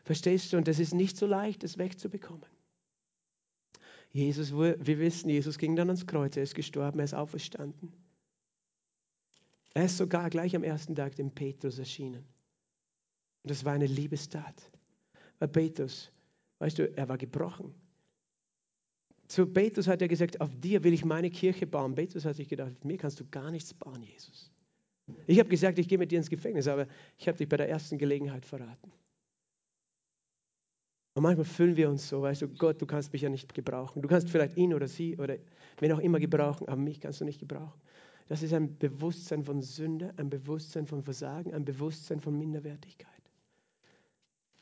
Verstehst 0.03 0.51
du? 0.51 0.57
Und 0.57 0.67
das 0.67 0.79
ist 0.79 0.93
nicht 0.93 1.17
so 1.17 1.25
leicht, 1.25 1.63
das 1.63 1.77
wegzubekommen. 1.77 2.45
Jesus, 4.11 4.51
wir 4.53 4.99
wissen, 4.99 5.29
Jesus 5.29 5.57
ging 5.57 5.75
dann 5.75 5.89
ans 5.89 6.05
Kreuz, 6.05 6.35
er 6.35 6.43
ist 6.43 6.55
gestorben, 6.55 6.99
er 6.99 7.05
ist 7.05 7.13
auferstanden. 7.13 7.93
Er 9.73 9.85
ist 9.85 9.97
sogar 9.97 10.29
gleich 10.29 10.55
am 10.55 10.63
ersten 10.63 10.95
Tag 10.95 11.15
dem 11.15 11.31
Petrus 11.31 11.79
erschienen. 11.79 12.25
Und 13.43 13.51
das 13.51 13.63
war 13.63 13.73
eine 13.73 13.85
Liebestat. 13.85 14.69
Weil 15.39 15.47
Petrus, 15.47 16.11
weißt 16.59 16.79
du, 16.79 16.97
er 16.97 17.07
war 17.07 17.17
gebrochen. 17.17 17.73
Zu 19.27 19.47
Petrus 19.47 19.87
hat 19.87 20.01
er 20.01 20.09
gesagt, 20.09 20.41
auf 20.41 20.53
dir 20.59 20.83
will 20.83 20.93
ich 20.93 21.05
meine 21.05 21.29
Kirche 21.29 21.65
bauen. 21.65 21.95
Petrus 21.95 22.25
hat 22.25 22.35
sich 22.35 22.49
gedacht, 22.49 22.73
auf 22.73 22.83
mir 22.83 22.97
kannst 22.97 23.19
du 23.21 23.25
gar 23.29 23.49
nichts 23.49 23.73
bauen, 23.73 24.03
Jesus. 24.03 24.51
Ich 25.27 25.39
habe 25.39 25.49
gesagt, 25.49 25.79
ich 25.79 25.87
gehe 25.87 25.97
mit 25.97 26.11
dir 26.11 26.17
ins 26.17 26.29
Gefängnis, 26.29 26.67
aber 26.67 26.87
ich 27.17 27.27
habe 27.27 27.37
dich 27.37 27.47
bei 27.47 27.57
der 27.57 27.69
ersten 27.69 27.97
Gelegenheit 27.97 28.45
verraten. 28.45 28.91
Und 31.13 31.23
manchmal 31.23 31.45
fühlen 31.45 31.75
wir 31.75 31.89
uns 31.89 32.07
so, 32.07 32.21
weißt 32.21 32.43
du, 32.43 32.47
Gott, 32.47 32.81
du 32.81 32.85
kannst 32.85 33.11
mich 33.11 33.21
ja 33.21 33.29
nicht 33.29 33.53
gebrauchen. 33.53 34.01
Du 34.01 34.07
kannst 34.07 34.29
vielleicht 34.29 34.55
ihn 34.55 34.73
oder 34.73 34.87
sie 34.87 35.17
oder 35.17 35.37
wen 35.79 35.91
auch 35.91 35.99
immer 35.99 36.19
gebrauchen, 36.19 36.67
aber 36.69 36.79
mich 36.79 37.01
kannst 37.01 37.19
du 37.19 37.25
nicht 37.25 37.39
gebrauchen. 37.39 37.81
Das 38.29 38.43
ist 38.43 38.53
ein 38.53 38.77
Bewusstsein 38.77 39.43
von 39.43 39.61
Sünde, 39.61 40.13
ein 40.15 40.29
Bewusstsein 40.29 40.87
von 40.87 41.03
Versagen, 41.03 41.53
ein 41.53 41.65
Bewusstsein 41.65 42.21
von 42.21 42.37
Minderwertigkeit. 42.37 43.09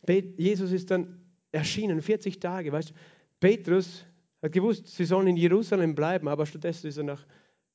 Jesus 0.08 0.72
ist 0.72 0.90
dann 0.90 1.22
erschienen, 1.52 2.02
40 2.02 2.40
Tage, 2.40 2.72
weißt 2.72 2.90
du. 2.90 2.94
Petrus 3.40 4.06
hat 4.42 4.52
gewusst, 4.52 4.88
sie 4.88 5.06
sollen 5.06 5.28
in 5.28 5.38
Jerusalem 5.38 5.94
bleiben, 5.94 6.28
aber 6.28 6.48
stattdessen 6.48 6.88
ist 6.88 6.98
er 6.98 7.04
nach 7.04 7.26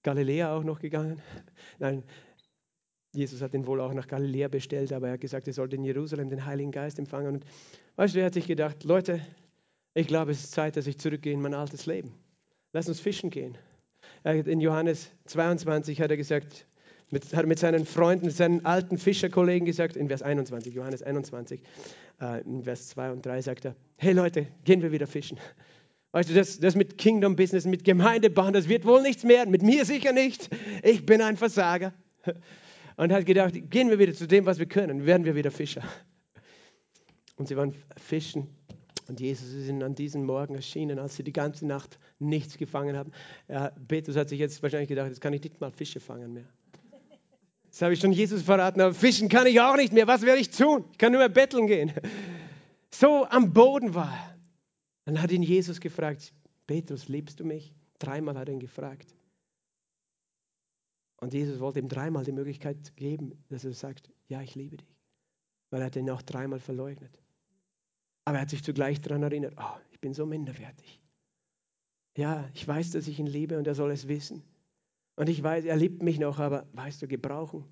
Galiläa 0.03 0.55
auch 0.55 0.65
noch 0.65 0.81
gegangen. 0.81 1.23
Nein, 1.79 2.03
Jesus 3.15 3.43
hat 3.43 3.55
ihn 3.55 3.67
wohl 3.67 3.81
auch 3.81 3.95
nach 3.95 4.09
Galiläa 4.09 4.49
bestellt, 4.49 4.93
aber 4.93 5.09
er 5.09 5.13
hat 5.15 5.21
gesagt, 5.21 5.47
er 5.47 5.53
sollte 5.53 5.77
in 5.77 5.85
Jerusalem 5.85 6.29
den 6.29 6.45
Heiligen 6.45 6.73
Geist 6.73 6.99
empfangen. 6.99 7.35
Und 7.35 7.45
weißt 7.97 8.15
du, 8.15 8.19
er 8.19 8.27
hat 8.27 8.35
sich 8.35 8.47
gedacht, 8.47 8.85
Leute, 8.85 9.21
ich 9.95 10.09
glaube, 10.09 10.33
es 10.33 10.45
ist 10.45 10.53
Zeit, 10.53 10.77
dass 10.77 10.87
ich 10.87 10.99
zurückgehe 10.99 11.33
in 11.33 11.41
mein 11.41 11.55
altes 11.55 11.87
Leben. 11.87 12.13
Lass 12.73 12.89
uns 12.89 13.01
fischen 13.01 13.31
gehen. 13.31 13.57
in 14.25 14.61
Johannes 14.61 15.11
22 15.27 16.01
hat 16.01 16.11
er 16.11 16.17
gesagt, 16.17 16.67
mit, 17.11 17.35
hat 17.35 17.47
mit 17.47 17.59
seinen 17.61 17.87
Freunden, 17.87 18.27
mit 18.27 18.35
seinen 18.35 18.65
alten 18.67 18.99
Fischerkollegen 18.99 19.65
gesagt, 19.65 19.97
in 19.97 20.09
Vers 20.09 20.23
21, 20.23 20.75
Johannes 20.75 21.03
21, 21.03 21.61
äh, 22.21 22.41
in 22.43 22.65
Vers 22.65 22.89
2 22.89 23.13
und 23.13 23.25
3 23.25 23.43
sagt 23.43 23.67
er, 23.67 23.77
hey 23.97 24.13
Leute, 24.13 24.49
gehen 24.65 24.83
wir 24.83 24.91
wieder 24.91 25.07
fischen. 25.07 25.39
Weißt 26.11 26.31
du, 26.31 26.35
das, 26.35 26.59
das 26.59 26.75
mit 26.75 26.99
Kingdom 26.99 27.37
Business, 27.37 27.65
mit 27.65 27.85
Gemeindebauen, 27.85 28.53
das 28.53 28.69
wird 28.69 28.85
wohl 28.85 29.03
nichts 29.03 29.23
mehr, 29.23 29.47
mit 29.47 29.63
mir 29.63 29.85
sicher 29.85 30.13
nicht. 30.13 30.49
Ich 30.83 31.07
bin 31.07 31.21
ein 31.21 31.37
Versager 31.37 31.93
und 32.97 33.13
hat 33.13 33.27
gedacht, 33.27 33.55
gehen 33.71 33.91
wir 33.91 33.99
wieder 33.99 34.15
zu 34.15 34.27
dem, 34.27 34.47
was 34.47 34.59
wir 34.59 34.67
können, 34.67 35.07
werden 35.07 35.25
wir 35.25 35.35
wieder 35.35 35.51
Fischer. 35.51 35.83
Und 37.37 37.49
sie 37.49 37.57
waren 37.57 37.75
fischen 37.97 38.49
und 39.09 39.21
Jesus 39.21 39.53
ist 39.53 39.69
ihnen 39.69 39.83
an 39.83 39.95
diesem 39.95 40.25
Morgen 40.25 40.55
erschienen, 40.55 40.99
als 40.99 41.17
sie 41.17 41.25
die 41.25 41.33
ganze 41.33 41.67
Nacht 41.67 41.99
nichts 42.19 42.57
gefangen 42.57 42.97
haben. 42.97 43.13
Ja, 43.49 43.71
Petrus 43.89 44.17
hat 44.17 44.29
sich 44.29 44.39
jetzt 44.39 44.63
wahrscheinlich 44.63 44.89
gedacht, 44.89 45.09
jetzt 45.09 45.21
kann 45.21 45.33
ich 45.33 45.43
nicht 45.43 45.61
mal 45.61 45.71
Fische 45.71 46.01
fangen 46.01 46.33
mehr. 46.33 46.49
Das 47.71 47.83
habe 47.83 47.93
ich 47.93 48.01
schon 48.01 48.13
Jesus 48.13 48.43
verraten, 48.43 48.81
aber 48.81 48.95
fischen 48.95 49.29
kann 49.29 49.47
ich 49.47 49.61
auch 49.61 49.77
nicht 49.77 49.93
mehr. 49.93 50.07
Was 50.07 50.23
werde 50.23 50.41
ich 50.41 50.51
tun? 50.51 50.85
Ich 50.93 50.99
kann 50.99 51.11
nur 51.11 51.19
mehr 51.19 51.29
betteln 51.29 51.67
gehen. 51.67 51.93
So 52.93 53.27
am 53.27 53.53
Boden 53.53 53.95
war 53.95 54.13
er. 54.13 54.39
Dann 55.07 55.21
hat 55.21 55.33
ihn 55.33 55.43
Jesus 55.43 55.81
gefragt, 55.81 56.33
Petrus, 56.67 57.09
liebst 57.09 57.41
du 57.41 57.45
mich? 57.45 57.75
Dreimal 57.99 58.39
hat 58.39 58.49
er 58.49 58.55
ihn 58.55 58.61
gefragt. 58.61 59.14
Und 61.25 61.33
Jesus 61.33 61.59
wollte 61.59 61.79
ihm 61.79 61.89
dreimal 61.89 62.23
die 62.23 62.33
Möglichkeit 62.33 62.95
geben, 62.97 63.43
dass 63.49 63.65
er 63.65 63.73
sagt, 63.73 64.11
ja, 64.29 64.43
ich 64.43 64.57
liebe 64.57 64.77
dich. 64.77 64.95
Weil 65.71 65.81
er 65.81 65.87
hat 65.87 65.97
ihn 65.97 66.11
auch 66.11 66.21
dreimal 66.21 66.61
verleugnet. 66.61 67.19
Aber 68.27 68.37
er 68.37 68.43
hat 68.43 68.51
sich 68.51 68.63
zugleich 68.63 69.01
daran 69.01 69.23
erinnert, 69.23 69.55
oh, 69.57 69.79
ich 69.91 69.99
bin 70.03 70.13
so 70.13 70.27
minderwertig. 70.27 71.01
Ja, 72.15 72.47
ich 72.53 72.69
weiß, 72.69 72.91
dass 72.91 73.09
ich 73.09 73.19
ihn 73.19 73.27
liebe 73.27 73.57
und 73.57 73.67
er 73.67 73.75
soll 73.75 73.91
es 73.91 74.07
wissen. 74.07 74.43
Und 75.17 75.31
ich 75.31 75.43
weiß, 75.43 75.65
er 75.65 75.77
liebt 75.77 76.03
mich 76.03 76.19
noch, 76.19 76.41
aber 76.41 76.67
weißt 76.75 77.01
du, 77.01 77.09
gebrauchen. 77.09 77.65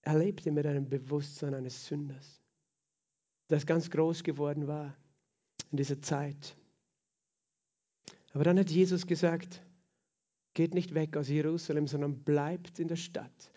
Er 0.00 0.18
lebte 0.18 0.50
mit 0.50 0.64
einem 0.64 0.88
Bewusstsein 0.88 1.52
eines 1.52 1.84
Sünders, 1.88 2.40
das 3.48 3.66
ganz 3.66 3.90
groß 3.90 4.22
geworden 4.22 4.66
war 4.66 4.96
in 5.70 5.76
dieser 5.76 6.00
Zeit. 6.00 6.56
Aber 8.32 8.44
dann 8.44 8.58
hat 8.58 8.70
Jesus 8.70 9.06
gesagt, 9.06 9.60
geht 10.60 10.74
nicht 10.74 10.92
weg 10.92 11.16
aus 11.16 11.30
Jerusalem, 11.30 11.86
sondern 11.86 12.22
bleibt 12.22 12.78
in 12.80 12.88
der 12.88 12.96
Stadt, 12.96 13.50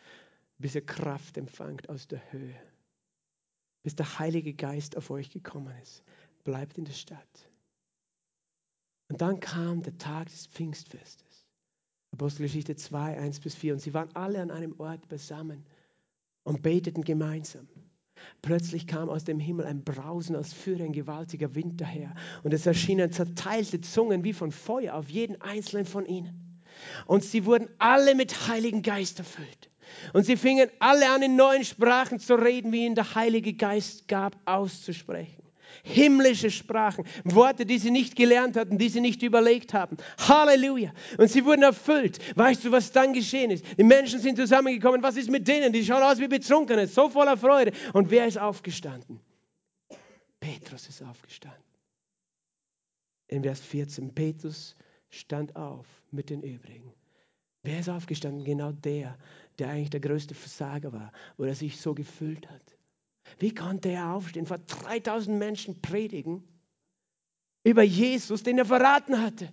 bis 0.57 0.73
ihr 0.73 0.85
Kraft 0.85 1.37
empfangt 1.37 1.89
aus 1.89 2.07
der 2.07 2.21
Höhe. 2.31 2.55
Bis 3.83 3.93
der 3.93 4.19
Heilige 4.19 4.53
Geist 4.53 4.95
auf 4.95 5.09
euch 5.09 5.29
gekommen 5.29 5.75
ist. 5.81 6.01
Bleibt 6.45 6.77
in 6.77 6.85
der 6.85 6.93
Stadt. 6.93 7.49
Und 9.09 9.19
dann 9.19 9.41
kam 9.41 9.83
der 9.83 9.97
Tag 9.97 10.29
des 10.29 10.47
Pfingstfestes. 10.47 11.45
Apostelgeschichte 12.11 12.77
2, 12.77 13.17
1 13.17 13.41
bis 13.41 13.55
4. 13.55 13.73
Und 13.73 13.79
sie 13.79 13.93
waren 13.93 14.15
alle 14.15 14.41
an 14.41 14.49
einem 14.49 14.79
Ort 14.79 15.09
beisammen 15.09 15.65
und 16.43 16.61
beteten 16.61 17.01
gemeinsam. 17.01 17.67
Plötzlich 18.41 18.87
kam 18.87 19.09
aus 19.09 19.25
dem 19.25 19.41
Himmel 19.41 19.65
ein 19.65 19.83
Brausen, 19.83 20.37
als 20.37 20.53
führe 20.53 20.85
ein 20.85 20.93
gewaltiger 20.93 21.53
Wind 21.53 21.81
daher. 21.81 22.15
Und 22.43 22.53
es 22.53 22.65
erschienen 22.65 23.11
zerteilte 23.11 23.81
Zungen 23.81 24.23
wie 24.23 24.31
von 24.31 24.53
Feuer 24.53 24.95
auf 24.95 25.09
jeden 25.09 25.41
einzelnen 25.41 25.85
von 25.85 26.05
ihnen. 26.05 26.52
Und 27.05 27.23
sie 27.23 27.45
wurden 27.45 27.69
alle 27.77 28.15
mit 28.15 28.47
Heiligen 28.47 28.81
Geist 28.81 29.19
erfüllt. 29.19 29.69
Und 30.13 30.25
sie 30.25 30.37
fingen 30.37 30.69
alle 30.79 31.09
an, 31.09 31.21
in 31.21 31.35
neuen 31.35 31.63
Sprachen 31.63 32.19
zu 32.19 32.35
reden, 32.35 32.71
wie 32.71 32.85
ihnen 32.85 32.95
der 32.95 33.15
Heilige 33.15 33.53
Geist 33.53 34.07
gab, 34.07 34.35
auszusprechen 34.45 35.43
himmlische 35.83 36.51
Sprachen, 36.51 37.05
Worte, 37.23 37.65
die 37.65 37.77
sie 37.77 37.91
nicht 37.91 38.15
gelernt 38.15 38.55
hatten, 38.55 38.77
die 38.77 38.89
sie 38.89 39.01
nicht 39.01 39.21
überlegt 39.21 39.73
haben. 39.73 39.97
Halleluja. 40.17 40.93
Und 41.17 41.29
sie 41.29 41.45
wurden 41.45 41.63
erfüllt. 41.63 42.19
Weißt 42.37 42.63
du, 42.63 42.71
was 42.71 42.91
dann 42.91 43.13
geschehen 43.13 43.51
ist? 43.51 43.65
Die 43.77 43.83
Menschen 43.83 44.19
sind 44.19 44.37
zusammengekommen. 44.37 45.03
Was 45.03 45.17
ist 45.17 45.29
mit 45.29 45.47
denen? 45.47 45.73
Die 45.73 45.85
schauen 45.85 46.03
aus 46.03 46.19
wie 46.19 46.27
Betrunkene, 46.27 46.87
so 46.87 47.09
voller 47.09 47.37
Freude. 47.37 47.71
Und 47.93 48.09
wer 48.11 48.27
ist 48.27 48.37
aufgestanden? 48.37 49.19
Petrus 50.39 50.87
ist 50.87 51.01
aufgestanden. 51.03 51.61
In 53.27 53.43
Vers 53.43 53.61
14, 53.61 54.13
Petrus 54.13 54.75
stand 55.09 55.55
auf 55.55 55.85
mit 56.13 56.29
den 56.29 56.43
übrigen. 56.43 56.93
Wer 57.63 57.79
ist 57.79 57.89
aufgestanden? 57.89 58.43
Genau 58.43 58.71
der, 58.71 59.17
der 59.57 59.69
eigentlich 59.69 59.89
der 59.89 60.01
größte 60.01 60.35
Versager 60.35 60.91
war 60.91 61.11
oder 61.37 61.55
sich 61.55 61.79
so 61.79 61.93
gefühlt 61.93 62.49
hat. 62.49 62.77
Wie 63.39 63.53
konnte 63.53 63.89
er 63.89 64.13
aufstehen, 64.13 64.45
vor 64.45 64.57
3000 64.57 65.37
Menschen 65.37 65.81
predigen 65.81 66.43
über 67.63 67.83
Jesus, 67.83 68.43
den 68.43 68.57
er 68.57 68.65
verraten 68.65 69.21
hatte? 69.21 69.51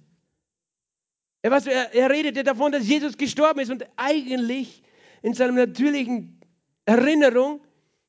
Er, 1.42 1.50
was, 1.50 1.66
er, 1.66 1.94
er 1.94 2.11
redete 2.11 2.42
davon, 2.42 2.72
dass 2.72 2.86
Jesus 2.86 3.16
gestorben 3.16 3.61
ist 3.61 3.70
und 3.70 3.86
eigentlich 3.96 4.82
in 5.22 5.34
seiner 5.34 5.52
natürlichen 5.52 6.40
Erinnerung 6.84 7.61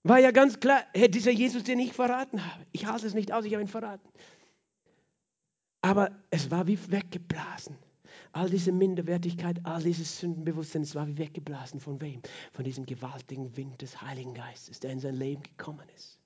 war 0.03 0.19
ja 0.19 0.31
ganz 0.31 0.59
klar, 0.59 0.83
hey, 0.93 1.09
dieser 1.09 1.31
Jesus, 1.31 1.63
den 1.63 1.79
ich 1.79 1.93
verraten 1.93 2.43
habe, 2.43 2.65
ich 2.71 2.87
halte 2.87 3.05
es 3.05 3.13
nicht 3.13 3.31
aus, 3.31 3.45
ich 3.45 3.53
habe 3.53 3.61
ihn 3.61 3.67
verraten. 3.67 4.09
Aber 5.81 6.11
es 6.29 6.49
war 6.51 6.67
wie 6.67 6.79
weggeblasen. 6.91 7.77
All 8.33 8.49
diese 8.49 8.71
Minderwertigkeit, 8.71 9.59
all 9.63 9.83
dieses 9.83 10.19
Sündenbewusstsein, 10.19 10.83
es 10.83 10.95
war 10.95 11.07
wie 11.07 11.17
weggeblasen. 11.17 11.79
Von 11.79 11.99
wem? 12.01 12.21
Von 12.53 12.63
diesem 12.63 12.85
gewaltigen 12.85 13.55
Wind 13.57 13.81
des 13.81 14.01
Heiligen 14.01 14.33
Geistes, 14.33 14.79
der 14.79 14.91
in 14.91 14.99
sein 14.99 15.15
Leben 15.15 15.43
gekommen 15.43 15.87
ist. 15.95 16.17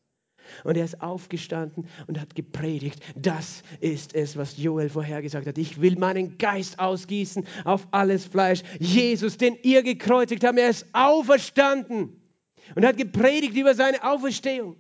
Und 0.64 0.78
er 0.78 0.86
ist 0.86 1.01
aufgestanden 1.01 1.88
und 2.06 2.20
hat 2.20 2.36
gepredigt. 2.36 3.01
Das 3.16 3.64
ist 3.80 4.14
es, 4.14 4.38
was 4.38 4.58
Joel 4.58 4.89
vorhergesagt 4.89 5.47
hat. 5.47 5.58
Ich 5.58 5.82
will 5.82 5.97
meinen 5.97 6.38
Geist 6.38 6.78
ausgießen 6.80 7.45
auf 7.64 7.88
alles 7.89 8.26
Fleisch. 8.26 8.62
Jesus, 8.80 9.38
den 9.38 9.58
ihr 9.64 9.82
gekreuzigt 9.82 10.43
habt, 10.43 10.60
er 10.60 10.70
ist 10.70 10.86
auferstanden 10.93 12.22
und 12.76 12.86
hat 12.86 12.97
gepredigt 12.97 13.56
über 13.56 13.74
seine 13.74 14.03
Auferstehung 14.03 14.78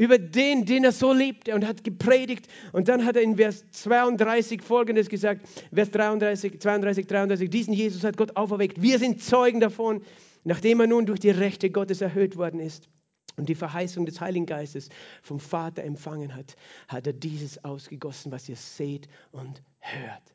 über 0.00 0.16
den, 0.16 0.64
den 0.64 0.84
er 0.84 0.92
so 0.92 1.12
liebte 1.12 1.54
und 1.54 1.66
hat 1.66 1.84
gepredigt. 1.84 2.48
Und 2.72 2.88
dann 2.88 3.04
hat 3.04 3.16
er 3.16 3.22
in 3.22 3.36
Vers 3.36 3.70
32 3.70 4.62
folgendes 4.62 5.10
gesagt, 5.10 5.46
Vers 5.74 5.90
33, 5.90 6.58
32, 6.58 7.06
33, 7.06 7.50
diesen 7.50 7.74
Jesus 7.74 8.02
hat 8.02 8.16
Gott 8.16 8.34
auferweckt. 8.34 8.80
Wir 8.80 8.98
sind 8.98 9.22
Zeugen 9.22 9.60
davon, 9.60 10.02
nachdem 10.42 10.80
er 10.80 10.86
nun 10.86 11.04
durch 11.04 11.20
die 11.20 11.28
Rechte 11.28 11.68
Gottes 11.68 12.00
erhöht 12.00 12.38
worden 12.38 12.60
ist 12.60 12.88
und 13.36 13.50
die 13.50 13.54
Verheißung 13.54 14.06
des 14.06 14.22
Heiligen 14.22 14.46
Geistes 14.46 14.88
vom 15.20 15.38
Vater 15.38 15.84
empfangen 15.84 16.34
hat, 16.34 16.56
hat 16.88 17.06
er 17.06 17.12
dieses 17.12 17.62
ausgegossen, 17.62 18.32
was 18.32 18.48
ihr 18.48 18.56
seht 18.56 19.06
und 19.32 19.62
hört. 19.80 20.34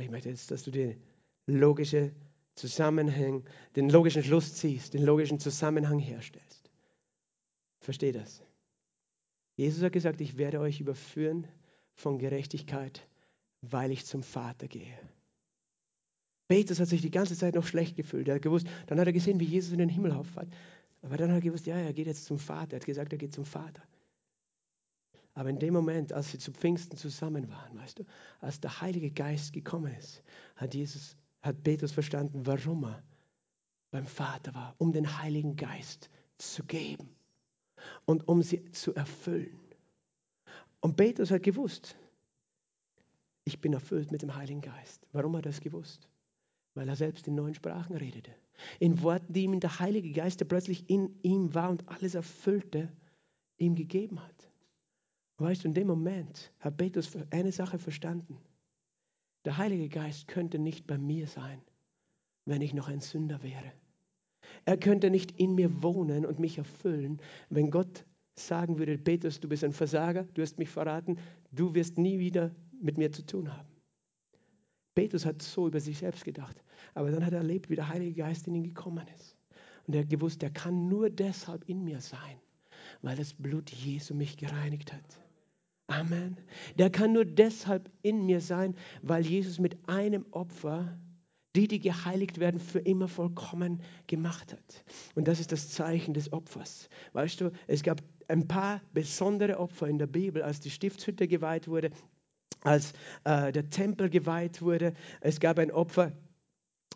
Ich 0.00 0.10
möchte 0.10 0.30
jetzt, 0.30 0.50
dass 0.50 0.64
du 0.64 0.72
die 0.72 0.96
logische 1.46 2.10
Zusammenhang, 2.60 3.44
den 3.74 3.88
logischen 3.88 4.22
Schluss 4.22 4.54
ziehst, 4.54 4.92
den 4.92 5.02
logischen 5.02 5.40
Zusammenhang 5.40 5.98
herstellst. 5.98 6.70
Versteh 7.80 8.12
das? 8.12 8.42
Jesus 9.56 9.82
hat 9.82 9.92
gesagt, 9.92 10.20
ich 10.20 10.36
werde 10.36 10.60
euch 10.60 10.80
überführen 10.80 11.46
von 11.94 12.18
Gerechtigkeit, 12.18 13.06
weil 13.62 13.90
ich 13.90 14.04
zum 14.04 14.22
Vater 14.22 14.68
gehe. 14.68 14.98
Petrus 16.48 16.80
hat 16.80 16.88
sich 16.88 17.00
die 17.00 17.10
ganze 17.10 17.36
Zeit 17.36 17.54
noch 17.54 17.66
schlecht 17.66 17.96
gefühlt. 17.96 18.28
Er 18.28 18.34
hat 18.34 18.42
gewusst, 18.42 18.66
dann 18.86 19.00
hat 19.00 19.06
er 19.06 19.12
gesehen, 19.12 19.40
wie 19.40 19.44
Jesus 19.44 19.72
in 19.72 19.78
den 19.78 19.88
Himmel 19.88 20.12
auffahrt. 20.12 20.48
Aber 21.02 21.16
dann 21.16 21.30
hat 21.30 21.38
er 21.38 21.42
gewusst, 21.42 21.66
ja, 21.66 21.76
er 21.76 21.92
geht 21.92 22.06
jetzt 22.06 22.24
zum 22.26 22.38
Vater. 22.38 22.72
Er 22.72 22.80
hat 22.80 22.86
gesagt, 22.86 23.12
er 23.12 23.18
geht 23.18 23.32
zum 23.32 23.44
Vater. 23.44 23.82
Aber 25.32 25.48
in 25.48 25.58
dem 25.58 25.72
Moment, 25.72 26.12
als 26.12 26.32
sie 26.32 26.38
zu 26.38 26.52
Pfingsten 26.52 26.98
zusammen 26.98 27.48
waren, 27.48 27.78
weißt 27.78 28.00
du, 28.00 28.04
als 28.40 28.60
der 28.60 28.80
Heilige 28.80 29.10
Geist 29.10 29.52
gekommen 29.52 29.94
ist, 29.94 30.22
hat 30.56 30.74
Jesus 30.74 31.16
hat 31.42 31.62
Petrus 31.62 31.92
verstanden, 31.92 32.46
warum 32.46 32.84
er 32.84 33.02
beim 33.90 34.06
Vater 34.06 34.54
war, 34.54 34.74
um 34.78 34.92
den 34.92 35.18
Heiligen 35.18 35.56
Geist 35.56 36.10
zu 36.38 36.64
geben 36.64 37.08
und 38.04 38.26
um 38.28 38.42
sie 38.42 38.70
zu 38.72 38.94
erfüllen. 38.94 39.58
Und 40.80 40.96
Petrus 40.96 41.30
hat 41.30 41.42
gewusst, 41.42 41.96
ich 43.44 43.60
bin 43.60 43.72
erfüllt 43.72 44.12
mit 44.12 44.22
dem 44.22 44.34
Heiligen 44.34 44.60
Geist. 44.60 45.06
Warum 45.12 45.36
hat 45.36 45.46
er 45.46 45.50
das 45.50 45.60
gewusst? 45.60 46.08
Weil 46.74 46.88
er 46.88 46.96
selbst 46.96 47.26
in 47.26 47.34
neuen 47.34 47.54
Sprachen 47.54 47.96
redete. 47.96 48.32
In 48.78 49.02
Worten, 49.02 49.32
die 49.32 49.44
ihm 49.44 49.58
der 49.58 49.80
Heilige 49.80 50.12
Geist, 50.12 50.40
der 50.40 50.44
plötzlich 50.44 50.88
in 50.88 51.18
ihm 51.22 51.54
war 51.54 51.70
und 51.70 51.88
alles 51.88 52.14
erfüllte, 52.14 52.92
ihm 53.56 53.74
gegeben 53.74 54.20
hat. 54.20 54.50
weißt 55.38 55.64
du, 55.64 55.68
in 55.68 55.74
dem 55.74 55.86
Moment 55.86 56.52
hat 56.60 56.76
Petrus 56.76 57.10
eine 57.30 57.50
Sache 57.50 57.78
verstanden. 57.78 58.38
Der 59.44 59.56
Heilige 59.56 59.88
Geist 59.88 60.28
könnte 60.28 60.58
nicht 60.58 60.86
bei 60.86 60.98
mir 60.98 61.26
sein, 61.26 61.62
wenn 62.44 62.60
ich 62.60 62.74
noch 62.74 62.88
ein 62.88 63.00
Sünder 63.00 63.42
wäre. 63.42 63.72
Er 64.64 64.76
könnte 64.76 65.10
nicht 65.10 65.38
in 65.38 65.54
mir 65.54 65.82
wohnen 65.82 66.26
und 66.26 66.38
mich 66.38 66.58
erfüllen, 66.58 67.20
wenn 67.48 67.70
Gott 67.70 68.04
sagen 68.34 68.78
würde, 68.78 68.98
Petrus, 68.98 69.40
du 69.40 69.48
bist 69.48 69.64
ein 69.64 69.72
Versager, 69.72 70.24
du 70.34 70.42
hast 70.42 70.58
mich 70.58 70.68
verraten, 70.68 71.18
du 71.52 71.74
wirst 71.74 71.98
nie 71.98 72.18
wieder 72.18 72.54
mit 72.80 72.98
mir 72.98 73.12
zu 73.12 73.24
tun 73.24 73.52
haben. 73.52 73.68
Petrus 74.94 75.24
hat 75.24 75.40
so 75.40 75.68
über 75.68 75.80
sich 75.80 75.98
selbst 75.98 76.24
gedacht, 76.24 76.62
aber 76.94 77.10
dann 77.10 77.24
hat 77.24 77.32
er 77.32 77.38
erlebt, 77.38 77.70
wie 77.70 77.76
der 77.76 77.88
Heilige 77.88 78.22
Geist 78.22 78.46
in 78.48 78.54
ihn 78.54 78.64
gekommen 78.64 79.06
ist. 79.16 79.36
Und 79.86 79.94
er 79.94 80.02
hat 80.02 80.10
gewusst, 80.10 80.42
er 80.42 80.50
kann 80.50 80.88
nur 80.88 81.08
deshalb 81.08 81.68
in 81.68 81.84
mir 81.84 82.00
sein, 82.00 82.36
weil 83.02 83.16
das 83.16 83.32
Blut 83.32 83.70
Jesu 83.70 84.14
mich 84.14 84.36
gereinigt 84.36 84.92
hat. 84.92 85.20
Amen. 85.90 86.36
Der 86.78 86.88
kann 86.88 87.12
nur 87.12 87.24
deshalb 87.24 87.90
in 88.02 88.24
mir 88.24 88.40
sein, 88.40 88.76
weil 89.02 89.26
Jesus 89.26 89.58
mit 89.58 89.76
einem 89.88 90.24
Opfer 90.30 90.96
die, 91.56 91.66
die 91.66 91.80
geheiligt 91.80 92.38
werden, 92.38 92.60
für 92.60 92.78
immer 92.78 93.08
vollkommen 93.08 93.82
gemacht 94.06 94.52
hat. 94.52 94.84
Und 95.16 95.26
das 95.26 95.40
ist 95.40 95.50
das 95.50 95.70
Zeichen 95.70 96.14
des 96.14 96.32
Opfers. 96.32 96.88
Weißt 97.12 97.40
du, 97.40 97.50
es 97.66 97.82
gab 97.82 98.02
ein 98.28 98.46
paar 98.46 98.80
besondere 98.92 99.58
Opfer 99.58 99.88
in 99.88 99.98
der 99.98 100.06
Bibel, 100.06 100.42
als 100.42 100.60
die 100.60 100.70
Stiftshütte 100.70 101.26
geweiht 101.26 101.66
wurde, 101.66 101.90
als 102.60 102.92
äh, 103.24 103.50
der 103.50 103.68
Tempel 103.68 104.10
geweiht 104.10 104.62
wurde. 104.62 104.94
Es 105.20 105.40
gab 105.40 105.58
ein 105.58 105.72
Opfer, 105.72 106.12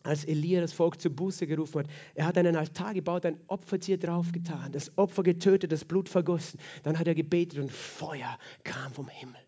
als 0.05 0.25
Elia 0.25 0.61
das 0.61 0.73
Volk 0.73 1.01
zur 1.01 1.11
Buße 1.11 1.47
gerufen 1.47 1.81
hat. 1.81 1.87
Er 2.15 2.27
hat 2.27 2.39
einen 2.39 2.55
Altar 2.55 2.95
gebaut, 2.95 3.27
ein 3.27 3.41
Opfertier 3.49 3.99
draufgetan, 3.99 4.71
das 4.71 4.97
Opfer 4.97 5.23
getötet, 5.23 5.73
das 5.73 5.85
Blut 5.85 6.09
vergossen. 6.09 6.61
Dann 6.85 6.99
hat 6.99 7.09
er 7.09 7.15
gebetet 7.15 7.59
und 7.59 7.73
Feuer 7.73 8.39
kam 8.63 8.93
vom 8.93 9.09
Himmel. 9.09 9.41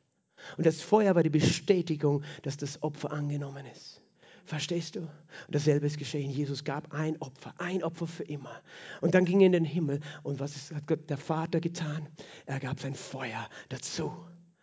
Und 0.56 0.66
das 0.66 0.80
Feuer 0.80 1.14
war 1.14 1.22
die 1.22 1.30
Bestätigung, 1.30 2.24
dass 2.42 2.56
das 2.56 2.82
Opfer 2.82 3.12
angenommen 3.12 3.66
ist. 3.66 4.02
Verstehst 4.44 4.94
du? 4.94 5.00
Und 5.00 5.10
dasselbe 5.48 5.86
ist 5.86 5.98
geschehen. 5.98 6.30
Jesus 6.30 6.62
gab 6.62 6.94
ein 6.94 7.20
Opfer, 7.20 7.52
ein 7.58 7.82
Opfer 7.82 8.06
für 8.06 8.22
immer. 8.22 8.62
Und 9.00 9.14
dann 9.14 9.24
ging 9.24 9.40
er 9.40 9.46
in 9.46 9.52
den 9.52 9.64
Himmel. 9.64 10.00
Und 10.22 10.38
was 10.38 10.70
hat 10.70 10.86
Gott, 10.86 11.10
der 11.10 11.18
Vater 11.18 11.60
getan? 11.60 12.08
Er 12.46 12.60
gab 12.60 12.78
sein 12.78 12.94
Feuer 12.94 13.48
dazu. 13.68 14.12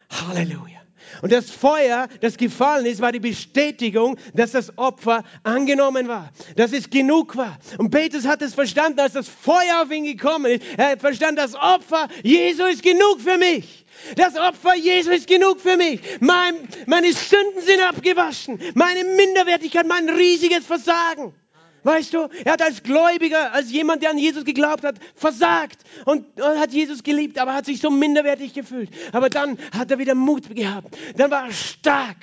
Halleluja. 0.10 0.82
Und 1.22 1.32
das 1.32 1.50
Feuer, 1.50 2.08
das 2.22 2.38
gefallen 2.38 2.86
ist, 2.86 3.02
war 3.02 3.12
die 3.12 3.20
Bestätigung, 3.20 4.18
dass 4.34 4.52
das 4.52 4.78
Opfer 4.78 5.24
angenommen 5.44 6.08
war, 6.08 6.32
dass 6.56 6.74
es 6.74 6.90
genug 6.90 7.36
war. 7.36 7.58
Und 7.78 7.92
Petrus 7.92 8.26
hat 8.26 8.42
es 8.42 8.54
verstanden, 8.54 9.00
als 9.00 9.14
das 9.14 9.28
Feuer 9.28 9.82
auf 9.84 9.92
ihn 9.92 10.04
gekommen 10.04 10.46
ist. 10.54 10.64
Er 10.78 10.92
hat 10.92 11.00
verstanden, 11.00 11.38
das 11.38 11.56
Opfer 11.56 12.08
Jesu 12.24 12.64
ist 12.66 12.84
genug 12.84 13.22
für 13.22 13.38
mich. 13.38 13.86
Das 14.16 14.36
Opfer 14.36 14.76
Jesu 14.76 15.12
ist 15.12 15.28
genug 15.28 15.62
für 15.62 15.78
mich. 15.78 16.02
Mein, 16.20 16.56
meine 16.88 17.14
Sünden 17.14 17.62
sind 17.62 17.82
abgewaschen. 17.82 18.60
Meine 18.74 19.04
Minderwertigkeit, 19.04 19.88
mein 19.88 20.10
riesiges 20.10 20.66
Versagen. 20.66 21.34
Weißt 21.84 22.14
du, 22.14 22.30
er 22.46 22.54
hat 22.54 22.62
als 22.62 22.84
Gläubiger, 22.84 23.54
als 23.54 23.72
jemand, 23.72 24.04
der 24.04 24.12
an 24.12 24.18
Jesus 24.18 24.46
geglaubt 24.46 24.84
hat, 24.84 24.96
versagt 25.16 25.84
und 26.06 26.26
hat 26.42 26.72
Jesus 26.72 27.04
geliebt, 27.04 27.38
aber 27.38 27.54
hat 27.54 27.66
sich 27.66 27.80
so 27.82 27.90
minderwertig 27.90 28.54
gefühlt. 28.54 28.90
Aber 29.12 29.30
dann 29.30 29.58
hat 29.78 29.92
er 29.92 30.00
wieder 30.00 30.16
Mut 30.16 30.54
gehabt. 30.56 30.98
Dann 31.18 31.32
war 31.32 31.46
er 31.46 31.52
stark, 31.52 32.18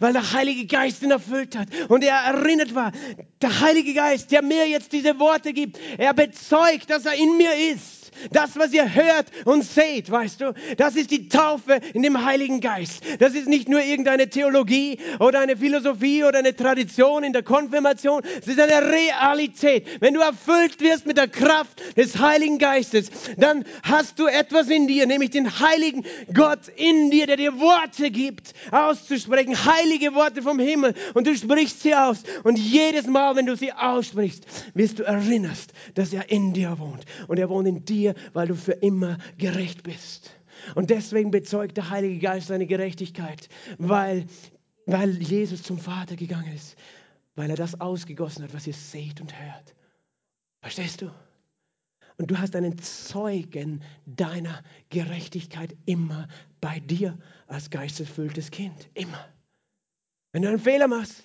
weil 0.00 0.12
der 0.12 0.32
Heilige 0.32 0.66
Geist 0.66 1.02
ihn 1.02 1.10
erfüllt 1.10 1.56
hat 1.56 1.68
und 1.88 2.04
er 2.04 2.16
erinnert 2.16 2.74
war. 2.74 2.92
Der 3.40 3.60
Heilige 3.60 3.94
Geist, 3.94 4.30
der 4.30 4.42
mir 4.42 4.68
jetzt 4.68 4.92
diese 4.92 5.18
Worte 5.18 5.52
gibt, 5.52 5.78
er 5.98 6.14
bezeugt, 6.14 6.90
dass 6.90 7.04
er 7.04 7.14
in 7.14 7.36
mir 7.36 7.54
ist. 7.74 8.01
Das, 8.30 8.56
was 8.56 8.72
ihr 8.72 8.94
hört 8.94 9.26
und 9.44 9.64
seht, 9.64 10.10
weißt 10.10 10.40
du, 10.40 10.54
das 10.76 10.96
ist 10.96 11.10
die 11.10 11.28
Taufe 11.28 11.80
in 11.94 12.02
dem 12.02 12.24
Heiligen 12.24 12.60
Geist. 12.60 13.02
Das 13.18 13.34
ist 13.34 13.48
nicht 13.48 13.68
nur 13.68 13.82
irgendeine 13.82 14.28
Theologie 14.28 14.98
oder 15.18 15.40
eine 15.40 15.56
Philosophie 15.56 16.24
oder 16.24 16.38
eine 16.38 16.54
Tradition 16.54 17.24
in 17.24 17.32
der 17.32 17.42
Konfirmation. 17.42 18.22
Es 18.40 18.48
ist 18.48 18.60
eine 18.60 18.90
Realität. 18.90 19.86
Wenn 20.00 20.14
du 20.14 20.20
erfüllt 20.20 20.80
wirst 20.80 21.06
mit 21.06 21.16
der 21.16 21.28
Kraft 21.28 21.96
des 21.96 22.18
Heiligen 22.18 22.58
Geistes, 22.58 23.10
dann 23.36 23.64
hast 23.82 24.18
du 24.18 24.26
etwas 24.26 24.68
in 24.68 24.86
dir, 24.86 25.06
nämlich 25.06 25.30
den 25.30 25.60
Heiligen 25.60 26.04
Gott 26.32 26.68
in 26.76 27.10
dir, 27.10 27.26
der 27.26 27.36
dir 27.36 27.58
Worte 27.58 28.10
gibt, 28.10 28.52
auszusprechen. 28.70 29.54
Heilige 29.64 30.14
Worte 30.14 30.42
vom 30.42 30.58
Himmel. 30.58 30.94
Und 31.14 31.26
du 31.26 31.36
sprichst 31.36 31.82
sie 31.82 31.94
aus. 31.94 32.22
Und 32.44 32.58
jedes 32.58 33.06
Mal, 33.06 33.36
wenn 33.36 33.46
du 33.46 33.56
sie 33.56 33.72
aussprichst, 33.72 34.44
wirst 34.74 34.98
du 34.98 35.04
erinnerst, 35.04 35.72
dass 35.94 36.12
er 36.12 36.30
in 36.30 36.52
dir 36.52 36.78
wohnt. 36.78 37.04
Und 37.28 37.38
er 37.38 37.48
wohnt 37.48 37.68
in 37.68 37.84
dir 37.84 38.01
dir, 38.02 38.14
weil 38.32 38.48
du 38.48 38.54
für 38.54 38.72
immer 38.72 39.18
gerecht 39.38 39.82
bist. 39.82 40.30
Und 40.74 40.90
deswegen 40.90 41.30
bezeugt 41.30 41.76
der 41.76 41.90
Heilige 41.90 42.18
Geist 42.18 42.48
seine 42.48 42.66
Gerechtigkeit, 42.66 43.48
weil, 43.78 44.26
weil 44.86 45.10
Jesus 45.22 45.62
zum 45.62 45.78
Vater 45.78 46.16
gegangen 46.16 46.52
ist, 46.52 46.76
weil 47.34 47.50
er 47.50 47.56
das 47.56 47.80
ausgegossen 47.80 48.44
hat, 48.44 48.54
was 48.54 48.66
ihr 48.66 48.74
seht 48.74 49.20
und 49.20 49.38
hört. 49.38 49.74
Verstehst 50.60 51.02
du? 51.02 51.10
Und 52.18 52.30
du 52.30 52.38
hast 52.38 52.54
einen 52.54 52.78
Zeugen 52.78 53.82
deiner 54.06 54.62
Gerechtigkeit 54.90 55.74
immer 55.86 56.28
bei 56.60 56.78
dir 56.78 57.18
als 57.46 57.70
geisterfülltes 57.70 58.50
Kind. 58.50 58.88
Immer. 58.94 59.28
Wenn 60.32 60.42
du 60.42 60.48
einen 60.48 60.58
Fehler 60.58 60.88
machst, 60.88 61.24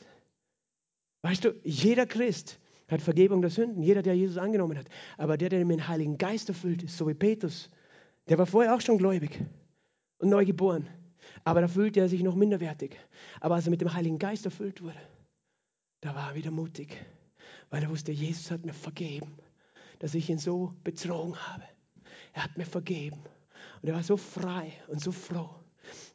weißt 1.22 1.46
du, 1.46 1.54
jeder 1.64 2.06
Christ 2.06 2.60
hat 2.88 3.02
Vergebung 3.02 3.42
der 3.42 3.52
Sünden, 3.52 3.84
jeder, 3.84 4.02
der 4.02 4.16
Jesus 4.16 4.38
angenommen 4.38 4.78
hat. 4.78 4.88
Aber 5.18 5.38
der, 5.38 5.50
der 5.50 5.66
mit 5.66 5.80
dem 5.80 5.88
Heiligen 5.88 6.18
Geist 6.18 6.50
erfüllt 6.50 6.84
ist, 6.84 6.98
so 6.98 7.08
wie 7.08 7.14
Petrus, 7.14 7.70
der 8.30 8.38
war 8.38 8.46
vorher 8.46 8.74
auch 8.74 8.82
schon 8.82 8.98
gläubig 8.98 9.44
und 10.20 10.30
neu 10.30 10.46
geboren. 10.46 10.88
Aber 11.44 11.62
da 11.62 11.68
fühlte 11.68 12.00
er 12.00 12.10
sich 12.10 12.24
noch 12.24 12.36
minderwertig. 12.36 12.98
Aber 13.42 13.56
als 13.56 13.68
er 13.68 13.72
mit 13.72 13.82
dem 13.82 13.94
Heiligen 13.94 14.20
Geist 14.20 14.46
erfüllt 14.46 14.82
wurde, 14.82 15.00
da 16.02 16.16
war 16.16 16.30
er 16.30 16.36
wieder 16.36 16.52
mutig, 16.52 16.96
weil 17.70 17.84
er 17.84 17.90
wusste, 17.90 18.12
Jesus 18.12 18.52
hat 18.52 18.66
mir 18.66 18.74
vergeben, 18.74 19.38
dass 20.00 20.16
ich 20.16 20.30
ihn 20.30 20.38
so 20.38 20.74
betrogen 20.84 21.36
habe. 21.36 21.64
Er 22.34 22.44
hat 22.44 22.58
mir 22.58 22.66
vergeben. 22.66 23.20
Und 23.82 23.90
er 23.90 23.96
war 23.96 24.04
so 24.04 24.16
frei 24.16 24.72
und 24.88 25.02
so 25.02 25.12
froh 25.12 25.50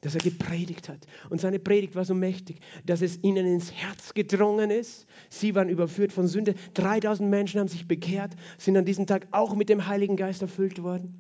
dass 0.01 0.15
er 0.15 0.21
gepredigt 0.21 0.89
hat. 0.89 1.07
Und 1.31 1.41
seine 1.41 1.59
Predigt 1.59 1.95
war 1.95 2.05
so 2.05 2.15
mächtig, 2.15 2.61
dass 2.85 3.03
es 3.03 3.23
ihnen 3.23 3.47
ins 3.47 3.73
Herz 3.73 4.15
gedrungen 4.15 4.71
ist. 4.71 5.07
Sie 5.31 5.55
waren 5.55 5.69
überführt 5.69 6.13
von 6.13 6.27
Sünde. 6.27 6.55
3000 6.75 7.29
Menschen 7.29 7.61
haben 7.61 7.69
sich 7.69 7.87
bekehrt, 7.89 8.33
sind 8.59 8.77
an 8.77 8.85
diesem 8.85 9.07
Tag 9.07 9.29
auch 9.31 9.55
mit 9.55 9.69
dem 9.69 9.87
Heiligen 9.87 10.17
Geist 10.17 10.43
erfüllt 10.43 10.83
worden. 10.83 11.19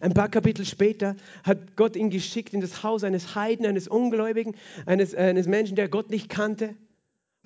Ein 0.00 0.14
paar 0.14 0.28
Kapitel 0.28 0.64
später 0.64 1.16
hat 1.42 1.76
Gott 1.76 1.96
ihn 1.96 2.10
geschickt 2.10 2.54
in 2.54 2.60
das 2.60 2.82
Haus 2.82 3.02
eines 3.02 3.34
Heiden, 3.34 3.66
eines 3.66 3.88
Ungläubigen, 3.88 4.54
eines, 4.84 5.14
eines 5.14 5.46
Menschen, 5.46 5.76
der 5.76 5.88
Gott 5.88 6.10
nicht 6.10 6.28
kannte. 6.28 6.74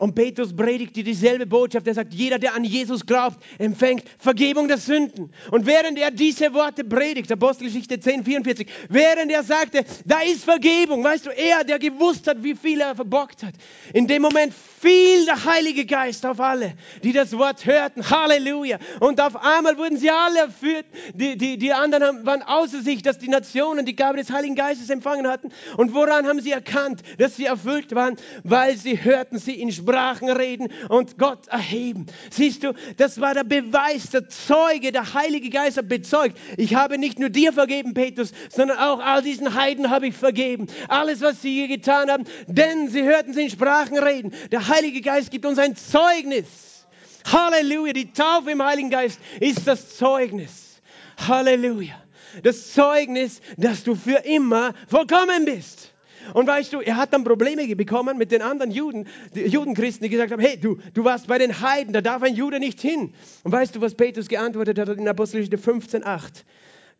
Und 0.01 0.15
Petrus 0.15 0.57
predigte 0.57 1.05
dieselbe 1.05 1.45
Botschaft. 1.45 1.87
Er 1.87 1.93
sagt, 1.93 2.15
jeder, 2.15 2.39
der 2.39 2.55
an 2.55 2.65
Jesus 2.65 3.05
glaubt, 3.05 3.37
empfängt 3.59 4.03
Vergebung 4.19 4.67
der 4.67 4.79
Sünden. 4.79 5.31
Und 5.51 5.67
während 5.67 5.99
er 5.99 6.11
diese 6.11 6.55
Worte 6.55 6.85
predigt, 6.85 7.31
Apostelgeschichte 7.31 8.01
10, 8.01 8.25
44, 8.25 8.67
während 8.89 9.31
er 9.31 9.43
sagte, 9.43 9.85
da 10.07 10.21
ist 10.21 10.45
Vergebung, 10.45 11.05
weißt 11.05 11.27
du, 11.27 11.31
er, 11.31 11.65
der 11.65 11.79
gewusst 11.79 12.27
hat, 12.27 12.43
wie 12.43 12.55
viel 12.55 12.81
er 12.81 12.97
verbockt 12.97 13.43
hat, 13.43 13.53
in 13.93 14.07
dem 14.07 14.23
Moment 14.23 14.55
fiel 14.81 15.27
der 15.27 15.45
Heilige 15.45 15.85
Geist 15.85 16.25
auf 16.25 16.41
alle, 16.41 16.73
die 17.03 17.13
das 17.13 17.37
Wort 17.37 17.67
hörten. 17.67 18.09
Halleluja. 18.09 18.79
Und 19.01 19.21
auf 19.21 19.37
einmal 19.37 19.77
wurden 19.77 19.99
sie 19.99 20.11
alle 20.11 20.41
erführt. 20.41 20.87
Die, 21.13 21.37
die, 21.37 21.59
die 21.59 21.73
anderen 21.73 22.25
waren 22.25 22.43
außer 22.43 22.81
sich, 22.81 23.03
dass 23.03 23.19
die 23.19 23.29
Nationen 23.29 23.85
die 23.85 23.95
Gabe 23.95 24.17
des 24.17 24.31
Heiligen 24.31 24.55
Geistes 24.55 24.89
empfangen 24.89 25.27
hatten. 25.27 25.51
Und 25.77 25.93
woran 25.93 26.27
haben 26.27 26.41
sie 26.41 26.53
erkannt, 26.53 27.03
dass 27.19 27.37
sie 27.37 27.45
erfüllt 27.45 27.95
waren? 27.95 28.17
Weil 28.43 28.77
sie 28.77 29.05
hörten 29.05 29.39
sie 29.39 29.61
in 29.61 29.71
Sprachen 29.71 30.31
reden 30.31 30.69
und 30.89 31.19
Gott 31.19 31.49
erheben. 31.49 32.07
Siehst 32.31 32.65
du, 32.65 32.73
das 32.97 33.21
war 33.21 33.35
der 33.35 33.45
Beweis, 33.45 34.11
der 34.11 34.29
Zeuge, 34.29 34.93
der 34.93 35.13
Heilige 35.13 35.51
Geist 35.51 35.77
hat 35.77 35.89
bezeugt. 35.89 36.39
Ich 36.57 36.75
habe 36.75 36.97
nicht 36.97 37.19
nur 37.19 37.29
dir 37.29 37.53
vergeben, 37.53 37.93
Petrus, 37.93 38.33
sondern 38.49 38.79
auch 38.79 39.01
all 39.01 39.21
diesen 39.23 39.55
Heiden 39.55 39.91
habe 39.91 40.07
ich 40.07 40.17
vergeben. 40.17 40.69
Alles, 40.89 41.21
was 41.21 41.43
sie 41.43 41.53
hier 41.53 41.69
getan 41.69 42.11
haben, 42.11 42.25
denn 42.47 42.89
sie 42.89 43.03
hörten 43.03 43.35
sie 43.35 43.43
in 43.43 43.51
Sprachen 43.51 43.99
reden. 43.99 44.33
Der 44.51 44.70
Heilige 44.71 45.01
Geist 45.01 45.31
gibt 45.31 45.45
uns 45.45 45.59
ein 45.59 45.77
Zeugnis. 45.77 46.87
Halleluja. 47.27 47.93
Die 47.93 48.13
Taufe 48.13 48.53
im 48.53 48.63
Heiligen 48.63 48.91
Geist 48.91 49.21
ist 49.41 49.67
das 49.67 49.97
Zeugnis. 49.97 50.81
Halleluja. 51.19 52.01
Das 52.43 52.73
Zeugnis, 52.73 53.41
dass 53.57 53.83
du 53.83 53.95
für 53.95 54.25
immer 54.25 54.73
vollkommen 54.89 55.45
bist. 55.45 55.93
Und 56.35 56.47
weißt 56.47 56.73
du, 56.73 56.81
er 56.81 56.97
hat 56.97 57.13
dann 57.13 57.25
Probleme 57.25 57.75
bekommen 57.75 58.17
mit 58.17 58.31
den 58.31 58.43
anderen 58.43 58.71
Juden, 58.71 59.09
die 59.35 59.47
Judenchristen, 59.47 60.05
die 60.05 60.11
gesagt 60.11 60.31
haben, 60.31 60.41
hey, 60.41 60.59
du, 60.59 60.79
du 60.95 61.03
warst 61.03 61.27
bei 61.27 61.39
den 61.39 61.61
Heiden, 61.61 61.93
da 61.93 62.01
darf 62.01 62.23
ein 62.23 62.35
Jude 62.35 62.61
nicht 62.61 62.81
hin. 62.81 63.15
Und 63.43 63.53
weißt 63.53 63.75
du, 63.75 63.81
was 63.81 63.95
Petrus 63.95 64.29
geantwortet 64.29 64.79
hat 64.79 64.89
in 64.91 65.09
Apostelgeschichte 65.09 65.57
15,8? 65.57 66.45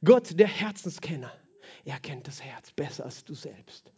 Gott, 0.05 0.39
der 0.39 0.49
Herzenskenner, 0.49 1.31
er 1.85 2.01
kennt 2.01 2.27
das 2.27 2.43
Herz 2.43 2.73
besser 2.73 3.05
als 3.05 3.25
du 3.25 3.35
selbst. 3.35 3.93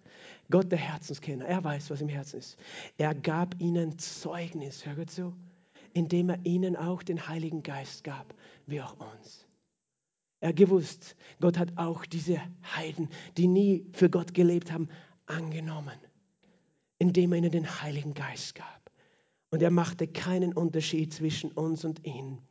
Gott, 0.53 0.71
der 0.71 0.79
Herzenskenner, 0.79 1.47
er 1.47 1.65
weiß, 1.65 1.91
was 1.91 2.03
im 2.03 2.11
Herzen 2.11 2.39
ist. 2.39 2.59
Er 2.99 3.15
gab 3.15 3.59
ihnen 3.59 3.99
Zeugnis, 3.99 4.85
hör 4.85 4.95
gut 4.95 5.11
zu, 5.11 5.35
indem 5.95 6.29
er 6.29 6.39
ihnen 6.45 6.77
auch 6.77 7.03
den 7.03 7.27
Heiligen 7.27 7.63
Geist 7.63 8.05
gab, 8.05 8.35
wie 8.67 8.83
auch 8.83 8.95
uns. 9.15 9.47
Er 10.41 10.53
gewusst, 10.53 11.17
Gott 11.41 11.57
hat 11.57 11.73
auch 11.77 12.05
diese 12.05 12.39
Heiden, 12.77 13.09
die 13.39 13.47
nie 13.47 13.87
für 13.95 14.11
Gott 14.11 14.35
gelebt 14.35 14.71
haben, 14.71 14.91
angenommen, 15.25 15.99
indem 16.99 17.33
er 17.33 17.39
ihnen 17.39 17.51
den 17.51 17.81
Heiligen 17.81 18.13
Geist 18.13 18.55
gab. 18.55 18.91
Und 19.51 19.63
er 19.63 19.71
machte 19.71 20.07
keinen 20.07 20.53
Unterschied 20.53 21.15
zwischen 21.15 21.51
uns 21.53 21.85
und 21.87 22.05
ihnen, 22.05 22.43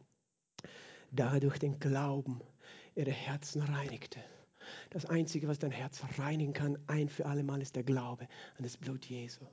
da 1.12 1.36
er 1.36 1.39
durch 1.39 1.60
den 1.60 1.80
Glauben 1.80 2.41
ihre 2.95 3.12
Herzen 3.12 3.62
reinigte. 3.62 4.20
Das 4.89 5.05
Einzige, 5.05 5.47
was 5.47 5.59
dein 5.59 5.72
Herz 5.72 6.01
reinigen 6.17 6.53
kann, 6.53 6.78
ein 6.88 7.09
für 7.09 7.26
alle 7.26 7.43
Mal, 7.43 7.61
ist 7.61 7.76
der 7.76 7.84
Glaube 7.84 8.28
an 8.57 8.63
das 8.63 8.78
Blut 8.78 9.05
Jesu. 9.05 9.45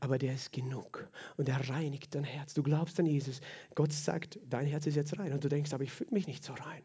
Aber 0.00 0.18
der 0.18 0.34
ist 0.34 0.52
genug 0.52 1.08
und 1.36 1.48
er 1.48 1.68
reinigt 1.68 2.14
dein 2.14 2.24
Herz. 2.24 2.54
Du 2.54 2.62
glaubst 2.62 2.98
an 3.00 3.06
Jesus. 3.06 3.40
Gott 3.74 3.92
sagt, 3.92 4.38
dein 4.48 4.66
Herz 4.66 4.86
ist 4.86 4.96
jetzt 4.96 5.18
rein. 5.18 5.32
Und 5.32 5.44
du 5.44 5.48
denkst, 5.48 5.72
aber 5.72 5.84
ich 5.84 5.92
fühle 5.92 6.10
mich 6.12 6.26
nicht 6.26 6.44
so 6.44 6.52
rein. 6.52 6.82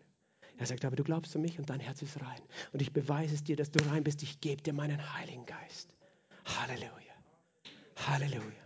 Er 0.58 0.68
sagt, 0.68 0.86
aber 0.86 0.96
du 0.96 1.04
glaubst 1.04 1.36
an 1.36 1.42
mich 1.42 1.58
und 1.58 1.70
dein 1.70 1.80
Herz 1.80 2.02
ist 2.02 2.22
rein. 2.22 2.42
Und 2.72 2.82
ich 2.82 2.94
beweise 2.94 3.34
es 3.34 3.44
dir, 3.44 3.56
dass 3.56 3.72
du 3.72 3.84
rein 3.90 4.04
bist. 4.04 4.22
Ich 4.22 4.42
gebe 4.42 4.62
dir 4.62 4.74
meinen 4.74 5.16
Heiligen 5.16 5.46
Geist. 5.46 5.96
Halleluja. 6.46 7.16
Halleluja. 7.96 8.61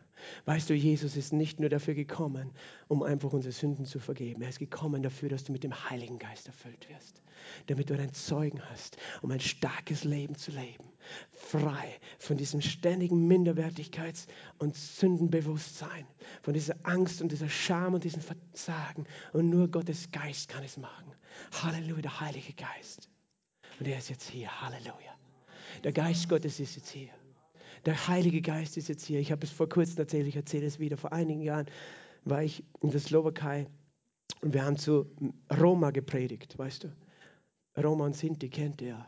Weißt 0.45 0.69
du, 0.69 0.73
Jesus 0.73 1.17
ist 1.17 1.34
nicht 1.34 1.59
nur 1.59 1.69
dafür 1.69 1.93
gekommen, 1.93 2.51
um 2.88 3.03
einfach 3.03 3.34
unsere 3.34 3.51
Sünden 3.51 3.86
zu 3.86 3.99
vergeben. 3.99 4.41
Er 4.41 4.49
ist 4.49 4.59
gekommen 4.59 5.03
dafür, 5.03 5.30
dass 5.30 5.43
du 5.43 5.51
mit 5.51 5.63
dem 5.63 5.89
Heiligen 5.89 6.19
Geist 6.19 6.47
erfüllt 6.47 6.88
wirst. 6.89 7.21
Damit 7.67 7.89
du 7.89 7.93
einen 7.93 8.13
Zeugen 8.13 8.61
hast, 8.69 8.97
um 9.21 9.32
ein 9.32 9.39
starkes 9.39 10.03
Leben 10.03 10.36
zu 10.36 10.51
leben. 10.51 10.86
Frei 11.32 11.99
von 12.17 12.38
diesem 12.38 12.61
ständigen 12.61 13.32
Minderwertigkeits- 13.32 14.28
und 14.57 14.76
Sündenbewusstsein. 14.76 16.07
Von 16.41 16.53
dieser 16.53 16.76
Angst 16.84 17.21
und 17.21 17.32
dieser 17.32 17.49
Scham 17.49 17.93
und 17.93 18.03
diesem 18.03 18.21
Versagen. 18.21 19.05
Und 19.34 19.49
nur 19.49 19.67
Gottes 19.67 20.11
Geist 20.11 20.49
kann 20.49 20.63
es 20.63 20.78
machen. 20.78 21.13
Halleluja, 21.61 22.01
der 22.01 22.19
Heilige 22.19 22.53
Geist. 22.53 23.09
Und 23.80 23.88
er 23.88 23.97
ist 23.97 24.09
jetzt 24.09 24.30
hier. 24.30 24.61
Halleluja. 24.61 25.15
Der 25.84 25.91
Geist 25.91 26.30
Gottes 26.30 26.59
ist 26.59 26.76
jetzt 26.76 26.89
hier. 26.89 27.09
Der 27.86 28.08
Heilige 28.08 28.42
Geist 28.42 28.78
ist 28.78 28.90
jetzt 28.90 29.06
hier. 29.06 29.20
Ich 29.20 29.32
habe 29.32 29.46
es 29.46 29.52
vor 29.52 29.70
kurzem 29.70 30.00
erzählt, 30.00 30.28
ich 30.28 30.36
erzähle 30.36 30.66
es 30.66 30.80
wieder. 30.80 30.98
Vor 30.98 31.14
einigen 31.14 31.42
Jahren 31.42 31.68
war 32.24 32.42
ich 32.42 32.64
in 32.82 32.90
der 32.90 33.00
Slowakei 33.00 33.68
und 34.42 34.54
wir 34.54 34.66
haben 34.66 34.78
zu 34.78 35.06
Roma 35.60 35.92
gepredigt, 35.92 36.58
weißt 36.58 36.86
du. 36.86 37.84
Roma 37.84 38.06
und 38.06 38.16
Sinti 38.16 38.50
kennt 38.50 38.82
ihr. 38.82 39.06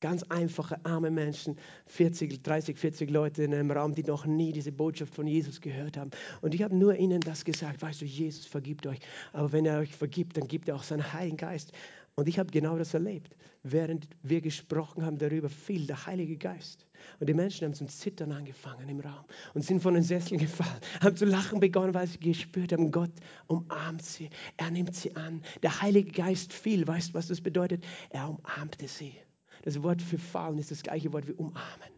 Ganz 0.00 0.22
einfache, 0.24 0.78
arme 0.84 1.10
Menschen, 1.10 1.56
40, 1.86 2.42
30, 2.42 2.78
40 2.78 3.10
Leute 3.10 3.42
in 3.42 3.52
einem 3.52 3.70
Raum, 3.70 3.94
die 3.94 4.04
noch 4.04 4.26
nie 4.26 4.52
diese 4.52 4.70
Botschaft 4.70 5.12
von 5.12 5.26
Jesus 5.26 5.60
gehört 5.60 5.96
haben. 5.96 6.10
Und 6.40 6.54
ich 6.54 6.62
habe 6.62 6.76
nur 6.76 6.94
ihnen 6.94 7.20
das 7.20 7.44
gesagt, 7.44 7.82
weißt 7.82 8.02
du, 8.02 8.04
Jesus 8.04 8.46
vergibt 8.46 8.86
euch. 8.86 9.00
Aber 9.32 9.50
wenn 9.50 9.66
er 9.66 9.80
euch 9.80 9.96
vergibt, 9.96 10.36
dann 10.36 10.46
gibt 10.46 10.68
er 10.68 10.76
auch 10.76 10.84
seinen 10.84 11.12
Heiligen 11.12 11.36
Geist. 11.36 11.72
Und 12.18 12.26
ich 12.26 12.40
habe 12.40 12.50
genau 12.50 12.76
das 12.76 12.94
erlebt. 12.94 13.36
Während 13.62 14.08
wir 14.24 14.40
gesprochen 14.40 15.06
haben 15.06 15.18
darüber, 15.18 15.48
fiel 15.48 15.86
der 15.86 16.04
Heilige 16.04 16.36
Geist. 16.36 16.84
Und 17.20 17.28
die 17.28 17.32
Menschen 17.32 17.64
haben 17.64 17.74
zum 17.74 17.86
Zittern 17.86 18.32
angefangen 18.32 18.88
im 18.88 18.98
Raum 18.98 19.24
und 19.54 19.62
sind 19.62 19.80
von 19.80 19.94
den 19.94 20.02
Sesseln 20.02 20.40
gefallen, 20.40 20.80
haben 21.00 21.14
zu 21.14 21.26
lachen 21.26 21.60
begonnen, 21.60 21.94
weil 21.94 22.08
sie 22.08 22.18
gespürt 22.18 22.72
haben, 22.72 22.90
Gott 22.90 23.12
umarmt 23.46 24.02
sie, 24.02 24.30
er 24.56 24.72
nimmt 24.72 24.96
sie 24.96 25.14
an. 25.14 25.42
Der 25.62 25.80
Heilige 25.80 26.10
Geist 26.10 26.52
fiel, 26.52 26.84
weißt 26.88 27.10
du, 27.10 27.14
was 27.14 27.28
das 27.28 27.40
bedeutet? 27.40 27.86
Er 28.10 28.28
umarmte 28.28 28.88
sie. 28.88 29.14
Das 29.62 29.80
Wort 29.84 30.02
für 30.02 30.18
fallen 30.18 30.58
ist 30.58 30.72
das 30.72 30.82
gleiche 30.82 31.12
Wort 31.12 31.28
wie 31.28 31.34
umarmen. 31.34 31.92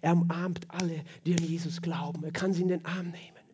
Er 0.00 0.14
umarmt 0.14 0.68
alle, 0.68 1.04
die 1.24 1.34
an 1.34 1.44
Jesus 1.44 1.80
glauben. 1.80 2.24
Er 2.24 2.32
kann 2.32 2.52
sie 2.52 2.62
in 2.62 2.68
den 2.68 2.84
Arm 2.84 3.12
nehmen. 3.12 3.44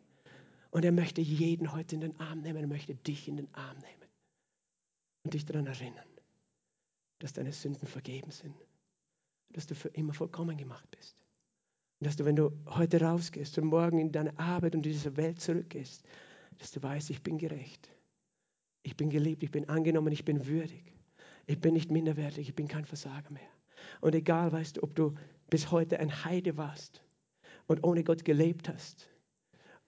Und 0.71 0.83
er 0.87 0.93
möchte 0.93 1.21
jeden 1.21 1.75
heute 1.75 1.95
in 1.95 2.01
den 2.01 2.19
Arm 2.19 2.41
nehmen. 2.41 2.61
Er 2.61 2.69
möchte 2.69 2.95
dich 2.95 3.29
in 3.29 3.37
den 3.37 3.53
Arm 3.53 3.77
nehmen 3.77 3.97
und 5.27 5.35
dich 5.35 5.45
daran 5.45 5.67
erinnern, 5.67 6.06
dass 7.19 7.33
deine 7.33 7.53
Sünden 7.53 7.87
vergeben 7.87 8.31
sind, 8.31 8.55
dass 9.51 9.67
du 9.67 9.75
für 9.75 9.89
immer 9.89 10.13
vollkommen 10.13 10.57
gemacht 10.57 10.91
bist. 10.91 11.17
Und 12.01 12.07
dass 12.07 12.17
du, 12.17 12.25
wenn 12.25 12.37
du 12.37 12.53
heute 12.67 13.01
rausgehst 13.01 13.57
und 13.59 13.67
morgen 13.67 13.99
in 13.99 14.13
deine 14.13 14.39
Arbeit 14.39 14.75
und 14.75 14.85
in 14.85 14.93
diese 14.93 15.17
Welt 15.17 15.41
zurückgehst, 15.41 16.05
dass 16.59 16.71
du 16.73 16.83
weißt, 16.83 17.11
ich 17.11 17.23
bin 17.23 17.39
gerecht, 17.39 17.91
ich 18.83 18.97
bin 18.97 19.11
geliebt, 19.11 19.43
ich 19.43 19.51
bin 19.51 19.69
angenommen, 19.69 20.13
ich 20.13 20.25
bin 20.25 20.47
würdig, 20.47 20.95
ich 21.47 21.61
bin 21.61 21.75
nicht 21.75 21.91
minderwertig, 21.91 22.49
ich 22.49 22.55
bin 22.55 22.69
kein 22.69 22.85
Versager 22.85 23.31
mehr. 23.31 23.49
Und 24.01 24.15
egal, 24.15 24.53
weißt 24.53 24.77
du, 24.77 24.83
ob 24.83 24.95
du 24.95 25.15
bis 25.49 25.71
heute 25.71 25.99
ein 26.01 26.25
Heide 26.25 26.57
warst 26.57 27.03
und 27.67 27.83
ohne 27.85 28.05
Gott 28.05 28.25
gelebt 28.25 28.69
hast, 28.69 29.09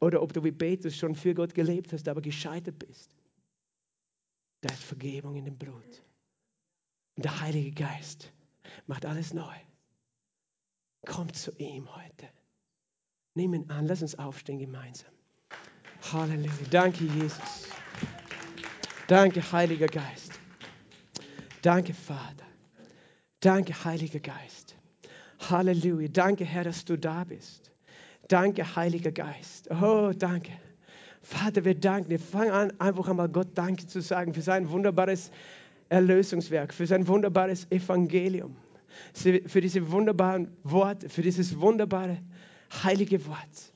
oder 0.01 0.23
ob 0.23 0.33
du 0.33 0.45
wie 0.45 0.53
Petrus 0.53 0.97
schon 0.97 1.15
für 1.15 1.35
Gott 1.35 1.55
gelebt 1.55 1.93
hast, 1.93 2.09
aber 2.09 2.21
gescheitert 2.21 2.79
bist, 2.79 3.17
da 4.61 4.73
ist 4.73 4.85
Vergebung 4.85 5.37
in 5.37 5.45
dem 5.45 5.57
Blut. 5.57 6.03
Und 7.19 7.25
der 7.25 7.41
Heilige 7.41 7.73
Geist 7.73 8.31
macht 8.87 9.05
alles 9.05 9.35
neu. 9.35 9.53
Kommt 11.05 11.35
zu 11.35 11.51
ihm 11.59 11.93
heute. 11.97 12.29
Nimm 13.35 13.55
ihn 13.55 13.69
an. 13.71 13.87
Lass 13.89 14.03
uns 14.03 14.17
aufstehen 14.17 14.61
gemeinsam. 14.61 15.11
Halleluja. 16.13 16.53
Danke, 16.71 17.07
Jesus. 17.07 17.67
Danke, 19.09 19.43
Heiliger 19.51 19.89
Geist. 19.89 20.39
Danke, 21.63 21.93
Vater. 21.93 22.47
Danke, 23.41 23.75
Heiliger 23.85 24.21
Geist. 24.21 24.77
Halleluja. 25.51 26.07
Danke, 26.07 26.45
Herr, 26.45 26.63
dass 26.63 26.85
du 26.85 26.97
da 26.97 27.25
bist. 27.25 27.73
Danke, 28.29 28.77
Heiliger 28.77 29.11
Geist. 29.11 29.69
Oh, 29.73 30.13
danke. 30.17 30.53
Vater, 31.21 31.65
wir 31.65 31.75
danken 31.75 32.11
dir. 32.11 32.21
Fang 32.21 32.53
an, 32.53 32.81
einfach 32.81 33.09
einmal 33.09 33.29
Gott 33.29 33.49
Danke 33.59 33.89
zu 33.89 34.01
sagen 34.03 34.35
für 34.35 34.43
sein 34.43 34.71
wunderbares 34.71 35.33
Erlösungswerk, 35.89 36.75
für 36.75 36.87
sein 36.87 37.07
wunderbares 37.09 37.67
Evangelium, 37.71 38.57
für 39.15 39.61
diese 39.61 39.91
wunderbaren 39.91 40.49
Worte, 40.65 41.09
für 41.09 41.23
dieses 41.23 41.61
wunderbare 41.61 42.19
heilige 42.83 43.27
Wort. 43.27 43.73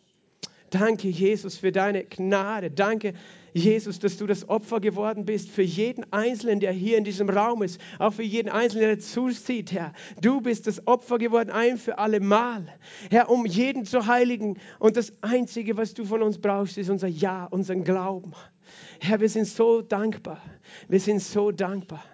Danke, 0.71 1.09
Jesus, 1.09 1.59
für 1.59 1.71
deine 1.71 2.05
Gnade. 2.05 2.71
Danke, 2.71 3.13
Jesus, 3.53 3.99
dass 3.99 4.17
du 4.17 4.27
das 4.27 4.49
Opfer 4.49 4.81
geworden 4.81 5.27
bist 5.27 5.51
für 5.51 5.63
jeden 5.63 6.11
Einzelnen, 6.11 6.61
der 6.61 6.73
hier 6.73 6.97
in 6.97 7.05
diesem 7.05 7.29
Raum 7.29 7.63
ist, 7.63 7.79
auch 7.99 8.15
für 8.15 8.23
jeden 8.23 8.49
Einzelnen, 8.49 8.87
der 8.87 8.99
zusieht, 8.99 9.73
Herr. 9.73 9.93
Du 10.23 10.41
bist 10.41 10.67
das 10.67 10.87
Opfer 10.87 11.19
geworden, 11.19 11.51
ein 11.51 11.77
für 11.77 11.99
alle 11.99 12.21
Mal, 12.21 12.67
Herr, 13.11 13.29
um 13.29 13.45
jeden 13.45 13.85
zu 13.85 14.07
heiligen. 14.07 14.59
Und 14.79 14.97
das 14.97 15.13
Einzige, 15.21 15.77
was 15.77 15.93
du 15.93 16.07
von 16.07 16.23
uns 16.23 16.39
brauchst, 16.39 16.79
ist 16.79 16.89
unser 16.89 17.09
Ja, 17.09 17.45
unseren 17.45 17.85
Glauben. 17.85 18.33
Herr, 19.05 19.19
wir 19.19 19.29
sind 19.29 19.49
so 19.49 19.83
dankbar. 19.83 20.41
Wir 20.87 21.01
sind 21.01 21.21
so 21.21 21.51
dankbar. 21.51 22.05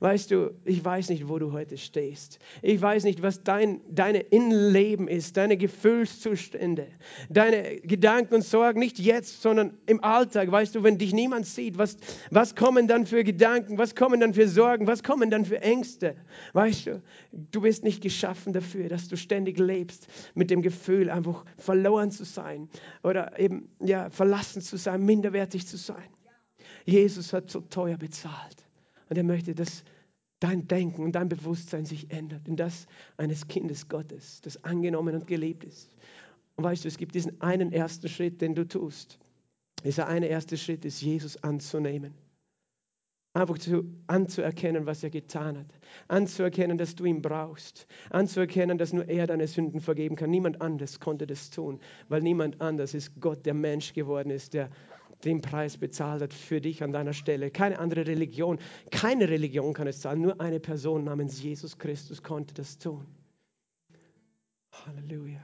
Weißt 0.00 0.30
du, 0.30 0.50
ich 0.66 0.84
weiß 0.84 1.08
nicht, 1.08 1.26
wo 1.26 1.38
du 1.38 1.52
heute 1.52 1.78
stehst. 1.78 2.38
Ich 2.60 2.82
weiß 2.82 3.04
nicht, 3.04 3.22
was 3.22 3.42
dein 3.42 3.80
deine 3.88 4.18
Innenleben 4.18 5.08
ist, 5.08 5.38
deine 5.38 5.56
Gefühlszustände, 5.56 6.86
deine 7.30 7.80
Gedanken 7.80 8.34
und 8.34 8.44
Sorgen, 8.44 8.78
nicht 8.78 8.98
jetzt, 8.98 9.40
sondern 9.40 9.78
im 9.86 10.04
Alltag. 10.04 10.52
Weißt 10.52 10.74
du, 10.74 10.82
wenn 10.82 10.98
dich 10.98 11.14
niemand 11.14 11.46
sieht, 11.46 11.78
was, 11.78 11.96
was 12.30 12.54
kommen 12.54 12.88
dann 12.88 13.06
für 13.06 13.24
Gedanken, 13.24 13.78
was 13.78 13.94
kommen 13.94 14.20
dann 14.20 14.34
für 14.34 14.46
Sorgen, 14.46 14.86
was 14.86 15.02
kommen 15.02 15.30
dann 15.30 15.46
für 15.46 15.62
Ängste? 15.62 16.14
Weißt 16.52 16.88
du, 16.88 17.02
du 17.32 17.62
bist 17.62 17.84
nicht 17.84 18.02
geschaffen 18.02 18.52
dafür, 18.52 18.90
dass 18.90 19.08
du 19.08 19.16
ständig 19.16 19.58
lebst 19.58 20.08
mit 20.34 20.50
dem 20.50 20.60
Gefühl, 20.60 21.08
einfach 21.08 21.46
verloren 21.56 22.10
zu 22.10 22.24
sein 22.24 22.68
oder 23.02 23.38
eben 23.38 23.70
ja, 23.80 24.10
verlassen 24.10 24.60
zu 24.60 24.76
sein, 24.76 25.02
minderwertig 25.06 25.66
zu 25.66 25.78
sein. 25.78 26.13
Jesus 26.84 27.32
hat 27.32 27.50
so 27.50 27.60
teuer 27.60 27.96
bezahlt. 27.96 28.64
Und 29.08 29.16
er 29.16 29.24
möchte, 29.24 29.54
dass 29.54 29.84
dein 30.40 30.66
Denken 30.66 31.04
und 31.04 31.12
dein 31.12 31.28
Bewusstsein 31.28 31.84
sich 31.84 32.10
ändert 32.10 32.46
in 32.48 32.56
das 32.56 32.86
eines 33.16 33.46
Kindes 33.48 33.88
Gottes, 33.88 34.40
das 34.42 34.62
angenommen 34.64 35.14
und 35.14 35.26
geliebt 35.26 35.64
ist. 35.64 35.96
Und 36.56 36.64
weißt 36.64 36.84
du, 36.84 36.88
es 36.88 36.98
gibt 36.98 37.14
diesen 37.14 37.40
einen 37.40 37.72
ersten 37.72 38.08
Schritt, 38.08 38.40
den 38.40 38.54
du 38.54 38.66
tust. 38.66 39.18
Dieser 39.84 40.06
eine 40.06 40.26
erste 40.26 40.56
Schritt 40.56 40.84
ist, 40.84 41.00
Jesus 41.00 41.42
anzunehmen. 41.42 42.14
Einfach 43.36 43.58
zu, 43.58 43.84
anzuerkennen, 44.06 44.86
was 44.86 45.02
er 45.02 45.10
getan 45.10 45.58
hat. 45.58 45.66
Anzuerkennen, 46.06 46.78
dass 46.78 46.94
du 46.94 47.04
ihn 47.04 47.20
brauchst. 47.20 47.88
Anzuerkennen, 48.10 48.78
dass 48.78 48.92
nur 48.92 49.08
er 49.08 49.26
deine 49.26 49.48
Sünden 49.48 49.80
vergeben 49.80 50.14
kann. 50.14 50.30
Niemand 50.30 50.62
anders 50.62 51.00
konnte 51.00 51.26
das 51.26 51.50
tun, 51.50 51.80
weil 52.08 52.22
niemand 52.22 52.60
anders 52.60 52.94
ist 52.94 53.20
Gott, 53.20 53.44
der 53.44 53.54
Mensch 53.54 53.92
geworden 53.92 54.30
ist, 54.30 54.54
der 54.54 54.70
den 55.24 55.40
Preis 55.40 55.76
bezahlt 55.76 56.22
hat 56.22 56.32
für 56.32 56.60
dich 56.60 56.82
an 56.82 56.92
deiner 56.92 57.12
Stelle. 57.12 57.50
Keine 57.50 57.78
andere 57.78 58.06
Religion, 58.06 58.58
keine 58.90 59.28
Religion 59.28 59.72
kann 59.72 59.86
es 59.86 60.00
zahlen. 60.00 60.20
Nur 60.20 60.40
eine 60.40 60.60
Person 60.60 61.04
namens 61.04 61.42
Jesus 61.42 61.78
Christus 61.78 62.22
konnte 62.22 62.54
das 62.54 62.78
tun. 62.78 63.06
Halleluja. 64.86 65.40